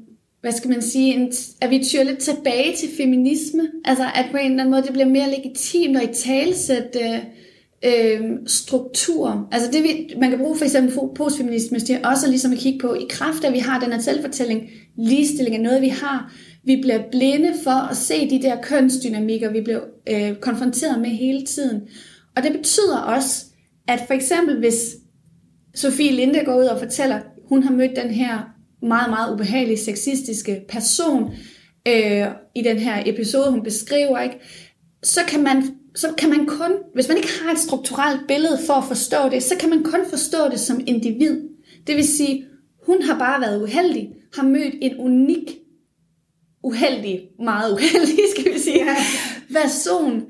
hvad 0.42 0.52
skal 0.52 0.70
man 0.70 0.82
sige, 0.82 1.14
en, 1.14 1.34
at 1.62 1.70
vi 1.70 1.84
tyrer 1.84 2.04
lidt 2.04 2.20
tilbage 2.20 2.76
til 2.76 2.90
feminisme. 2.98 3.70
Altså 3.86 4.04
at 4.16 4.26
på 4.32 4.38
en 4.38 4.46
eller 4.46 4.64
anden 4.64 4.72
måde, 4.72 4.84
det 4.84 4.94
bliver 4.94 5.10
mere 5.10 5.30
legitimt 5.30 5.98
at 5.98 6.04
i 6.04 6.24
talsætte 6.24 7.22
øh, 7.86 8.22
struktur. 8.46 9.48
Altså 9.52 9.72
det, 9.72 9.84
vi, 9.84 10.14
man 10.20 10.30
kan 10.30 10.40
bruge 10.40 10.58
for 10.58 10.66
eksempel 10.66 11.00
postfeminisme 11.16 11.80
til 11.80 12.00
også 12.04 12.30
ligesom 12.30 12.52
at 12.52 12.58
kigge 12.58 12.80
på, 12.80 12.94
i 12.94 13.06
kraft 13.10 13.44
af, 13.44 13.48
at 13.48 13.54
vi 13.54 13.60
har 13.60 13.80
den 13.80 13.92
her 13.92 14.00
selvfortælling, 14.00 14.70
ligestilling 14.98 15.56
er 15.56 15.62
noget, 15.62 15.82
vi 15.82 15.88
har. 15.88 16.34
Vi 16.64 16.80
bliver 16.82 17.00
blinde 17.12 17.54
for 17.64 17.90
at 17.90 17.98
se 17.98 18.30
de 18.30 18.42
der 18.42 18.62
kønsdynamikker, 18.62 19.52
vi 19.52 19.62
bliver 19.62 19.82
øh, 20.10 20.36
konfronteret 20.36 21.02
med 21.02 21.10
hele 21.10 21.46
tiden. 21.46 21.82
Og 22.36 22.44
det 22.44 22.52
betyder 22.52 22.98
også, 22.98 23.46
at 23.88 24.04
for 24.08 24.14
eksempel 24.14 24.60
hvis 24.60 24.96
Sofie 25.76 26.12
Linde 26.12 26.46
går 26.46 26.60
ud 26.60 26.66
og 26.66 26.80
fortæller, 26.80 27.20
hun 27.50 27.64
har 27.64 27.72
mødt 27.72 27.96
den 27.96 28.10
her 28.10 28.40
meget, 28.82 29.10
meget 29.10 29.34
ubehagelige, 29.34 29.78
sexistiske 29.78 30.66
person 30.70 31.34
øh, 31.88 32.28
i 32.56 32.62
den 32.62 32.78
her 32.78 33.04
episode, 33.06 33.52
hun 33.52 33.64
beskriver, 33.64 34.20
ikke? 34.20 34.40
så 35.04 35.22
kan 35.28 35.44
man 35.44 35.64
så 35.96 36.14
kan 36.18 36.30
man 36.30 36.46
kun, 36.46 36.72
hvis 36.94 37.08
man 37.08 37.18
ikke 37.18 37.30
har 37.44 37.52
et 37.52 37.60
strukturelt 37.60 38.22
billede 38.28 38.60
for 38.68 38.74
at 38.74 38.84
forstå 38.84 39.30
det, 39.32 39.44
så 39.44 39.56
kan 39.60 39.70
man 39.70 39.84
kun 39.84 40.00
forstå 40.10 40.50
det 40.52 40.60
som 40.60 40.82
individ. 40.88 41.42
Det 41.88 41.96
vil 41.96 42.08
sige, 42.08 42.46
hun 42.86 43.02
har 43.02 43.20
bare 43.20 43.42
været 43.42 43.62
uheldig, 43.62 44.10
har 44.36 44.44
mødt 44.44 44.74
en 44.82 44.98
unik, 44.98 45.58
uheldig, 46.64 47.22
meget 47.40 47.74
uheldig, 47.74 48.20
skal 48.36 48.54
vi 48.54 48.60
sige, 48.60 48.86
ja 48.86 48.96
person. 49.52 50.24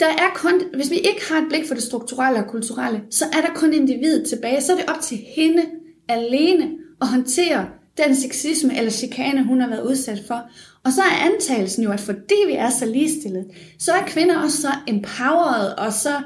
Der 0.00 0.06
er 0.06 0.30
kun, 0.34 0.62
hvis 0.74 0.90
vi 0.90 0.96
ikke 0.96 1.22
har 1.28 1.38
et 1.38 1.48
blik 1.48 1.66
for 1.66 1.74
det 1.74 1.82
strukturelle 1.82 2.38
og 2.38 2.50
kulturelle, 2.50 3.00
så 3.10 3.24
er 3.24 3.40
der 3.40 3.54
kun 3.54 3.72
individet 3.72 4.28
tilbage. 4.28 4.60
Så 4.60 4.72
er 4.72 4.76
det 4.76 4.86
op 4.88 5.00
til 5.00 5.18
hende 5.36 5.62
alene 6.08 6.70
at 7.00 7.08
håndtere 7.08 7.68
den 7.96 8.16
sexisme 8.16 8.76
eller 8.76 8.90
chikane, 8.90 9.44
hun 9.44 9.60
har 9.60 9.68
været 9.68 9.86
udsat 9.86 10.22
for. 10.26 10.42
Og 10.84 10.92
så 10.92 11.02
er 11.02 11.30
antagelsen 11.32 11.82
jo, 11.84 11.92
at 11.92 12.00
fordi 12.00 12.34
vi 12.46 12.52
er 12.52 12.70
så 12.70 12.86
ligestillet, 12.86 13.46
så 13.78 13.92
er 13.92 14.06
kvinder 14.06 14.42
også 14.42 14.60
så 14.62 14.72
empowered 14.88 15.78
og 15.78 15.92
så 15.92 16.22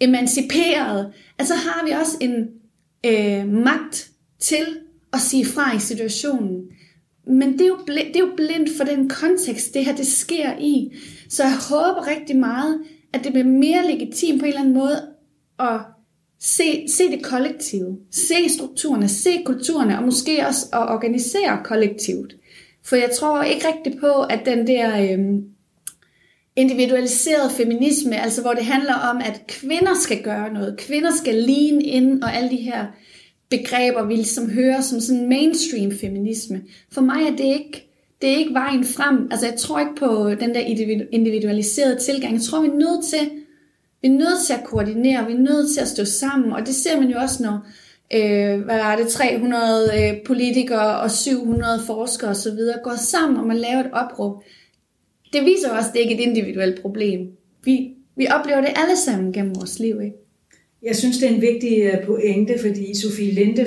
emanciperet, 0.00 1.12
at 1.38 1.46
så 1.46 1.54
har 1.54 1.86
vi 1.86 1.90
også 1.90 2.16
en 2.20 2.48
øh, 3.06 3.48
magt 3.48 4.10
til 4.40 4.66
at 5.12 5.20
sige 5.20 5.46
fra 5.46 5.76
i 5.76 5.78
situationen. 5.78 6.62
Men 7.26 7.52
det 7.52 7.60
er, 7.60 7.66
jo 7.66 7.78
blind, 7.86 8.06
det 8.06 8.16
er 8.16 8.26
jo 8.26 8.32
blindt 8.36 8.70
for 8.76 8.84
den 8.84 9.08
kontekst, 9.08 9.74
det 9.74 9.84
her 9.84 9.96
det 9.96 10.06
sker 10.06 10.58
i. 10.58 10.96
Så 11.28 11.42
jeg 11.42 11.56
håber 11.70 12.06
rigtig 12.06 12.36
meget, 12.36 12.80
at 13.12 13.24
det 13.24 13.32
bliver 13.32 13.46
mere 13.46 13.86
legitimt 13.86 14.40
på 14.40 14.44
en 14.44 14.48
eller 14.48 14.60
anden 14.60 14.74
måde 14.74 15.08
at 15.58 15.80
se, 16.40 16.84
se 16.88 17.10
det 17.10 17.24
kollektive, 17.24 17.98
se 18.10 18.48
strukturerne, 18.48 19.08
se 19.08 19.42
kulturerne, 19.44 19.98
og 19.98 20.04
måske 20.04 20.46
også 20.46 20.66
at 20.72 20.78
organisere 20.78 21.60
kollektivt. 21.64 22.34
For 22.84 22.96
jeg 22.96 23.10
tror 23.18 23.42
ikke 23.42 23.66
rigtigt 23.68 24.00
på, 24.00 24.22
at 24.22 24.40
den 24.44 24.66
der 24.66 25.12
øhm, 25.12 25.44
individualiserede 26.56 27.50
feminisme, 27.50 28.16
altså 28.16 28.42
hvor 28.42 28.52
det 28.52 28.64
handler 28.64 28.94
om, 28.94 29.16
at 29.24 29.42
kvinder 29.48 29.94
skal 29.94 30.22
gøre 30.22 30.52
noget, 30.52 30.76
kvinder 30.78 31.10
skal 31.16 31.34
lean 31.34 31.80
ind, 31.80 32.22
og 32.22 32.36
alle 32.36 32.50
de 32.50 32.56
her 32.56 32.86
begreber, 33.58 34.06
vi 34.06 34.14
ligesom 34.14 34.50
hører 34.50 34.80
som 34.80 35.00
sådan 35.00 35.28
mainstream 35.28 35.92
feminisme. 36.00 36.62
For 36.92 37.00
mig 37.00 37.22
er 37.22 37.30
det 37.30 37.44
ikke, 37.44 37.88
det 38.22 38.30
er 38.30 38.36
ikke 38.36 38.54
vejen 38.54 38.84
frem. 38.84 39.28
Altså 39.30 39.46
jeg 39.46 39.56
tror 39.56 39.80
ikke 39.80 39.94
på 39.96 40.30
den 40.40 40.54
der 40.54 40.60
individualiserede 41.12 41.98
tilgang. 41.98 42.34
Jeg 42.34 42.42
tror, 42.42 42.60
vi 42.60 42.68
er 42.68 42.72
nødt 42.72 43.04
til, 43.04 43.30
vi 44.02 44.08
er 44.08 44.12
nødt 44.12 44.46
til 44.46 44.52
at 44.52 44.64
koordinere, 44.64 45.26
vi 45.26 45.32
er 45.32 45.38
nødt 45.38 45.72
til 45.74 45.80
at 45.80 45.88
stå 45.88 46.04
sammen, 46.04 46.52
og 46.52 46.66
det 46.66 46.74
ser 46.74 47.00
man 47.00 47.08
jo 47.08 47.18
også, 47.18 47.42
når 47.42 47.66
øh, 48.14 48.60
hvad 48.64 48.78
var 48.78 48.96
det, 48.96 49.08
300 49.08 49.90
øh, 49.98 50.24
politikere 50.26 51.00
og 51.00 51.10
700 51.10 51.82
forskere 51.86 52.30
osv. 52.30 52.58
går 52.84 52.96
sammen 52.96 53.36
om 53.36 53.50
at 53.50 53.56
lave 53.56 53.80
et 53.80 53.90
opråb. 53.92 54.42
Det 55.32 55.42
viser 55.44 55.70
også, 55.76 55.88
at 55.88 55.94
det 55.94 56.00
ikke 56.00 56.14
er 56.14 56.18
et 56.18 56.28
individuelt 56.28 56.82
problem. 56.82 57.28
Vi, 57.64 57.94
vi 58.16 58.26
oplever 58.30 58.60
det 58.60 58.70
alle 58.76 58.96
sammen 58.96 59.32
gennem 59.32 59.54
vores 59.54 59.78
liv. 59.78 60.00
Ikke? 60.00 60.21
Jeg 60.82 60.96
synes, 60.96 61.18
det 61.18 61.30
er 61.30 61.34
en 61.34 61.40
vigtig 61.40 61.78
øh, 61.82 62.06
pointe, 62.06 62.58
fordi 62.58 63.00
Sofie 63.00 63.32
Linde 63.32 63.66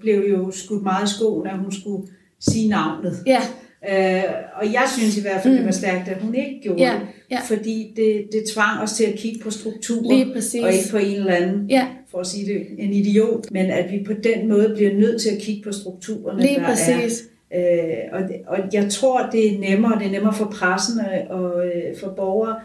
blev 0.00 0.24
jo 0.30 0.50
skudt 0.50 0.82
meget 0.82 1.08
sko, 1.08 1.42
når 1.44 1.56
hun 1.56 1.72
skulle 1.72 2.08
sige 2.40 2.68
navnet. 2.68 3.16
Ja. 3.26 3.40
Øh, 3.88 4.24
og 4.54 4.72
jeg 4.72 4.84
synes 4.96 5.18
i 5.18 5.20
hvert 5.20 5.42
fald, 5.42 5.52
mm. 5.52 5.56
det 5.56 5.66
var 5.66 5.72
stærkt, 5.72 6.08
at 6.08 6.22
hun 6.22 6.34
ikke 6.34 6.60
gjorde 6.62 6.82
ja. 6.82 6.92
det, 6.92 7.00
ja. 7.30 7.40
fordi 7.40 7.92
det, 7.96 8.28
det 8.32 8.44
tvang 8.54 8.80
os 8.82 8.92
til 8.92 9.04
at 9.04 9.14
kigge 9.14 9.40
på 9.40 9.50
strukturer, 9.50 10.24
og 10.62 10.72
ikke 10.72 10.90
på 10.90 10.96
en 10.96 11.16
eller 11.16 11.34
anden, 11.34 11.66
ja. 11.70 11.86
for 12.10 12.18
at 12.18 12.26
sige 12.26 12.54
det, 12.54 12.66
en 12.78 12.92
idiot, 12.92 13.50
men 13.50 13.66
at 13.66 13.92
vi 13.92 14.04
på 14.04 14.12
den 14.12 14.48
måde 14.48 14.72
bliver 14.76 14.94
nødt 14.94 15.20
til 15.20 15.30
at 15.30 15.38
kigge 15.38 15.62
på 15.62 15.72
strukturerne, 15.72 16.40
Lige 16.40 16.54
der 16.54 16.64
præcis. 16.66 17.24
er. 17.50 18.08
Øh, 18.12 18.20
og, 18.20 18.20
og 18.46 18.58
jeg 18.72 18.90
tror, 18.90 19.28
det 19.32 19.54
er 19.54 19.58
nemmere, 19.58 19.98
det 19.98 20.06
er 20.06 20.10
nemmere 20.10 20.34
for 20.34 20.44
pressen 20.44 21.00
og 21.30 21.66
øh, 21.66 21.96
for 22.00 22.08
borgere 22.16 22.56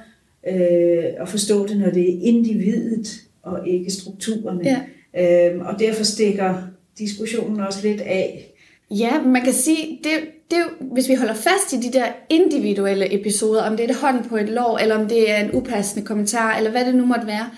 øh, 0.47 1.21
at 1.21 1.29
forstå 1.29 1.67
det, 1.67 1.77
når 1.77 1.89
det 1.89 2.09
er 2.09 2.17
individet 2.21 3.23
og 3.43 3.67
ikke 3.67 3.91
strukturerne. 3.91 4.61
Ja. 4.63 4.79
Øh, 5.51 5.65
og 5.65 5.79
derfor 5.79 6.03
stikker 6.03 6.55
diskussionen 6.97 7.59
også 7.59 7.87
lidt 7.87 8.01
af. 8.01 8.53
Ja, 8.91 9.21
man 9.21 9.41
kan 9.41 9.53
sige, 9.53 9.99
det, 10.03 10.11
det 10.51 10.57
hvis 10.93 11.09
vi 11.09 11.15
holder 11.15 11.33
fast 11.33 11.73
i 11.73 11.77
de 11.77 11.93
der 11.93 12.05
individuelle 12.29 13.19
episoder, 13.19 13.61
om 13.61 13.77
det 13.77 13.83
er 13.83 13.87
det 13.87 13.95
hånd 13.95 14.23
på 14.23 14.37
et 14.37 14.49
lår, 14.49 14.77
eller 14.77 14.95
om 14.95 15.07
det 15.07 15.31
er 15.31 15.37
en 15.37 15.49
upassende 15.53 16.05
kommentar, 16.05 16.57
eller 16.57 16.71
hvad 16.71 16.85
det 16.85 16.95
nu 16.95 17.05
måtte 17.05 17.27
være, 17.27 17.49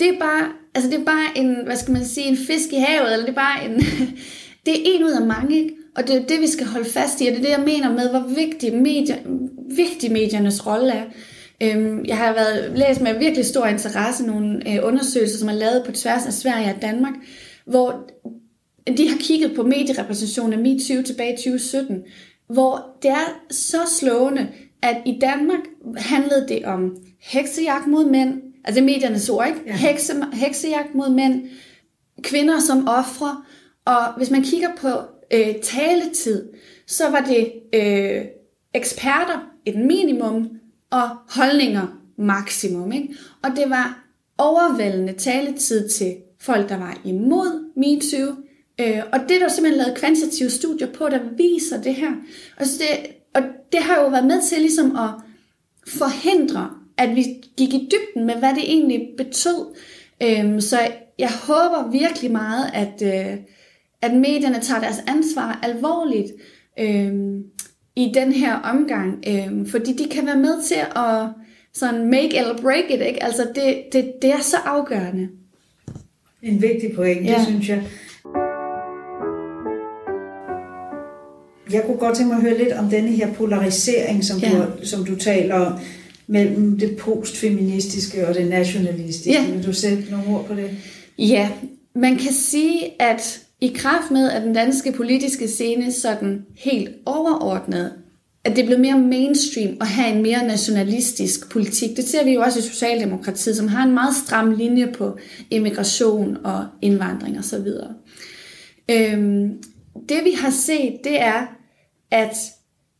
det 0.00 0.08
er 0.08 0.18
bare, 0.18 0.48
altså 0.74 0.90
det 0.90 1.00
er 1.00 1.04
bare 1.04 1.26
en, 1.36 1.56
hvad 1.64 1.76
skal 1.76 1.92
man 1.92 2.04
sige, 2.04 2.26
en 2.26 2.36
fisk 2.36 2.72
i 2.72 2.76
havet, 2.76 3.12
eller 3.12 3.26
det 3.26 3.32
er 3.32 3.42
bare 3.42 3.64
en, 3.64 3.74
det 4.66 4.74
er 4.74 4.82
en 4.84 5.04
ud 5.04 5.10
af 5.10 5.26
mange, 5.26 5.56
ikke? 5.56 5.74
Og 5.96 6.08
det 6.08 6.16
er 6.16 6.26
det, 6.26 6.40
vi 6.40 6.46
skal 6.46 6.66
holde 6.66 6.90
fast 6.90 7.20
i, 7.20 7.26
og 7.26 7.32
det 7.32 7.38
er 7.38 7.42
det, 7.42 7.50
jeg 7.50 7.64
mener 7.64 7.92
med, 7.92 8.10
hvor 8.10 8.34
vigtig, 8.34 8.74
medier, 8.74 9.16
vigtig 9.76 10.12
mediernes 10.12 10.66
rolle 10.66 10.92
er. 10.92 11.04
Øhm, 11.62 12.04
jeg 12.04 12.16
har 12.16 12.32
været 12.32 12.78
læst 12.78 13.00
med 13.00 13.18
virkelig 13.18 13.46
stor 13.46 13.66
interesse 13.66 14.26
nogle 14.26 14.72
øh, 14.72 14.78
undersøgelser, 14.82 15.38
som 15.38 15.48
er 15.48 15.52
lavet 15.52 15.82
på 15.86 15.92
tværs 15.92 16.26
af 16.26 16.32
Sverige 16.32 16.74
og 16.74 16.82
Danmark, 16.82 17.14
hvor 17.66 18.10
de 18.96 19.08
har 19.08 19.16
kigget 19.20 19.56
på 19.56 19.62
medierepræsentationen 19.62 20.52
af 20.52 20.58
MeToo 20.58 21.02
tilbage 21.02 21.32
i 21.32 21.36
2017, 21.36 22.04
hvor 22.48 22.96
det 23.02 23.10
er 23.10 23.42
så 23.50 23.78
slående, 23.98 24.48
at 24.82 24.96
i 25.06 25.18
Danmark 25.20 25.60
handlede 25.96 26.48
det 26.48 26.64
om 26.64 26.96
heksejagt 27.20 27.86
mod 27.86 28.04
mænd, 28.04 28.42
altså 28.64 28.80
det 28.80 28.90
er 28.90 28.94
mediernes 28.94 29.28
ord, 29.28 29.46
ikke? 29.46 29.60
Ja. 29.66 29.76
Hekse, 29.76 30.12
heksejagt 30.32 30.94
mod 30.94 31.10
mænd, 31.10 31.48
kvinder 32.22 32.60
som 32.60 32.88
ofre, 32.88 33.42
og 33.84 34.16
hvis 34.16 34.30
man 34.30 34.42
kigger 34.42 34.68
på 34.76 34.88
øh, 35.32 35.54
taletid, 35.62 36.48
så 36.86 37.10
var 37.10 37.20
det 37.20 37.52
øh, 37.74 38.24
eksperter 38.74 39.50
et 39.66 39.76
minimum, 39.76 40.50
og 40.94 41.08
holdninger 41.28 41.86
maksimum. 42.16 42.92
Ikke? 42.92 43.08
Og 43.42 43.50
det 43.56 43.70
var 43.70 44.04
overvældende 44.38 45.12
taletid 45.12 45.88
til 45.88 46.16
folk, 46.40 46.68
der 46.68 46.76
var 46.76 47.00
imod 47.04 47.72
MeToo. 47.76 48.34
Øh, 48.80 49.02
og 49.12 49.20
det 49.28 49.36
er 49.36 49.38
der 49.38 49.48
simpelthen 49.48 49.82
lavet 49.82 49.98
kvantitative 49.98 50.50
studier 50.50 50.92
på, 50.92 51.08
der 51.08 51.20
viser 51.36 51.82
det 51.82 51.94
her. 51.94 52.10
Og, 52.60 52.66
så 52.66 52.78
det, 52.78 53.10
og 53.34 53.42
det 53.72 53.80
har 53.80 54.02
jo 54.02 54.08
været 54.08 54.26
med 54.26 54.42
til 54.42 54.58
ligesom 54.58 54.96
at 54.96 55.10
forhindre, 55.86 56.70
at 56.96 57.16
vi 57.16 57.24
gik 57.56 57.74
i 57.74 57.88
dybden 57.90 58.26
med, 58.26 58.34
hvad 58.34 58.54
det 58.54 58.72
egentlig 58.72 59.08
betød. 59.16 59.76
Øh, 60.22 60.60
så 60.60 60.78
jeg 61.18 61.30
håber 61.30 61.90
virkelig 61.90 62.32
meget, 62.32 62.70
at, 62.74 63.02
øh, 63.02 63.36
at 64.02 64.14
medierne 64.14 64.60
tager 64.60 64.80
deres 64.80 64.98
ansvar 65.06 65.58
alvorligt 65.62 66.32
øh, 66.78 67.14
i 67.96 68.12
den 68.14 68.32
her 68.32 68.54
omgang, 68.54 69.24
øh, 69.26 69.68
fordi 69.68 69.92
de 69.92 70.08
kan 70.10 70.26
være 70.26 70.38
med 70.38 70.62
til 70.62 70.80
at 70.96 71.28
sådan 71.72 72.04
make 72.10 72.38
eller 72.38 72.58
break 72.62 72.84
it, 72.90 73.00
ikke? 73.00 73.22
Altså 73.22 73.46
det, 73.54 73.82
det, 73.92 74.12
det 74.22 74.30
er 74.30 74.40
så 74.40 74.56
afgørende. 74.64 75.28
En 76.42 76.62
vigtig 76.62 76.92
point, 76.96 77.26
ja. 77.26 77.34
det 77.38 77.46
synes 77.46 77.68
jeg. 77.68 77.82
Jeg 81.72 81.82
kunne 81.86 81.96
godt 81.96 82.16
tænke 82.16 82.28
mig 82.28 82.36
at 82.36 82.42
høre 82.42 82.58
lidt 82.58 82.72
om 82.72 82.90
denne 82.90 83.08
her 83.08 83.32
polarisering, 83.32 84.24
som, 84.24 84.38
ja. 84.38 84.50
du, 84.50 84.86
som 84.86 85.04
du 85.04 85.16
taler 85.16 85.54
om, 85.54 85.72
mellem 86.26 86.78
det 86.78 86.96
postfeministiske 86.96 88.28
og 88.28 88.34
det 88.34 88.48
nationalistiske. 88.48 89.32
Ja. 89.32 89.50
Vil 89.50 89.66
du 89.66 89.72
sætte 89.72 90.04
nogle 90.10 90.26
ord 90.28 90.46
på 90.46 90.54
det? 90.54 90.70
Ja, 91.18 91.50
man 91.94 92.16
kan 92.16 92.32
sige, 92.32 93.02
at 93.02 93.43
i 93.60 93.68
kraft 93.76 94.10
med, 94.10 94.30
at 94.30 94.42
den 94.42 94.54
danske 94.54 94.92
politiske 94.92 95.48
scene 95.48 95.92
sådan 95.92 96.46
helt 96.56 96.90
overordnet, 97.06 97.92
at 98.44 98.56
det 98.56 98.66
blev 98.66 98.78
mere 98.78 98.98
mainstream 98.98 99.76
at 99.80 99.86
have 99.86 100.16
en 100.16 100.22
mere 100.22 100.46
nationalistisk 100.46 101.50
politik. 101.50 101.96
Det 101.96 102.04
ser 102.04 102.24
vi 102.24 102.32
jo 102.32 102.40
også 102.40 102.58
i 102.58 102.62
Socialdemokratiet, 102.62 103.56
som 103.56 103.68
har 103.68 103.84
en 103.84 103.94
meget 103.94 104.14
stram 104.14 104.50
linje 104.50 104.92
på 104.92 105.18
immigration 105.50 106.36
og 106.44 106.66
indvandring 106.82 107.38
osv. 107.38 107.66
Øhm, 108.90 109.62
det 110.08 110.24
vi 110.24 110.30
har 110.38 110.50
set, 110.50 111.00
det 111.04 111.20
er, 111.20 111.46
at 112.10 112.36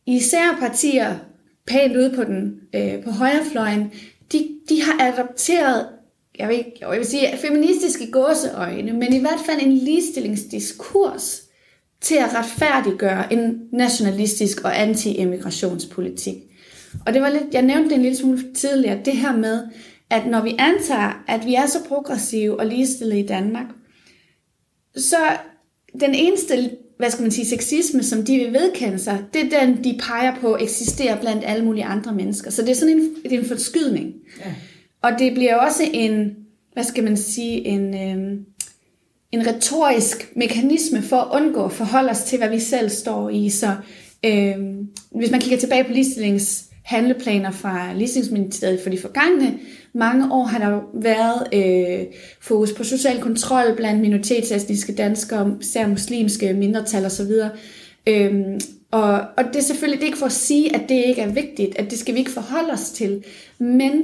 især 0.05 0.57
partier 0.59 1.15
pænt 1.67 1.95
ude 1.95 2.13
på 2.15 2.23
den 2.23 2.53
øh, 2.75 3.03
på 3.03 3.11
højrefløjen, 3.11 3.91
de, 4.31 4.49
de 4.69 4.83
har 4.83 5.11
adopteret 5.11 5.87
jeg 6.39 6.49
vil, 6.49 6.65
jeg 6.81 6.91
vil 6.91 7.05
sige, 7.05 7.37
feministiske 7.37 8.11
gåseøjne, 8.11 8.93
men 8.93 9.13
i 9.13 9.19
hvert 9.19 9.39
fald 9.45 9.61
en 9.61 9.73
ligestillingsdiskurs 9.73 11.41
til 12.01 12.15
at 12.15 12.35
retfærdiggøre 12.35 13.33
en 13.33 13.59
nationalistisk 13.71 14.63
og 14.63 14.81
anti-immigrationspolitik. 14.81 16.35
Og 17.05 17.13
det 17.13 17.21
var 17.21 17.29
lidt, 17.29 17.53
jeg 17.53 17.61
nævnte 17.61 17.89
det 17.89 17.95
en 17.95 18.01
lille 18.01 18.17
smule 18.17 18.53
tidligere, 18.53 18.99
det 19.05 19.17
her 19.17 19.37
med, 19.37 19.63
at 20.09 20.27
når 20.27 20.43
vi 20.43 20.55
antager, 20.59 21.23
at 21.27 21.45
vi 21.45 21.55
er 21.55 21.65
så 21.65 21.83
progressive 21.87 22.59
og 22.59 22.65
ligestillede 22.65 23.19
i 23.19 23.27
Danmark, 23.27 23.65
så 24.97 25.17
den 25.99 26.15
eneste, 26.15 26.69
hvad 26.97 27.09
skal 27.09 27.21
man 27.21 27.31
sige, 27.31 27.45
sexisme, 27.45 28.03
som 28.03 28.23
de 28.23 28.37
vil 28.37 28.53
vedkende 28.53 28.99
sig, 28.99 29.23
det 29.33 29.53
er 29.53 29.65
den, 29.65 29.83
de 29.83 29.99
peger 30.03 30.35
på 30.41 30.57
eksisterer 30.57 31.21
blandt 31.21 31.43
alle 31.45 31.65
mulige 31.65 31.85
andre 31.85 32.13
mennesker. 32.13 32.51
Så 32.51 32.61
det 32.61 32.69
er 32.69 32.75
sådan 32.75 32.97
en, 32.97 33.15
det 33.23 33.33
er 33.33 33.39
en 33.39 33.45
forskydning. 33.45 34.13
Ja. 34.39 34.53
Og 35.05 35.11
det 35.19 35.33
bliver 35.33 35.55
også 35.55 35.83
en, 35.93 36.35
hvad 36.73 36.83
skal 36.83 37.03
man 37.03 37.17
sige, 37.17 37.67
en, 37.67 37.93
øh, 37.93 38.39
en 39.31 39.47
retorisk 39.47 40.31
mekanisme 40.35 41.01
for 41.01 41.17
at 41.17 41.41
undgå 41.41 41.65
at 41.65 41.71
forholde 41.71 42.09
os 42.09 42.23
til, 42.23 42.37
hvad 42.37 42.49
vi 42.49 42.59
selv 42.59 42.89
står 42.89 43.29
i. 43.29 43.49
Så 43.49 43.75
øh, 44.25 44.55
hvis 45.11 45.31
man 45.31 45.39
kigger 45.39 45.57
tilbage 45.57 45.83
på 45.83 45.91
ligestillingshandleplaner 45.91 47.51
fra 47.51 47.93
ligestillingsministeriet 47.93 48.79
for 48.83 48.89
de 48.89 48.97
forgangne 49.01 49.59
mange 49.93 50.33
år, 50.33 50.43
har 50.43 50.59
der 50.59 50.79
været 50.93 51.47
øh, 51.53 52.05
fokus 52.41 52.73
på 52.73 52.83
social 52.83 53.21
kontrol 53.21 53.75
blandt 53.75 54.01
minoritetsetniske 54.01 54.95
danskere, 54.95 55.57
især 55.61 55.87
muslimske 55.87 56.53
mindretal 56.53 57.05
osv., 57.05 57.31
Øhm, 58.07 58.59
og, 58.91 59.21
og 59.37 59.43
det 59.47 59.55
er 59.55 59.61
selvfølgelig 59.61 59.99
det 59.99 60.03
er 60.03 60.07
ikke 60.07 60.17
for 60.17 60.25
at 60.25 60.31
sige, 60.31 60.75
at 60.75 60.89
det 60.89 61.05
ikke 61.05 61.21
er 61.21 61.33
vigtigt, 61.33 61.79
at 61.79 61.91
det 61.91 61.99
skal 61.99 62.13
vi 62.13 62.19
ikke 62.19 62.31
forholde 62.31 62.71
os 62.71 62.89
til. 62.89 63.23
Men 63.59 64.03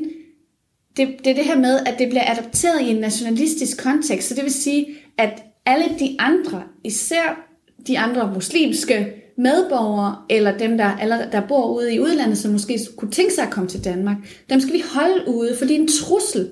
det, 0.98 1.08
det 1.24 1.28
er 1.28 1.36
det 1.36 1.46
her 1.46 1.58
med, 1.58 1.80
at 1.86 1.96
det 2.00 2.10
bliver 2.10 2.32
adopteret 2.32 2.82
i 2.82 2.90
en 2.90 2.96
nationalistisk 3.02 3.84
kontekst. 3.84 4.28
Så 4.28 4.36
det 4.36 4.44
vil 4.44 4.54
sige, 4.54 4.88
at 5.18 5.44
alle 5.66 5.86
de 6.00 6.16
andre, 6.20 6.64
især 6.84 7.48
de 7.88 8.00
andre 8.00 8.34
muslimske 8.34 9.14
medborgere, 9.38 10.16
eller 10.30 10.58
dem, 10.58 10.78
der, 10.78 10.98
eller, 10.98 11.30
der 11.30 11.48
bor 11.48 11.78
ude 11.78 11.94
i 11.96 12.00
udlandet, 12.00 12.38
som 12.38 12.52
måske 12.52 12.80
kunne 12.98 13.12
tænke 13.12 13.34
sig 13.34 13.44
at 13.44 13.50
komme 13.50 13.70
til 13.70 13.84
Danmark, 13.84 14.18
dem 14.50 14.60
skal 14.60 14.74
vi 14.74 14.84
holde 14.94 15.28
ude, 15.28 15.58
for 15.58 15.66
de 15.66 15.76
er 15.76 15.80
en 15.80 15.88
trussel. 15.88 16.50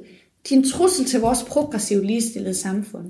De 0.49 0.53
er 0.53 0.57
en 0.57 0.69
trussel 0.69 1.05
til 1.05 1.19
vores 1.19 1.43
progressivt 1.43 2.05
ligestillede 2.05 2.55
samfund. 2.55 3.05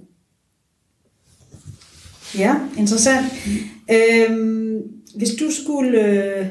Ja, 2.37 2.55
interessant. 2.77 3.25
Mm. 3.45 3.95
Øhm, 3.95 4.81
hvis 5.15 5.29
du 5.29 5.51
skulle... 5.51 6.01
Øh 6.01 6.45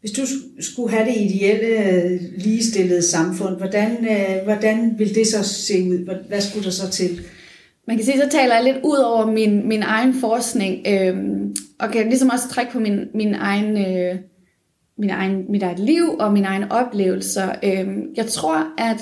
hvis 0.00 0.12
du 0.12 0.22
skulle 0.60 0.90
have 0.90 1.06
det 1.06 1.16
ideelle 1.16 2.18
ligestillede 2.38 3.02
samfund, 3.02 3.56
hvordan, 3.56 3.90
øh, 3.90 4.44
hvordan 4.44 4.94
vil 4.98 5.14
det 5.14 5.26
så 5.26 5.42
se 5.44 5.82
ud? 5.82 6.26
Hvad 6.28 6.40
skulle 6.40 6.64
der 6.64 6.70
så 6.70 6.90
til? 6.90 7.20
Man 7.86 7.96
kan 7.96 8.04
sige, 8.04 8.18
så 8.18 8.28
taler 8.30 8.54
jeg 8.54 8.64
lidt 8.64 8.84
ud 8.84 8.98
over 8.98 9.26
min, 9.26 9.68
min 9.68 9.82
egen 9.82 10.14
forskning, 10.14 10.86
øh, 10.88 11.16
og 11.78 11.90
kan 11.90 12.08
ligesom 12.08 12.28
også 12.28 12.48
trække 12.48 12.72
på 12.72 12.80
min, 12.80 13.04
min 13.14 13.34
egen, 13.34 13.76
øh, 13.76 14.16
min 14.98 15.10
egen, 15.10 15.44
mit 15.48 15.62
eget 15.62 15.78
liv 15.78 16.16
og 16.18 16.32
mine 16.32 16.46
egne 16.46 16.72
oplevelser. 16.72 17.52
Øh, 17.62 17.88
jeg 18.16 18.26
tror, 18.26 18.66
at 18.78 18.96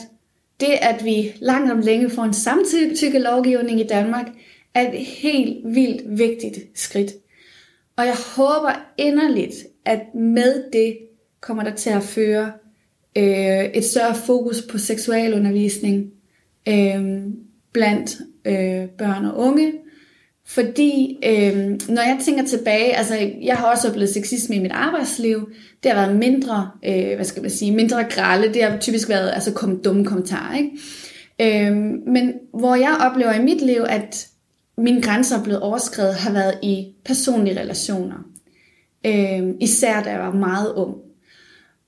det, 0.60 0.74
at 0.80 1.04
vi 1.04 1.32
langt 1.40 1.72
om 1.72 1.80
længe 1.80 2.10
får 2.10 2.22
en 2.22 2.34
samtykke 2.34 3.18
lovgivning 3.18 3.80
i 3.80 3.86
Danmark, 3.86 4.26
er 4.74 4.92
et 4.92 4.98
helt 4.98 5.56
vildt 5.64 6.18
vigtigt 6.18 6.58
skridt. 6.74 7.12
Og 7.96 8.06
jeg 8.06 8.16
håber 8.36 8.80
inderligt, 8.98 9.54
at 9.88 10.14
med 10.14 10.62
det 10.72 10.98
kommer 11.40 11.62
der 11.62 11.74
til 11.74 11.90
at 11.90 12.02
føre 12.02 12.52
øh, 13.16 13.64
et 13.64 13.84
større 13.84 14.14
fokus 14.14 14.62
på 14.62 14.78
seksualundervisning 14.78 16.10
øh, 16.68 17.22
blandt 17.72 18.16
øh, 18.44 18.88
børn 18.98 19.24
og 19.24 19.38
unge. 19.38 19.72
Fordi 20.46 21.18
øh, 21.24 21.56
når 21.88 22.02
jeg 22.02 22.18
tænker 22.24 22.44
tilbage, 22.44 22.96
altså 22.96 23.30
jeg 23.42 23.56
har 23.56 23.70
også 23.70 23.88
oplevet 23.88 24.10
sexisme 24.10 24.56
i 24.56 24.58
mit 24.58 24.72
arbejdsliv. 24.72 25.50
Det 25.82 25.92
har 25.92 26.04
været 26.04 26.16
mindre, 26.16 26.70
øh, 26.84 27.14
hvad 27.14 27.24
skal 27.24 27.42
man 27.42 27.50
sige, 27.50 27.72
mindre 27.72 28.04
grælde. 28.04 28.54
Det 28.54 28.62
har 28.62 28.78
typisk 28.78 29.08
været 29.08 29.30
altså 29.34 29.52
kom, 29.52 29.82
dumme 29.82 30.04
kommentarer. 30.04 30.56
Ikke? 30.56 31.66
Øh, 31.68 31.76
men 32.06 32.32
hvor 32.54 32.74
jeg 32.74 32.96
oplever 33.00 33.32
i 33.32 33.42
mit 33.42 33.60
liv, 33.60 33.84
at 33.88 34.28
mine 34.78 35.02
grænser 35.02 35.38
er 35.38 35.42
blevet 35.42 35.60
overskrevet, 35.60 36.14
har 36.14 36.32
været 36.32 36.54
i 36.62 36.86
personlige 37.04 37.60
relationer. 37.60 38.16
Øh, 39.06 39.54
især 39.60 40.02
da 40.02 40.10
jeg 40.10 40.20
var 40.20 40.32
meget 40.32 40.72
ung. 40.74 40.96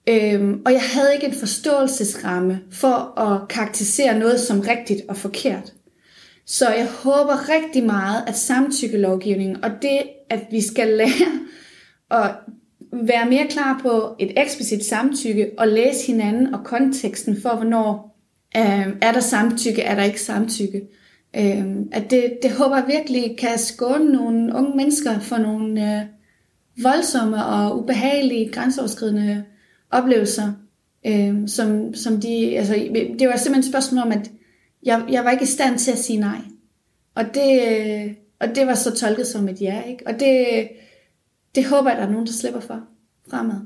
Øhm, 0.09 0.63
og 0.67 0.73
jeg 0.73 0.83
havde 0.83 1.15
ikke 1.15 1.27
en 1.27 1.35
forståelsesramme 1.35 2.61
for 2.71 3.21
at 3.21 3.49
karakterisere 3.49 4.19
noget 4.19 4.41
som 4.41 4.61
rigtigt 4.61 5.01
og 5.09 5.17
forkert. 5.17 5.73
Så 6.47 6.69
jeg 6.69 6.89
håber 7.05 7.49
rigtig 7.49 7.85
meget, 7.85 8.25
at 8.27 8.37
samtykkelovgivningen 8.37 9.65
og 9.65 9.71
det, 9.83 10.03
at 10.31 10.41
vi 10.51 10.61
skal 10.61 10.89
lære 10.89 11.41
at 12.11 12.31
være 12.93 13.31
mere 13.31 13.47
klar 13.49 13.81
på 13.83 14.17
et 14.19 14.33
eksplicit 14.37 14.85
samtykke 14.85 15.51
og 15.59 15.69
læse 15.69 16.07
hinanden 16.07 16.55
og 16.55 16.65
konteksten 16.65 17.43
for, 17.43 17.55
hvornår 17.55 18.19
øhm, 18.57 18.99
er 19.03 19.13
der 19.13 19.21
samtykke, 19.21 19.83
er 19.83 19.95
der 19.95 20.03
ikke 20.03 20.23
samtykke. 20.23 20.83
Øhm, 21.37 21.89
at 21.93 22.11
det, 22.11 22.39
det 22.43 22.51
håber 22.51 22.77
jeg 22.77 22.87
virkelig 22.89 23.37
kan 23.39 23.59
skåne 23.59 24.13
nogle 24.13 24.55
unge 24.55 24.77
mennesker 24.77 25.19
for 25.19 25.37
nogle 25.37 25.97
øh, 25.97 26.03
voldsomme 26.83 27.45
og 27.47 27.79
ubehagelige, 27.79 28.53
grænseoverskridende 28.53 29.45
oplevelser, 29.91 30.53
øh, 31.07 31.49
som, 31.49 31.95
som 31.95 32.21
de, 32.21 32.59
altså, 32.59 32.75
det 33.19 33.29
var 33.29 33.37
simpelthen 33.37 33.59
et 33.59 33.65
spørgsmål 33.65 34.03
om, 34.03 34.13
at 34.13 34.31
jeg, 34.83 35.05
jeg 35.11 35.25
var 35.25 35.31
ikke 35.31 35.43
i 35.43 35.47
stand 35.47 35.79
til 35.79 35.93
at 35.93 35.99
sige 35.99 36.21
nej. 36.21 36.39
Og 37.15 37.25
det, 37.35 38.17
og 38.41 38.49
det 38.55 38.67
var 38.67 38.75
så 38.75 38.95
tolket 38.95 39.27
som 39.27 39.49
et 39.49 39.61
ja, 39.61 39.83
ikke? 39.83 40.07
Og 40.07 40.21
det, 40.21 40.69
det 41.55 41.65
håber 41.65 41.91
jeg, 41.91 41.99
der 41.99 42.07
er 42.07 42.11
nogen, 42.11 42.27
der 42.27 42.33
slipper 42.33 42.61
for 42.61 42.81
fremad. 43.31 43.61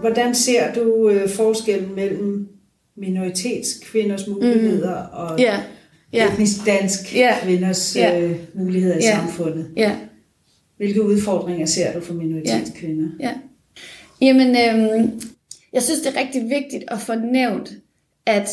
Hvordan 0.00 0.34
ser 0.34 0.74
du 0.74 1.08
øh, 1.08 1.28
forskellen 1.28 1.94
mellem 1.94 2.48
minoritetskvinders 2.96 4.26
muligheder 4.26 5.02
mm. 5.02 5.12
og 5.12 5.40
yeah. 5.40 5.60
Yeah. 6.14 6.32
etnisk 6.32 6.66
dansk 6.66 7.00
yeah. 7.16 7.42
kvinders 7.42 7.92
yeah. 7.92 8.22
Øh, 8.30 8.36
muligheder 8.54 8.94
i 8.94 9.02
yeah. 9.02 9.16
samfundet? 9.16 9.70
Yeah. 9.78 9.96
Hvilke 10.76 11.02
udfordringer 11.02 11.66
ser 11.66 11.92
du 11.92 12.00
for 12.00 12.14
minoritetskvinder? 12.14 13.08
Ja. 13.20 13.28
ja. 13.28 13.34
Jamen, 14.20 14.48
øhm, 14.48 15.20
jeg 15.72 15.82
synes, 15.82 16.00
det 16.00 16.16
er 16.16 16.20
rigtig 16.20 16.42
vigtigt 16.42 16.84
at 16.88 17.00
få 17.00 17.14
nævnt, 17.14 17.72
at 18.26 18.48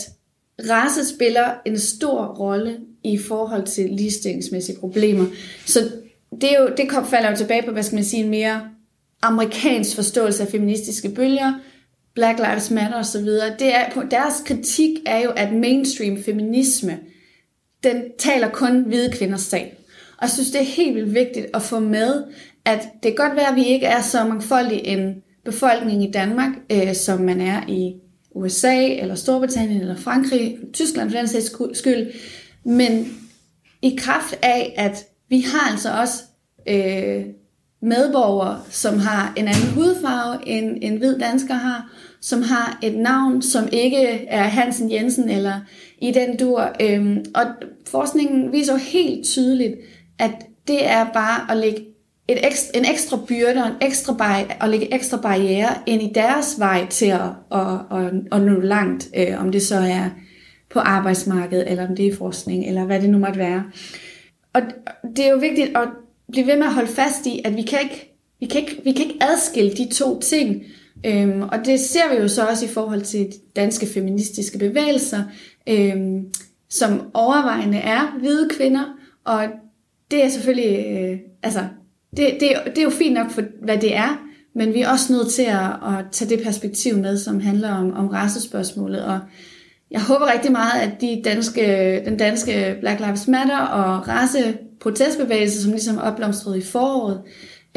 race 0.59 1.15
spiller 1.15 1.53
en 1.65 1.79
stor 1.79 2.25
rolle 2.25 2.77
i 3.03 3.17
forhold 3.17 3.65
til 3.65 3.89
ligestillingsmæssige 3.89 4.79
problemer. 4.79 5.25
Så 5.65 5.79
det, 6.41 6.51
er 6.51 6.61
jo, 6.61 6.69
det 6.77 6.89
kom, 6.89 7.07
falder 7.07 7.29
jo 7.29 7.35
tilbage 7.35 7.63
på, 7.63 7.71
hvad 7.71 7.83
skal 7.83 7.95
man 7.95 8.03
sige, 8.03 8.23
en 8.23 8.29
mere 8.29 8.61
amerikansk 9.21 9.95
forståelse 9.95 10.43
af 10.43 10.49
feministiske 10.49 11.09
bølger, 11.09 11.53
Black 12.13 12.39
Lives 12.39 12.71
Matter 12.71 12.99
osv., 12.99 13.25
det 13.59 13.75
er, 13.75 14.07
deres 14.11 14.33
kritik 14.45 14.89
er 15.05 15.19
jo, 15.19 15.29
at 15.29 15.53
mainstream 15.53 16.23
feminisme, 16.23 16.99
den 17.84 18.03
taler 18.19 18.49
kun 18.49 18.84
hvide 18.84 19.11
kvinders 19.11 19.41
sag. 19.41 19.77
Og 20.17 20.21
jeg 20.21 20.29
synes, 20.29 20.51
det 20.51 20.61
er 20.61 20.65
helt 20.65 20.95
vildt 20.95 21.13
vigtigt 21.13 21.47
at 21.53 21.61
få 21.61 21.79
med, 21.79 22.23
at 22.65 22.79
det 23.03 23.15
kan 23.15 23.27
godt 23.27 23.36
være, 23.36 23.49
at 23.49 23.55
vi 23.55 23.65
ikke 23.65 23.86
er 23.86 24.01
så 24.01 24.23
mangfoldige 24.23 24.88
en 24.88 25.23
befolkning 25.45 26.03
i 26.03 26.11
Danmark, 26.11 26.51
øh, 26.71 26.95
som 26.95 27.21
man 27.21 27.41
er 27.41 27.67
i 27.67 27.95
USA, 28.36 28.88
eller 28.88 29.15
Storbritannien, 29.15 29.81
eller 29.81 29.95
Frankrig, 29.95 30.57
Tyskland 30.73 31.11
for 31.11 31.17
den 31.17 31.27
sags 31.27 31.51
skyld. 31.73 32.11
Men 32.65 33.17
i 33.81 33.95
kraft 33.99 34.39
af, 34.41 34.73
at 34.77 35.05
vi 35.29 35.41
har 35.41 35.71
altså 35.71 35.89
også 35.99 36.23
øh, 36.67 37.25
medborgere, 37.84 38.59
som 38.69 38.99
har 38.99 39.34
en 39.36 39.47
anden 39.47 39.73
hudfarve, 39.75 40.47
end 40.47 40.77
en 40.81 40.97
hvid 40.97 41.19
dansker 41.19 41.53
har, 41.53 41.89
som 42.21 42.41
har 42.41 42.79
et 42.84 42.97
navn, 42.97 43.41
som 43.41 43.67
ikke 43.71 44.07
er 44.27 44.43
Hansen 44.43 44.91
Jensen 44.91 45.29
eller 45.29 45.53
i 46.01 46.11
den 46.11 46.38
dur. 46.38 46.69
Øhm, 46.81 47.25
og 47.36 47.45
forskningen 47.88 48.51
viser 48.51 48.73
jo 48.73 48.79
helt 48.79 49.25
tydeligt, 49.25 49.73
at 50.19 50.31
det 50.67 50.89
er 50.89 51.05
bare 51.13 51.51
at 51.51 51.57
lægge 51.57 51.86
et 52.27 52.47
ekstra, 52.47 52.77
en 52.77 52.86
ekstra 52.86 53.17
byrde 53.27 53.63
og 53.63 53.67
en 53.67 53.75
ekstra 53.81 54.13
bar, 54.13 54.57
at 54.61 54.69
lægge 54.69 54.93
ekstra 54.93 55.17
barriere 55.17 55.69
ind 55.86 56.01
i 56.01 56.11
deres 56.15 56.55
vej 56.59 56.88
til 56.89 57.05
at, 57.05 57.29
at, 57.51 57.97
at, 57.97 58.13
at 58.31 58.41
nå 58.41 58.59
langt, 58.59 59.09
øh, 59.17 59.41
om 59.41 59.51
det 59.51 59.61
så 59.61 59.75
er 59.75 60.09
på 60.73 60.79
arbejdsmarkedet, 60.79 61.71
eller 61.71 61.88
om 61.88 61.95
det 61.95 62.07
er 62.07 62.15
forskning, 62.15 62.65
eller 62.65 62.86
hvad 62.86 63.01
det 63.01 63.09
nu 63.09 63.17
måtte 63.17 63.39
være. 63.39 63.63
Og 64.53 64.61
det 65.15 65.25
er 65.25 65.31
jo 65.31 65.38
vigtigt 65.38 65.77
at 65.77 65.88
blive 66.34 66.47
ved 66.47 66.57
med 66.57 66.65
at 66.65 66.73
holde 66.73 66.91
fast 66.91 67.25
i, 67.25 67.41
at 67.45 67.55
vi 67.55 67.61
kan 67.61 67.79
ikke, 67.84 68.17
vi 68.39 68.45
kan 68.45 68.61
ikke, 68.61 68.81
vi 68.84 68.91
kan 68.91 69.05
ikke 69.05 69.23
adskille 69.23 69.71
de 69.71 69.93
to 69.93 70.19
ting. 70.19 70.63
Øhm, 71.05 71.41
og 71.41 71.65
det 71.65 71.79
ser 71.79 72.15
vi 72.15 72.21
jo 72.21 72.27
så 72.27 72.45
også 72.45 72.65
i 72.65 72.69
forhold 72.69 73.01
til 73.01 73.19
de 73.19 73.31
danske 73.55 73.86
feministiske 73.86 74.57
bevægelser, 74.57 75.23
øhm, 75.69 76.25
som 76.69 77.01
overvejende 77.13 77.77
er 77.77 78.17
hvide 78.19 78.49
kvinder, 78.49 78.84
og 79.25 79.43
det 80.11 80.25
er 80.25 80.29
selvfølgelig, 80.29 80.86
øh, 80.88 81.19
altså, 81.43 81.59
det, 82.17 82.38
det, 82.39 82.49
det 82.65 82.77
er 82.77 82.84
jo 82.84 82.89
fint 82.89 83.13
nok 83.13 83.31
for, 83.31 83.43
hvad 83.61 83.77
det 83.77 83.95
er, 83.95 84.27
men 84.55 84.73
vi 84.73 84.81
er 84.81 84.89
også 84.89 85.13
nødt 85.13 85.31
til 85.31 85.43
at, 85.43 85.65
at 85.65 86.05
tage 86.11 86.29
det 86.29 86.43
perspektiv 86.43 86.97
med, 86.97 87.17
som 87.17 87.39
handler 87.39 87.71
om, 87.71 87.93
om 87.93 88.07
racespørgsmålet, 88.07 89.05
og 89.05 89.19
jeg 89.91 90.01
håber 90.01 90.31
rigtig 90.31 90.51
meget, 90.51 90.81
at 90.81 91.01
de 91.01 91.21
danske, 91.25 92.01
den 92.05 92.17
danske 92.17 92.77
Black 92.79 92.99
Lives 92.99 93.27
Matter 93.27 93.59
og 93.59 94.07
race 94.07 94.57
protestbevægelse, 94.84 95.61
som 95.61 95.71
ligesom 95.71 95.97
opblomstrede 95.97 96.57
i 96.57 96.61
foråret, 96.61 97.21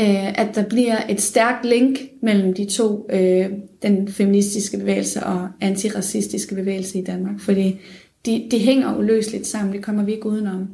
øh, 0.00 0.40
at 0.40 0.48
der 0.54 0.62
bliver 0.62 0.96
et 1.08 1.20
stærkt 1.20 1.64
link 1.64 1.98
mellem 2.22 2.54
de 2.54 2.64
to, 2.64 3.08
øh, 3.12 3.46
den 3.82 4.08
feministiske 4.08 4.78
bevægelse 4.78 5.22
og 5.22 5.48
antiracistiske 5.60 6.54
bevægelse 6.54 6.98
i 6.98 7.04
Danmark, 7.04 7.40
fordi 7.40 7.80
de, 8.26 8.48
de 8.50 8.58
hænger 8.58 8.98
uløseligt 8.98 9.46
sammen, 9.46 9.74
det 9.74 9.82
kommer 9.82 10.04
vi 10.04 10.12
ikke 10.12 10.26
udenom. 10.26 10.68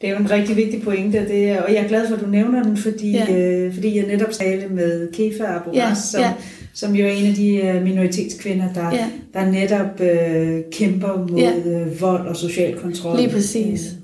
Det 0.00 0.08
er 0.08 0.12
jo 0.12 0.18
en 0.18 0.30
rigtig 0.30 0.56
vigtig 0.56 0.82
pointe, 0.82 1.18
og, 1.18 1.28
det 1.28 1.50
er, 1.50 1.62
og 1.62 1.74
jeg 1.74 1.84
er 1.84 1.88
glad 1.88 2.08
for, 2.08 2.14
at 2.14 2.20
du 2.20 2.26
nævner 2.26 2.62
den, 2.62 2.76
fordi, 2.76 3.12
ja. 3.12 3.36
øh, 3.36 3.74
fordi 3.74 3.96
jeg 3.96 4.06
netop 4.06 4.30
talte 4.30 4.68
med 4.68 5.12
Kefa 5.12 5.44
Aboras, 5.44 5.76
ja, 5.76 5.94
som, 5.94 6.20
ja. 6.20 6.32
som 6.74 6.94
jo 6.94 7.06
er 7.06 7.10
en 7.10 7.26
af 7.26 7.34
de 7.34 7.56
øh, 7.56 7.82
minoritetskvinder, 7.82 8.72
der, 8.72 8.94
ja. 8.94 9.10
der 9.34 9.50
netop 9.50 10.00
øh, 10.00 10.60
kæmper 10.72 11.26
mod 11.30 11.38
ja. 11.38 11.52
øh, 11.66 12.00
vold 12.00 12.26
og 12.26 12.36
social 12.36 12.78
kontrol. 12.78 13.16
Lige 13.16 13.30
præcis. 13.30 13.95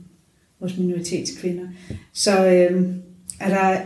Hos 0.62 0.78
minoritetskvinder. 0.78 1.68
Så 2.12 2.46
øh, 2.46 2.82
er 3.40 3.48
der 3.48 3.80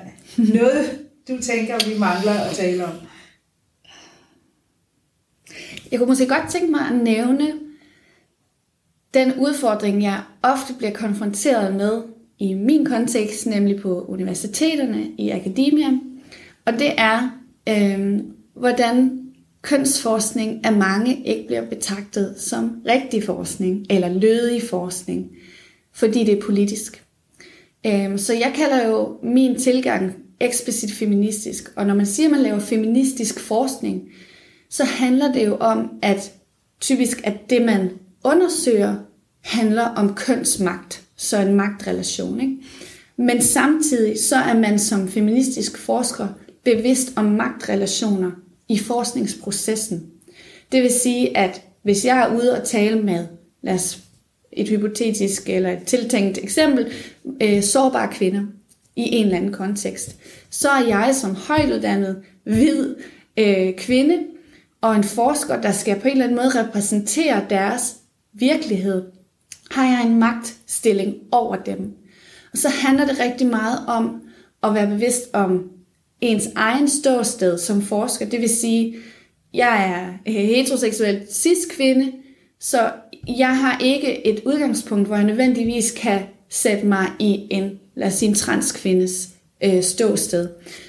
noget, 0.59 1.01
du 1.29 1.43
tænker, 1.43 1.89
vi 1.89 1.99
mangler 1.99 2.33
at 2.33 2.57
tale 2.57 2.85
om? 2.85 2.93
Jeg 5.91 5.99
kunne 5.99 6.09
måske 6.09 6.27
godt 6.27 6.51
tænke 6.51 6.71
mig 6.71 6.81
at 6.81 6.97
nævne 7.05 7.53
den 9.15 9.33
udfordring, 9.39 10.03
jeg 10.03 10.23
ofte 10.43 10.75
bliver 10.79 10.93
konfronteret 10.93 11.75
med 11.75 12.03
i 12.39 12.55
min 12.55 12.85
kontekst, 12.85 13.47
nemlig 13.47 13.81
på 13.81 14.05
universiteterne, 14.05 15.07
i 15.19 15.31
akademia, 15.31 15.91
og 16.65 16.73
det 16.73 16.93
er, 16.99 17.41
øh, 17.69 18.21
hvordan 18.55 19.23
kønsforskning 19.63 20.65
af 20.65 20.73
mange 20.73 21.23
ikke 21.25 21.47
bliver 21.47 21.67
betragtet 21.67 22.35
som 22.39 22.83
rigtig 22.89 23.25
forskning 23.25 23.87
eller 23.91 24.09
lødig 24.09 24.63
forskning 24.63 25.31
fordi 25.97 26.25
det 26.25 26.39
er 26.39 26.43
politisk. 26.43 27.05
Øhm, 27.87 28.19
så 28.19 28.33
jeg 28.33 28.53
kalder 28.57 28.87
jo 28.87 29.17
min 29.23 29.59
tilgang 29.59 30.15
eksplicit 30.41 30.93
feministisk, 30.93 31.73
og 31.77 31.87
når 31.87 31.95
man 31.95 32.07
siger, 32.07 32.27
at 32.27 32.31
man 32.31 32.41
laver 32.41 32.59
feministisk 32.59 33.41
forskning, 33.41 34.03
så 34.71 34.85
handler 34.85 35.33
det 35.33 35.47
jo 35.47 35.57
om, 35.57 35.91
at 36.03 36.33
typisk 36.81 37.21
at 37.25 37.51
det, 37.51 37.63
man 37.63 37.91
undersøger, 38.25 38.97
handler 39.41 39.83
om 39.83 40.15
kønsmagt, 40.15 41.03
så 41.17 41.39
en 41.39 41.55
magtrelation. 41.55 42.41
Ikke? 42.41 42.57
Men 43.17 43.43
samtidig 43.43 44.21
så 44.21 44.37
er 44.37 44.55
man 44.55 44.79
som 44.79 45.09
feministisk 45.09 45.79
forsker 45.79 46.29
bevidst 46.65 47.13
om 47.17 47.25
magtrelationer 47.25 48.31
i 48.69 48.79
forskningsprocessen. 48.79 50.07
Det 50.73 50.83
vil 50.83 50.91
sige, 50.91 51.37
at 51.37 51.63
hvis 51.83 52.05
jeg 52.05 52.19
er 52.19 52.37
ude 52.37 52.61
og 52.61 52.69
tale 52.69 53.03
med, 53.03 53.27
lad 53.63 53.75
os 53.75 54.06
et 54.53 54.69
hypotetisk 54.69 55.49
eller 55.49 55.71
et 55.73 55.83
tiltænkt 55.87 56.39
eksempel, 56.39 56.93
øh, 57.43 57.63
sårbare 57.63 58.09
kvinder 58.13 58.43
i 58.97 59.03
en 59.15 59.25
eller 59.25 59.37
anden 59.37 59.53
kontekst, 59.53 60.17
så 60.51 60.69
er 60.69 60.87
jeg 60.87 61.15
som 61.15 61.35
højtuddannet, 61.35 62.23
hvid 62.45 62.95
øh, 63.37 63.75
kvinde 63.75 64.19
og 64.81 64.97
en 64.97 65.05
forsker, 65.05 65.61
der 65.61 65.73
skal 65.73 66.01
på 66.01 66.09
en 66.09 66.13
eller 66.13 66.25
anden 66.25 66.37
måde 66.37 66.65
repræsentere 66.65 67.47
deres 67.51 67.97
virkelighed, 68.33 69.03
har 69.71 69.85
jeg 69.85 70.07
en 70.07 70.19
magtstilling 70.19 71.15
over 71.33 71.57
dem. 71.57 71.93
Og 72.53 72.59
så 72.59 72.69
handler 72.69 73.07
det 73.07 73.21
rigtig 73.21 73.47
meget 73.47 73.79
om 73.87 74.23
at 74.63 74.75
være 74.75 74.87
bevidst 74.87 75.23
om 75.33 75.71
ens 76.21 76.49
egen 76.55 76.89
ståsted 76.89 77.59
som 77.59 77.83
forsker. 77.83 78.27
Det 78.27 78.41
vil 78.41 78.49
sige, 78.49 78.97
jeg 79.55 79.91
er 79.91 80.31
heteroseksuel 80.33 81.27
cis-kvinde, 81.31 82.13
så 82.61 82.93
jeg 83.29 83.59
har 83.59 83.79
ikke 83.85 84.27
et 84.27 84.43
udgangspunkt, 84.47 85.07
hvor 85.07 85.17
jeg 85.17 85.25
nødvendigvis 85.25 85.91
kan 85.91 86.23
sætte 86.51 86.87
mig 86.87 87.07
i 87.19 87.47
en, 87.51 87.71
lad 87.97 88.07
os 88.07 88.15
sige, 88.15 88.29
en 88.29 88.35
transkvindes 88.35 89.29
øh, 89.65 89.83
ståsted. 89.83 90.49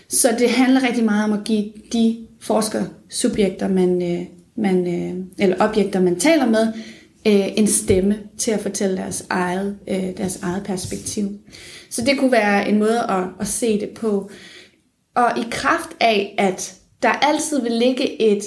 Så 0.09 0.35
det 0.39 0.49
handler 0.49 0.83
rigtig 0.87 1.05
meget 1.05 1.23
om 1.23 1.33
at 1.33 1.43
give 1.45 1.71
de 1.93 2.27
forskersubjekter, 2.41 3.67
man, 3.67 4.01
øh, 4.01 4.25
man, 4.57 4.87
øh, 4.87 5.25
eller 5.39 5.55
objekter, 5.59 5.99
man 5.99 6.19
taler 6.19 6.45
med, 6.45 6.67
øh, 7.27 7.57
en 7.57 7.67
stemme 7.67 8.17
til 8.37 8.51
at 8.51 8.59
fortælle 8.59 8.97
deres 8.97 9.25
eget, 9.29 9.77
øh, 9.87 10.17
deres 10.17 10.39
eget 10.41 10.63
perspektiv. 10.63 11.29
Så 11.89 12.01
det 12.01 12.17
kunne 12.17 12.31
være 12.31 12.69
en 12.69 12.79
måde 12.79 12.99
at, 12.99 13.23
at 13.39 13.47
se 13.47 13.79
det 13.79 13.89
på. 13.89 14.29
Og 15.15 15.31
i 15.37 15.43
kraft 15.51 15.89
af, 15.99 16.35
at 16.37 16.75
der 17.01 17.09
altid 17.09 17.61
vil 17.61 17.71
ligge 17.71 18.21
et 18.21 18.43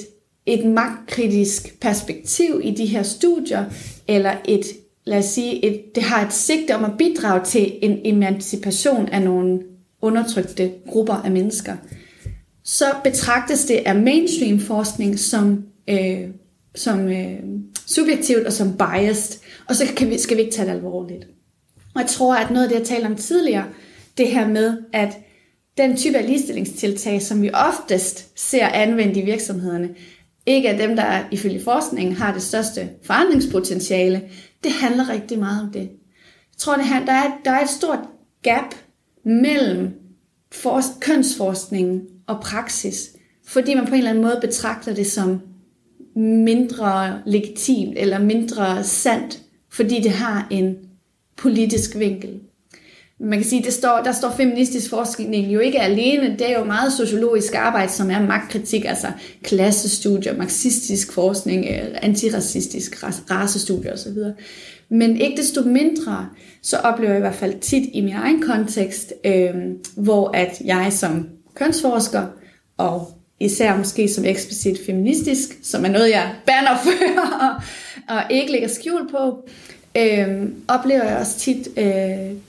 et 0.47 0.66
magtkritisk 0.66 1.80
perspektiv 1.80 2.61
i 2.64 2.70
de 2.70 2.86
her 2.86 3.03
studier, 3.03 3.64
eller 4.09 4.32
et, 4.45 4.64
lad 5.05 5.18
os 5.18 5.24
sige, 5.24 5.64
et, 5.64 5.95
det 5.95 6.03
har 6.03 6.26
et 6.26 6.32
sigte 6.32 6.74
om 6.74 6.84
at 6.84 6.99
bidrage 6.99 7.45
til 7.45 7.72
en 7.82 7.99
emancipation 8.05 9.09
af 9.09 9.22
nogle 9.22 9.61
undertrykte 10.03 10.72
grupper 10.88 11.14
af 11.14 11.30
mennesker, 11.30 11.76
så 12.64 12.84
betragtes 13.05 13.64
det 13.64 13.76
af 13.76 13.95
mainstream 13.95 14.61
forskning 14.61 15.18
som, 15.18 15.64
øh, 15.88 16.20
som 16.74 17.09
øh, 17.09 17.38
subjektivt 17.86 18.47
og 18.47 18.53
som 18.53 18.76
biased, 18.76 19.41
og 19.68 19.76
så 19.76 19.84
kan 19.97 20.11
vi, 20.11 20.18
skal 20.18 20.36
vi 20.36 20.43
ikke 20.43 20.55
tage 20.55 20.68
det 20.68 20.74
alvorligt. 20.74 21.26
Og 21.95 22.01
jeg 22.01 22.09
tror, 22.09 22.34
at 22.34 22.51
noget 22.51 22.64
af 22.64 22.68
det, 22.68 22.78
jeg 22.78 22.86
talte 22.86 23.07
om 23.07 23.16
tidligere, 23.16 23.64
det 24.18 24.28
her 24.28 24.49
med, 24.49 24.78
at 24.93 25.18
den 25.78 25.97
type 25.97 26.18
af 26.18 26.26
ligestillingstiltag, 26.26 27.22
som 27.22 27.43
vi 27.43 27.51
oftest 27.55 28.41
ser 28.41 28.66
anvendt 28.66 29.16
i 29.16 29.20
virksomhederne, 29.20 29.88
ikke 30.47 30.68
er 30.68 30.86
dem, 30.86 30.97
der 30.97 31.22
ifølge 31.30 31.61
forskningen 31.61 32.16
har 32.16 32.32
det 32.32 32.43
største 32.43 32.88
forandringspotentiale. 33.03 34.22
Det 34.64 34.72
handler 34.72 35.09
rigtig 35.09 35.38
meget 35.38 35.62
om 35.62 35.72
det. 35.72 35.80
Jeg 35.80 36.59
tror, 36.59 36.76
det 36.76 36.84
her, 36.84 37.05
der, 37.05 37.12
er, 37.12 37.30
der 37.45 37.51
er 37.51 37.62
et 37.62 37.68
stort 37.68 37.99
gap 38.43 38.74
mellem 39.24 39.91
for, 40.53 40.80
kønsforskningen 41.01 42.03
og 42.26 42.41
praksis, 42.41 43.11
fordi 43.47 43.74
man 43.74 43.86
på 43.86 43.93
en 43.93 43.99
eller 43.99 44.11
anden 44.11 44.24
måde 44.24 44.38
betragter 44.41 44.95
det 44.95 45.07
som 45.07 45.41
mindre 46.16 47.22
legitimt 47.26 47.99
eller 47.99 48.18
mindre 48.18 48.84
sandt, 48.84 49.43
fordi 49.72 50.01
det 50.03 50.11
har 50.11 50.47
en 50.51 50.76
politisk 51.36 51.99
vinkel 51.99 52.41
man 53.21 53.39
kan 53.39 53.49
sige, 53.49 53.62
det 53.62 53.73
står, 53.73 54.01
der 54.05 54.12
står 54.12 54.31
feministisk 54.31 54.91
forskning 54.91 55.37
jo 55.37 55.61
ikke 55.61 55.81
alene. 55.81 56.37
Det 56.39 56.51
er 56.51 56.59
jo 56.59 56.64
meget 56.64 56.93
sociologisk 56.93 57.55
arbejde, 57.55 57.93
som 57.93 58.11
er 58.11 58.21
magtkritik, 58.21 58.85
altså 58.85 59.07
klassestudier, 59.43 60.37
marxistisk 60.37 61.12
forskning, 61.12 61.66
øh, 61.66 61.97
antiracistisk 62.03 63.05
racestudier 63.31 63.93
osv. 63.93 64.16
Men 64.89 65.16
ikke 65.16 65.37
desto 65.37 65.62
mindre, 65.62 66.29
så 66.62 66.77
oplever 66.77 67.11
jeg 67.11 67.18
i 67.18 67.21
hvert 67.21 67.35
fald 67.35 67.61
tit 67.61 67.89
i 67.93 68.01
min 68.01 68.14
egen 68.14 68.43
kontekst, 68.43 69.12
øh, 69.25 69.55
hvor 69.97 70.31
at 70.37 70.61
jeg 70.64 70.93
som 70.93 71.29
kønsforsker 71.55 72.27
og 72.77 73.11
især 73.41 73.77
måske 73.77 74.09
som 74.09 74.25
eksplicit 74.25 74.79
feministisk, 74.87 75.59
som 75.62 75.85
er 75.85 75.89
noget, 75.89 76.11
jeg 76.11 76.35
banner 76.47 76.79
for 76.83 76.91
og, 77.41 77.62
og 78.16 78.23
ikke 78.31 78.53
lægger 78.53 78.68
skjul 78.68 79.11
på, 79.11 79.49
øh, 79.97 80.49
oplever 80.68 81.05
jeg 81.05 81.16
også 81.16 81.38
tit, 81.38 81.68
øh, 81.76 81.84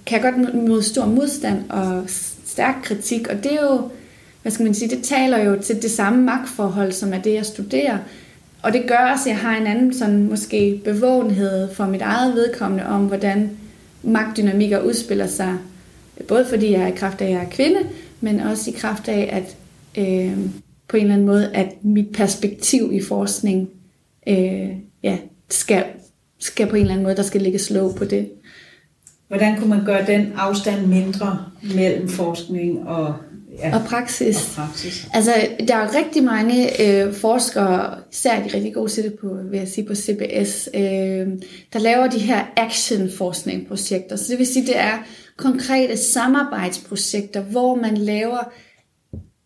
kan 0.06 0.22
jeg 0.22 0.22
godt 0.22 0.54
mod 0.54 0.82
stor 0.82 1.06
modstand 1.06 1.70
og 1.70 2.04
stærk 2.46 2.76
kritik, 2.84 3.28
og 3.28 3.44
det 3.44 3.54
er 3.54 3.62
jo, 3.62 3.90
hvad 4.42 4.52
skal 4.52 4.64
man 4.64 4.74
sige, 4.74 4.96
det 4.96 5.04
taler 5.04 5.44
jo 5.44 5.62
til 5.62 5.82
det 5.82 5.92
samme 5.92 6.24
magtforhold, 6.24 6.92
som 6.92 7.14
er 7.14 7.22
det, 7.22 7.34
jeg 7.34 7.46
studerer. 7.46 7.98
Og 8.62 8.74
det 8.74 8.88
gør 8.88 9.12
også, 9.14 9.30
at 9.30 9.36
jeg 9.36 9.38
har 9.38 9.58
en 9.58 9.68
anden 9.68 9.94
sådan 9.94 10.24
måske 10.24 10.82
bevågenhed 10.84 11.74
for 11.74 11.86
mit 11.86 12.02
eget 12.02 12.36
vedkommende 12.36 12.86
om, 12.86 13.06
hvordan 13.06 13.50
magtdynamikker 14.04 14.80
udspiller 14.80 15.28
sig. 15.28 15.58
Både 16.28 16.46
fordi 16.50 16.72
jeg 16.72 16.82
er 16.82 16.88
i 16.88 16.96
kraft 16.96 17.22
af, 17.22 17.26
at 17.26 17.32
jeg 17.32 17.42
er 17.42 17.50
kvinde, 17.50 17.80
men 18.22 18.40
også 18.40 18.72
i 18.72 18.74
kraft 18.74 19.08
af, 19.08 19.30
at 19.32 19.56
øh, 19.98 20.38
på 20.88 20.98
en 20.98 21.04
eller 21.04 21.14
anden 21.14 21.28
måde, 21.28 21.52
at 21.54 21.84
mit 21.84 22.12
perspektiv 22.14 22.90
i 22.94 23.02
forskning 23.02 23.70
øh, 24.28 24.70
ja, 25.04 25.18
skal, 25.50 25.84
skal 26.42 26.68
på 26.68 26.76
en 26.76 26.82
eller 26.82 26.94
anden 26.94 27.04
måde, 27.04 27.16
der 27.16 27.24
skal 27.24 27.42
ligge 27.42 27.60
slå 27.60 27.92
på 27.92 28.06
det. 28.06 28.30
Hvordan 29.28 29.58
kunne 29.58 29.70
man 29.70 29.86
gøre 29.86 30.06
den 30.08 30.34
afstand 30.36 30.86
mindre 30.88 31.46
mellem 31.76 32.10
forskning 32.10 32.88
og 32.88 33.16
ja, 33.60 33.76
og 33.76 33.86
praksis. 33.86 34.36
Og 34.36 34.56
praksis. 34.56 35.08
Altså, 35.14 35.34
der 35.68 35.76
er 35.76 35.96
rigtig 35.96 36.24
mange 36.24 36.82
øh, 36.82 37.14
forskere, 37.14 37.98
især 38.12 38.44
de 38.44 38.54
rigtig 38.54 38.74
gode 38.74 38.92
til 38.92 39.04
det 39.04 39.14
på, 39.14 39.28
vil 39.52 39.60
jeg 39.60 39.68
sige, 39.68 39.88
på 39.88 39.96
CBS, 39.96 40.70
øh, 40.74 41.28
der 41.74 41.80
laver 41.80 42.08
de 42.08 42.20
her 42.20 42.46
action-forskning-projekter. 42.58 44.16
Så 44.16 44.26
det 44.30 44.40
vil 44.40 44.48
sige, 44.48 44.66
det 44.66 44.78
er 44.78 44.98
konkrete 45.38 45.98
samarbejdsprojekter, 45.98 47.42
hvor 47.42 47.76
man 47.76 47.98
laver 47.98 48.52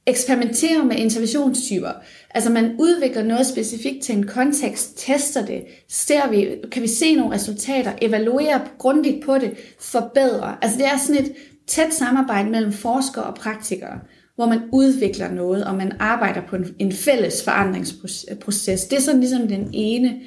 eksperimenterer 0.07 0.83
med 0.83 0.95
interventionstyper. 0.95 1.91
Altså 2.35 2.49
man 2.49 2.75
udvikler 2.79 3.23
noget 3.23 3.47
specifikt 3.47 4.03
til 4.03 4.15
en 4.15 4.27
kontekst, 4.27 4.93
tester 4.97 5.45
det, 5.45 5.63
ser 5.89 6.29
vi, 6.29 6.47
kan 6.71 6.81
vi 6.81 6.87
se 6.87 7.15
nogle 7.15 7.35
resultater, 7.35 7.91
evaluerer 8.01 8.59
grundigt 8.77 9.25
på 9.25 9.37
det, 9.37 9.53
forbedrer. 9.79 10.57
Altså 10.61 10.77
det 10.77 10.85
er 10.85 10.97
sådan 10.97 11.25
et 11.25 11.31
tæt 11.67 11.93
samarbejde 11.93 12.49
mellem 12.49 12.71
forskere 12.71 13.23
og 13.23 13.35
praktikere, 13.35 13.99
hvor 14.35 14.45
man 14.45 14.59
udvikler 14.71 15.31
noget, 15.31 15.65
og 15.65 15.75
man 15.75 15.91
arbejder 15.99 16.41
på 16.41 16.55
en, 16.55 16.75
en 16.79 16.91
fælles 16.91 17.43
forandringsproces. 17.43 18.83
Det 18.83 18.97
er 18.97 19.01
sådan 19.01 19.19
ligesom 19.19 19.47
den 19.47 19.69
ene. 19.73 20.19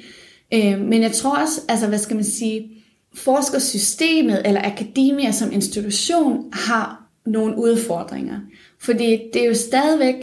Øh, 0.53 0.79
men 0.79 1.01
jeg 1.01 1.11
tror 1.11 1.37
også, 1.37 1.61
altså 1.67 1.87
hvad 1.87 1.99
skal 1.99 2.15
man 2.15 2.25
sige, 2.25 2.71
forskersystemet 3.13 4.41
eller 4.45 4.61
akademia 4.63 5.31
som 5.31 5.51
institution 5.51 6.49
har 6.53 7.09
nogle 7.25 7.57
udfordringer. 7.57 8.39
Fordi 8.79 9.19
det 9.33 9.41
er 9.41 9.47
jo 9.47 9.53
stadigvæk, 9.53 10.15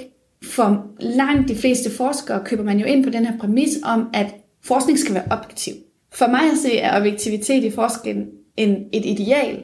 for 0.42 0.86
langt 1.00 1.48
de 1.48 1.56
fleste 1.56 1.90
forskere 1.90 2.44
køber 2.44 2.64
man 2.64 2.78
jo 2.78 2.86
ind 2.86 3.04
på 3.04 3.10
den 3.10 3.26
her 3.26 3.38
præmis 3.38 3.78
om, 3.84 4.10
at 4.14 4.34
forskning 4.64 4.98
skal 4.98 5.14
være 5.14 5.26
objektiv. 5.30 5.74
For 6.12 6.26
mig 6.26 6.50
at 6.52 6.58
se 6.58 6.78
er 6.78 7.00
objektivitet 7.00 7.64
i 7.64 7.70
forskningen 7.70 8.26
en, 8.56 8.84
et 8.92 9.06
ideal. 9.06 9.62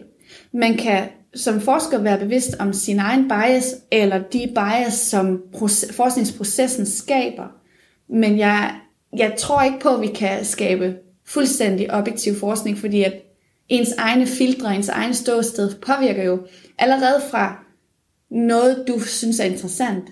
Man 0.52 0.76
kan 0.76 1.08
som 1.34 1.60
forsker 1.60 1.98
være 1.98 2.18
bevidst 2.18 2.56
om 2.58 2.72
sin 2.72 2.98
egen 2.98 3.28
bias, 3.28 3.74
eller 3.90 4.18
de 4.18 4.52
bias, 4.54 4.94
som 4.94 5.42
forskningsprocessen 5.90 6.86
skaber. 6.86 7.46
Men 8.08 8.38
jeg, 8.38 8.74
jeg 9.16 9.34
tror 9.38 9.62
ikke 9.62 9.80
på, 9.80 9.88
at 9.88 10.00
vi 10.00 10.06
kan 10.06 10.44
skabe 10.44 10.96
fuldstændig 11.26 11.94
objektiv 11.94 12.34
forskning, 12.34 12.78
fordi 12.78 13.02
at 13.02 13.14
ens 13.68 13.92
egne 13.98 14.26
filtre, 14.26 14.74
ens 14.74 14.88
egen 14.88 15.14
ståsted 15.14 15.74
påvirker 15.74 16.24
jo 16.24 16.46
allerede 16.78 17.22
fra 17.30 17.64
noget, 18.30 18.84
du 18.88 19.00
synes 19.00 19.40
er 19.40 19.44
interessant, 19.44 20.04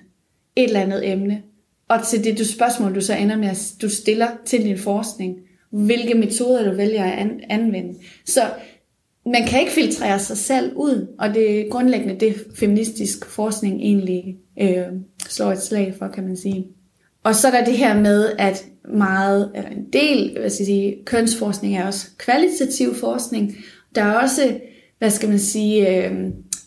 et 0.57 0.65
eller 0.65 0.81
andet 0.81 1.11
emne, 1.11 1.43
og 1.89 2.07
til 2.07 2.25
det 2.25 2.39
du 2.39 2.45
spørgsmål, 2.45 2.95
du 2.95 3.01
så 3.01 3.15
ender 3.15 3.37
med, 3.37 3.49
at 3.49 3.73
du 3.83 3.89
stiller 3.89 4.29
til 4.45 4.65
din 4.65 4.79
forskning, 4.79 5.37
hvilke 5.71 6.15
metoder 6.15 6.71
du 6.71 6.77
vælger 6.77 7.05
at 7.05 7.29
anvende. 7.49 7.95
Så 8.27 8.41
man 9.27 9.47
kan 9.47 9.61
ikke 9.61 9.73
filtrere 9.73 10.19
sig 10.19 10.37
selv 10.37 10.73
ud, 10.77 11.07
og 11.19 11.35
det 11.35 11.61
er 11.61 11.69
grundlæggende 11.71 12.21
det, 12.21 12.35
feministisk 12.55 13.27
forskning 13.27 13.81
egentlig 13.81 14.37
øh, 14.61 14.87
slår 15.29 15.53
et 15.53 15.63
slag 15.63 15.95
for, 15.99 16.09
kan 16.09 16.25
man 16.25 16.37
sige. 16.37 16.67
Og 17.25 17.35
så 17.35 17.49
er 17.49 17.51
der 17.51 17.65
det 17.65 17.79
her 17.79 18.01
med, 18.01 18.31
at 18.39 18.67
meget, 18.95 19.51
eller 19.55 19.71
en 19.71 19.87
del, 19.93 20.39
hvad 20.39 20.51
skal 20.51 20.63
jeg 20.63 20.67
sige, 20.67 20.97
kønsforskning 21.05 21.77
er 21.77 21.87
også 21.87 22.07
kvalitativ 22.19 22.95
forskning. 22.95 23.57
Der 23.95 24.03
er 24.03 24.13
også, 24.13 24.61
hvad 24.99 25.11
skal 25.11 25.29
man 25.29 25.39
sige, 25.39 26.05
øh, 26.05 26.13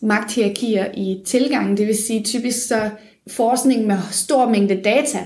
magthierarkier 0.01 0.85
i 0.93 1.21
tilgangen. 1.25 1.77
Det 1.77 1.87
vil 1.87 1.97
sige 1.97 2.23
typisk 2.23 2.67
så 2.67 2.89
forskning 3.27 3.87
med 3.87 3.97
stor 4.11 4.49
mængde 4.49 4.81
data, 4.81 5.19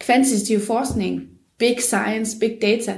kvantitativ 0.00 0.60
forskning, 0.60 1.22
big 1.58 1.76
science, 1.80 2.38
big 2.40 2.58
data, 2.62 2.96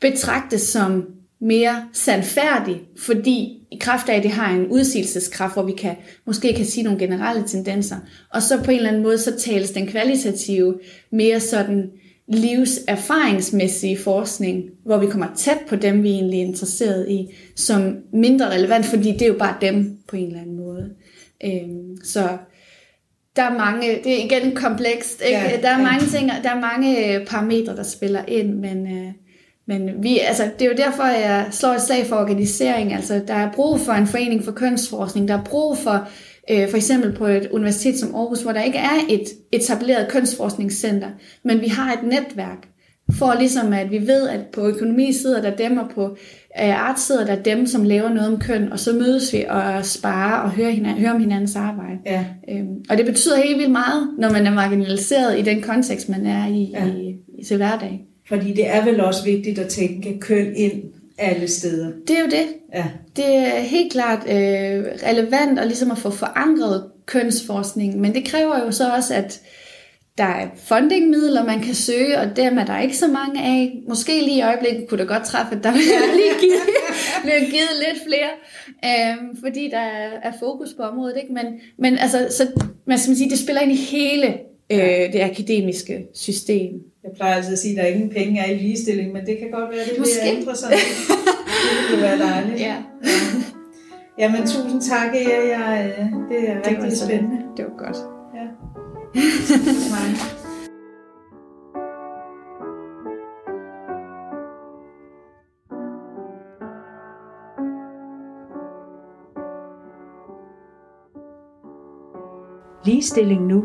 betragtes 0.00 0.62
som 0.62 1.04
mere 1.40 1.88
sandfærdig, 1.92 2.80
fordi 2.98 3.56
i 3.72 3.78
kraft 3.80 4.08
af, 4.08 4.16
at 4.16 4.22
det 4.22 4.30
har 4.30 4.54
en 4.54 4.66
udsigelseskraft, 4.66 5.54
hvor 5.54 5.62
vi 5.62 5.72
kan, 5.72 5.96
måske 6.26 6.52
kan 6.52 6.64
sige 6.64 6.84
nogle 6.84 6.98
generelle 6.98 7.48
tendenser, 7.48 7.96
og 8.34 8.42
så 8.42 8.62
på 8.64 8.70
en 8.70 8.76
eller 8.76 8.88
anden 8.88 9.02
måde, 9.02 9.18
så 9.18 9.38
tales 9.38 9.70
den 9.70 9.86
kvalitative 9.86 10.78
mere 11.12 11.40
sådan 11.40 11.90
livserfaringsmæssige 12.28 13.98
forskning, 13.98 14.64
hvor 14.84 14.98
vi 14.98 15.06
kommer 15.06 15.26
tæt 15.36 15.58
på 15.68 15.76
dem, 15.76 16.02
vi 16.02 16.08
egentlig 16.08 16.40
er 16.40 16.44
interesseret 16.44 17.08
i, 17.08 17.34
som 17.56 17.96
mindre 18.12 18.50
relevant, 18.50 18.86
fordi 18.86 19.12
det 19.12 19.22
er 19.22 19.26
jo 19.26 19.38
bare 19.38 19.56
dem 19.60 19.98
på 20.08 20.16
en 20.16 20.26
eller 20.26 20.40
anden 20.40 20.56
måde. 20.56 20.90
Øhm, 21.44 21.96
så 22.04 22.38
der 23.36 23.42
er 23.42 23.58
mange, 23.58 24.00
det 24.04 24.20
er 24.20 24.24
igen 24.24 24.54
komplekst, 24.54 25.22
ikke? 25.26 25.38
Ja, 25.38 25.56
der 25.62 25.68
er 25.68 25.78
ja. 25.78 25.84
mange 25.84 26.06
ting, 26.06 26.30
der 26.42 26.50
er 26.50 26.60
mange 26.60 27.14
øh, 27.14 27.26
parametre, 27.26 27.76
der 27.76 27.82
spiller 27.82 28.24
ind, 28.28 28.54
men, 28.54 28.86
øh, 28.86 29.12
men 29.66 30.02
vi, 30.02 30.18
altså, 30.18 30.50
det 30.58 30.66
er 30.66 30.70
jo 30.70 30.76
derfor, 30.76 31.04
jeg 31.04 31.46
slår 31.50 31.70
et 31.70 31.82
slag 31.82 32.06
for 32.06 32.16
organisering. 32.16 32.94
Altså, 32.94 33.22
der 33.28 33.34
er 33.34 33.52
brug 33.52 33.80
for 33.80 33.92
en 33.92 34.06
forening 34.06 34.44
for 34.44 34.52
kønsforskning, 34.52 35.28
der 35.28 35.38
er 35.38 35.44
brug 35.44 35.78
for 35.78 36.08
øh, 36.50 36.68
for 36.70 36.76
eksempel 36.76 37.12
på 37.12 37.26
et 37.26 37.48
universitet 37.50 37.98
som 37.98 38.14
Aarhus, 38.14 38.42
hvor 38.42 38.52
der 38.52 38.62
ikke 38.62 38.78
er 38.78 38.98
et 39.08 39.24
etableret 39.52 40.08
kønsforskningscenter, 40.08 41.08
men 41.44 41.60
vi 41.60 41.68
har 41.68 41.92
et 41.92 42.02
netværk, 42.02 42.68
for 43.12 43.34
ligesom 43.38 43.72
at 43.72 43.90
vi 43.90 44.06
ved, 44.06 44.28
at 44.28 44.40
på 44.52 44.66
økonomi 44.66 45.12
sidder 45.12 45.42
der 45.42 45.56
dem, 45.56 45.78
og 45.78 45.86
på 45.94 46.16
øh, 46.62 46.88
art 46.88 47.00
sidder 47.00 47.24
der 47.26 47.42
dem, 47.42 47.66
som 47.66 47.84
laver 47.84 48.08
noget 48.08 48.32
om 48.32 48.40
køn, 48.40 48.72
og 48.72 48.78
så 48.78 48.92
mødes 48.92 49.32
vi 49.32 49.44
og 49.48 49.84
sparer 49.84 50.40
og 50.40 50.50
hører, 50.50 50.70
hinanden, 50.70 51.00
hører 51.00 51.14
om 51.14 51.20
hinandens 51.20 51.56
arbejde. 51.56 51.98
Ja. 52.06 52.24
Øhm, 52.50 52.84
og 52.90 52.98
det 52.98 53.06
betyder 53.06 53.36
helt 53.36 53.58
vildt 53.58 53.72
meget, 53.72 54.08
når 54.18 54.30
man 54.30 54.46
er 54.46 54.54
marginaliseret 54.54 55.38
i 55.38 55.42
den 55.42 55.62
kontekst, 55.62 56.08
man 56.08 56.26
er 56.26 56.46
i, 56.46 56.70
ja. 56.72 56.86
i, 56.86 57.16
i 57.38 57.44
til 57.44 57.56
hverdag. 57.56 58.04
Fordi 58.28 58.52
det 58.52 58.68
er 58.68 58.84
vel 58.84 59.00
også 59.00 59.24
vigtigt 59.24 59.58
at 59.58 59.68
tænke 59.68 60.18
køn 60.20 60.52
ind 60.56 60.82
alle 61.18 61.48
steder. 61.48 61.90
Det 62.08 62.16
er 62.16 62.20
jo 62.20 62.30
det. 62.30 62.46
Ja. 62.74 62.84
Det 63.16 63.36
er 63.36 63.60
helt 63.60 63.92
klart 63.92 64.18
øh, 64.28 64.84
relevant 65.08 65.58
at, 65.58 65.66
ligesom 65.66 65.90
at 65.90 65.98
få 65.98 66.10
forankret 66.10 66.84
kønsforskning, 67.06 68.00
men 68.00 68.14
det 68.14 68.24
kræver 68.24 68.64
jo 68.64 68.70
så 68.70 68.90
også, 68.96 69.14
at 69.14 69.40
der 70.20 70.26
er 70.26 70.48
fundingmidler, 70.56 71.44
man 71.44 71.60
kan 71.60 71.74
søge, 71.74 72.18
og 72.18 72.36
dem 72.36 72.58
er 72.58 72.64
der 72.64 72.80
ikke 72.80 72.96
så 72.96 73.08
mange 73.08 73.42
af. 73.42 73.82
Måske 73.88 74.12
lige 74.20 74.38
i 74.38 74.42
øjeblikket 74.42 74.88
kunne 74.88 75.00
det 75.00 75.08
godt 75.08 75.24
træffe, 75.24 75.56
at 75.56 75.64
der 75.64 75.72
lige 76.20 76.34
givet, 76.40 76.62
bliver 77.22 77.38
givet 77.38 77.74
lidt 77.84 77.98
flere, 78.06 78.30
øh, 78.84 79.16
fordi 79.44 79.68
der 79.70 79.78
er, 79.78 80.10
er 80.22 80.32
fokus 80.40 80.68
på 80.76 80.82
området. 80.82 81.16
Ikke? 81.22 81.32
Men, 81.32 81.46
men 81.78 81.98
altså, 81.98 82.26
så, 82.30 82.46
man 82.86 82.98
skal 82.98 83.16
sige, 83.16 83.30
det 83.30 83.38
spiller 83.38 83.62
ind 83.62 83.72
i 83.72 83.76
hele 83.76 84.26
øh, 84.72 85.12
det 85.12 85.20
akademiske 85.20 86.06
system. 86.14 86.72
Jeg 87.04 87.10
plejer 87.16 87.34
altid 87.34 87.52
at 87.52 87.58
sige, 87.58 87.72
at 87.72 87.76
der 87.76 87.82
er 87.82 87.94
ingen 87.94 88.10
penge 88.10 88.40
er 88.40 88.50
i 88.50 88.54
ligestilling, 88.54 89.12
men 89.12 89.26
det 89.26 89.38
kan 89.38 89.50
godt 89.50 89.70
være, 89.70 89.80
at 89.80 89.90
det 89.90 89.98
Måske. 89.98 90.14
bliver 90.22 90.36
interessant. 90.38 90.74
det 91.80 91.90
ville 91.90 92.02
være 92.02 92.18
dejligt. 92.18 92.60
Ja. 92.60 92.66
ja. 92.66 92.76
Jamen, 94.18 94.40
tusind 94.40 94.82
tak, 94.82 95.14
Ea. 95.14 95.58
Jeg, 95.58 95.92
øh, 95.98 96.06
det 96.28 96.50
er 96.50 96.62
det 96.62 96.66
rigtig 96.66 96.98
spændende. 96.98 97.36
Det 97.56 97.64
var 97.64 97.86
godt. 97.86 98.19
Ligestilling 112.84 113.46
nu. 113.46 113.64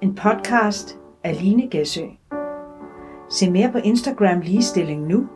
En 0.00 0.14
podcast 0.14 0.98
af 1.24 1.42
Line 1.42 1.68
Gæsø. 1.70 2.06
Se 3.30 3.50
mere 3.50 3.72
på 3.72 3.78
Instagram 3.78 4.40
Ligestilling 4.40 5.06
Nu 5.06 5.28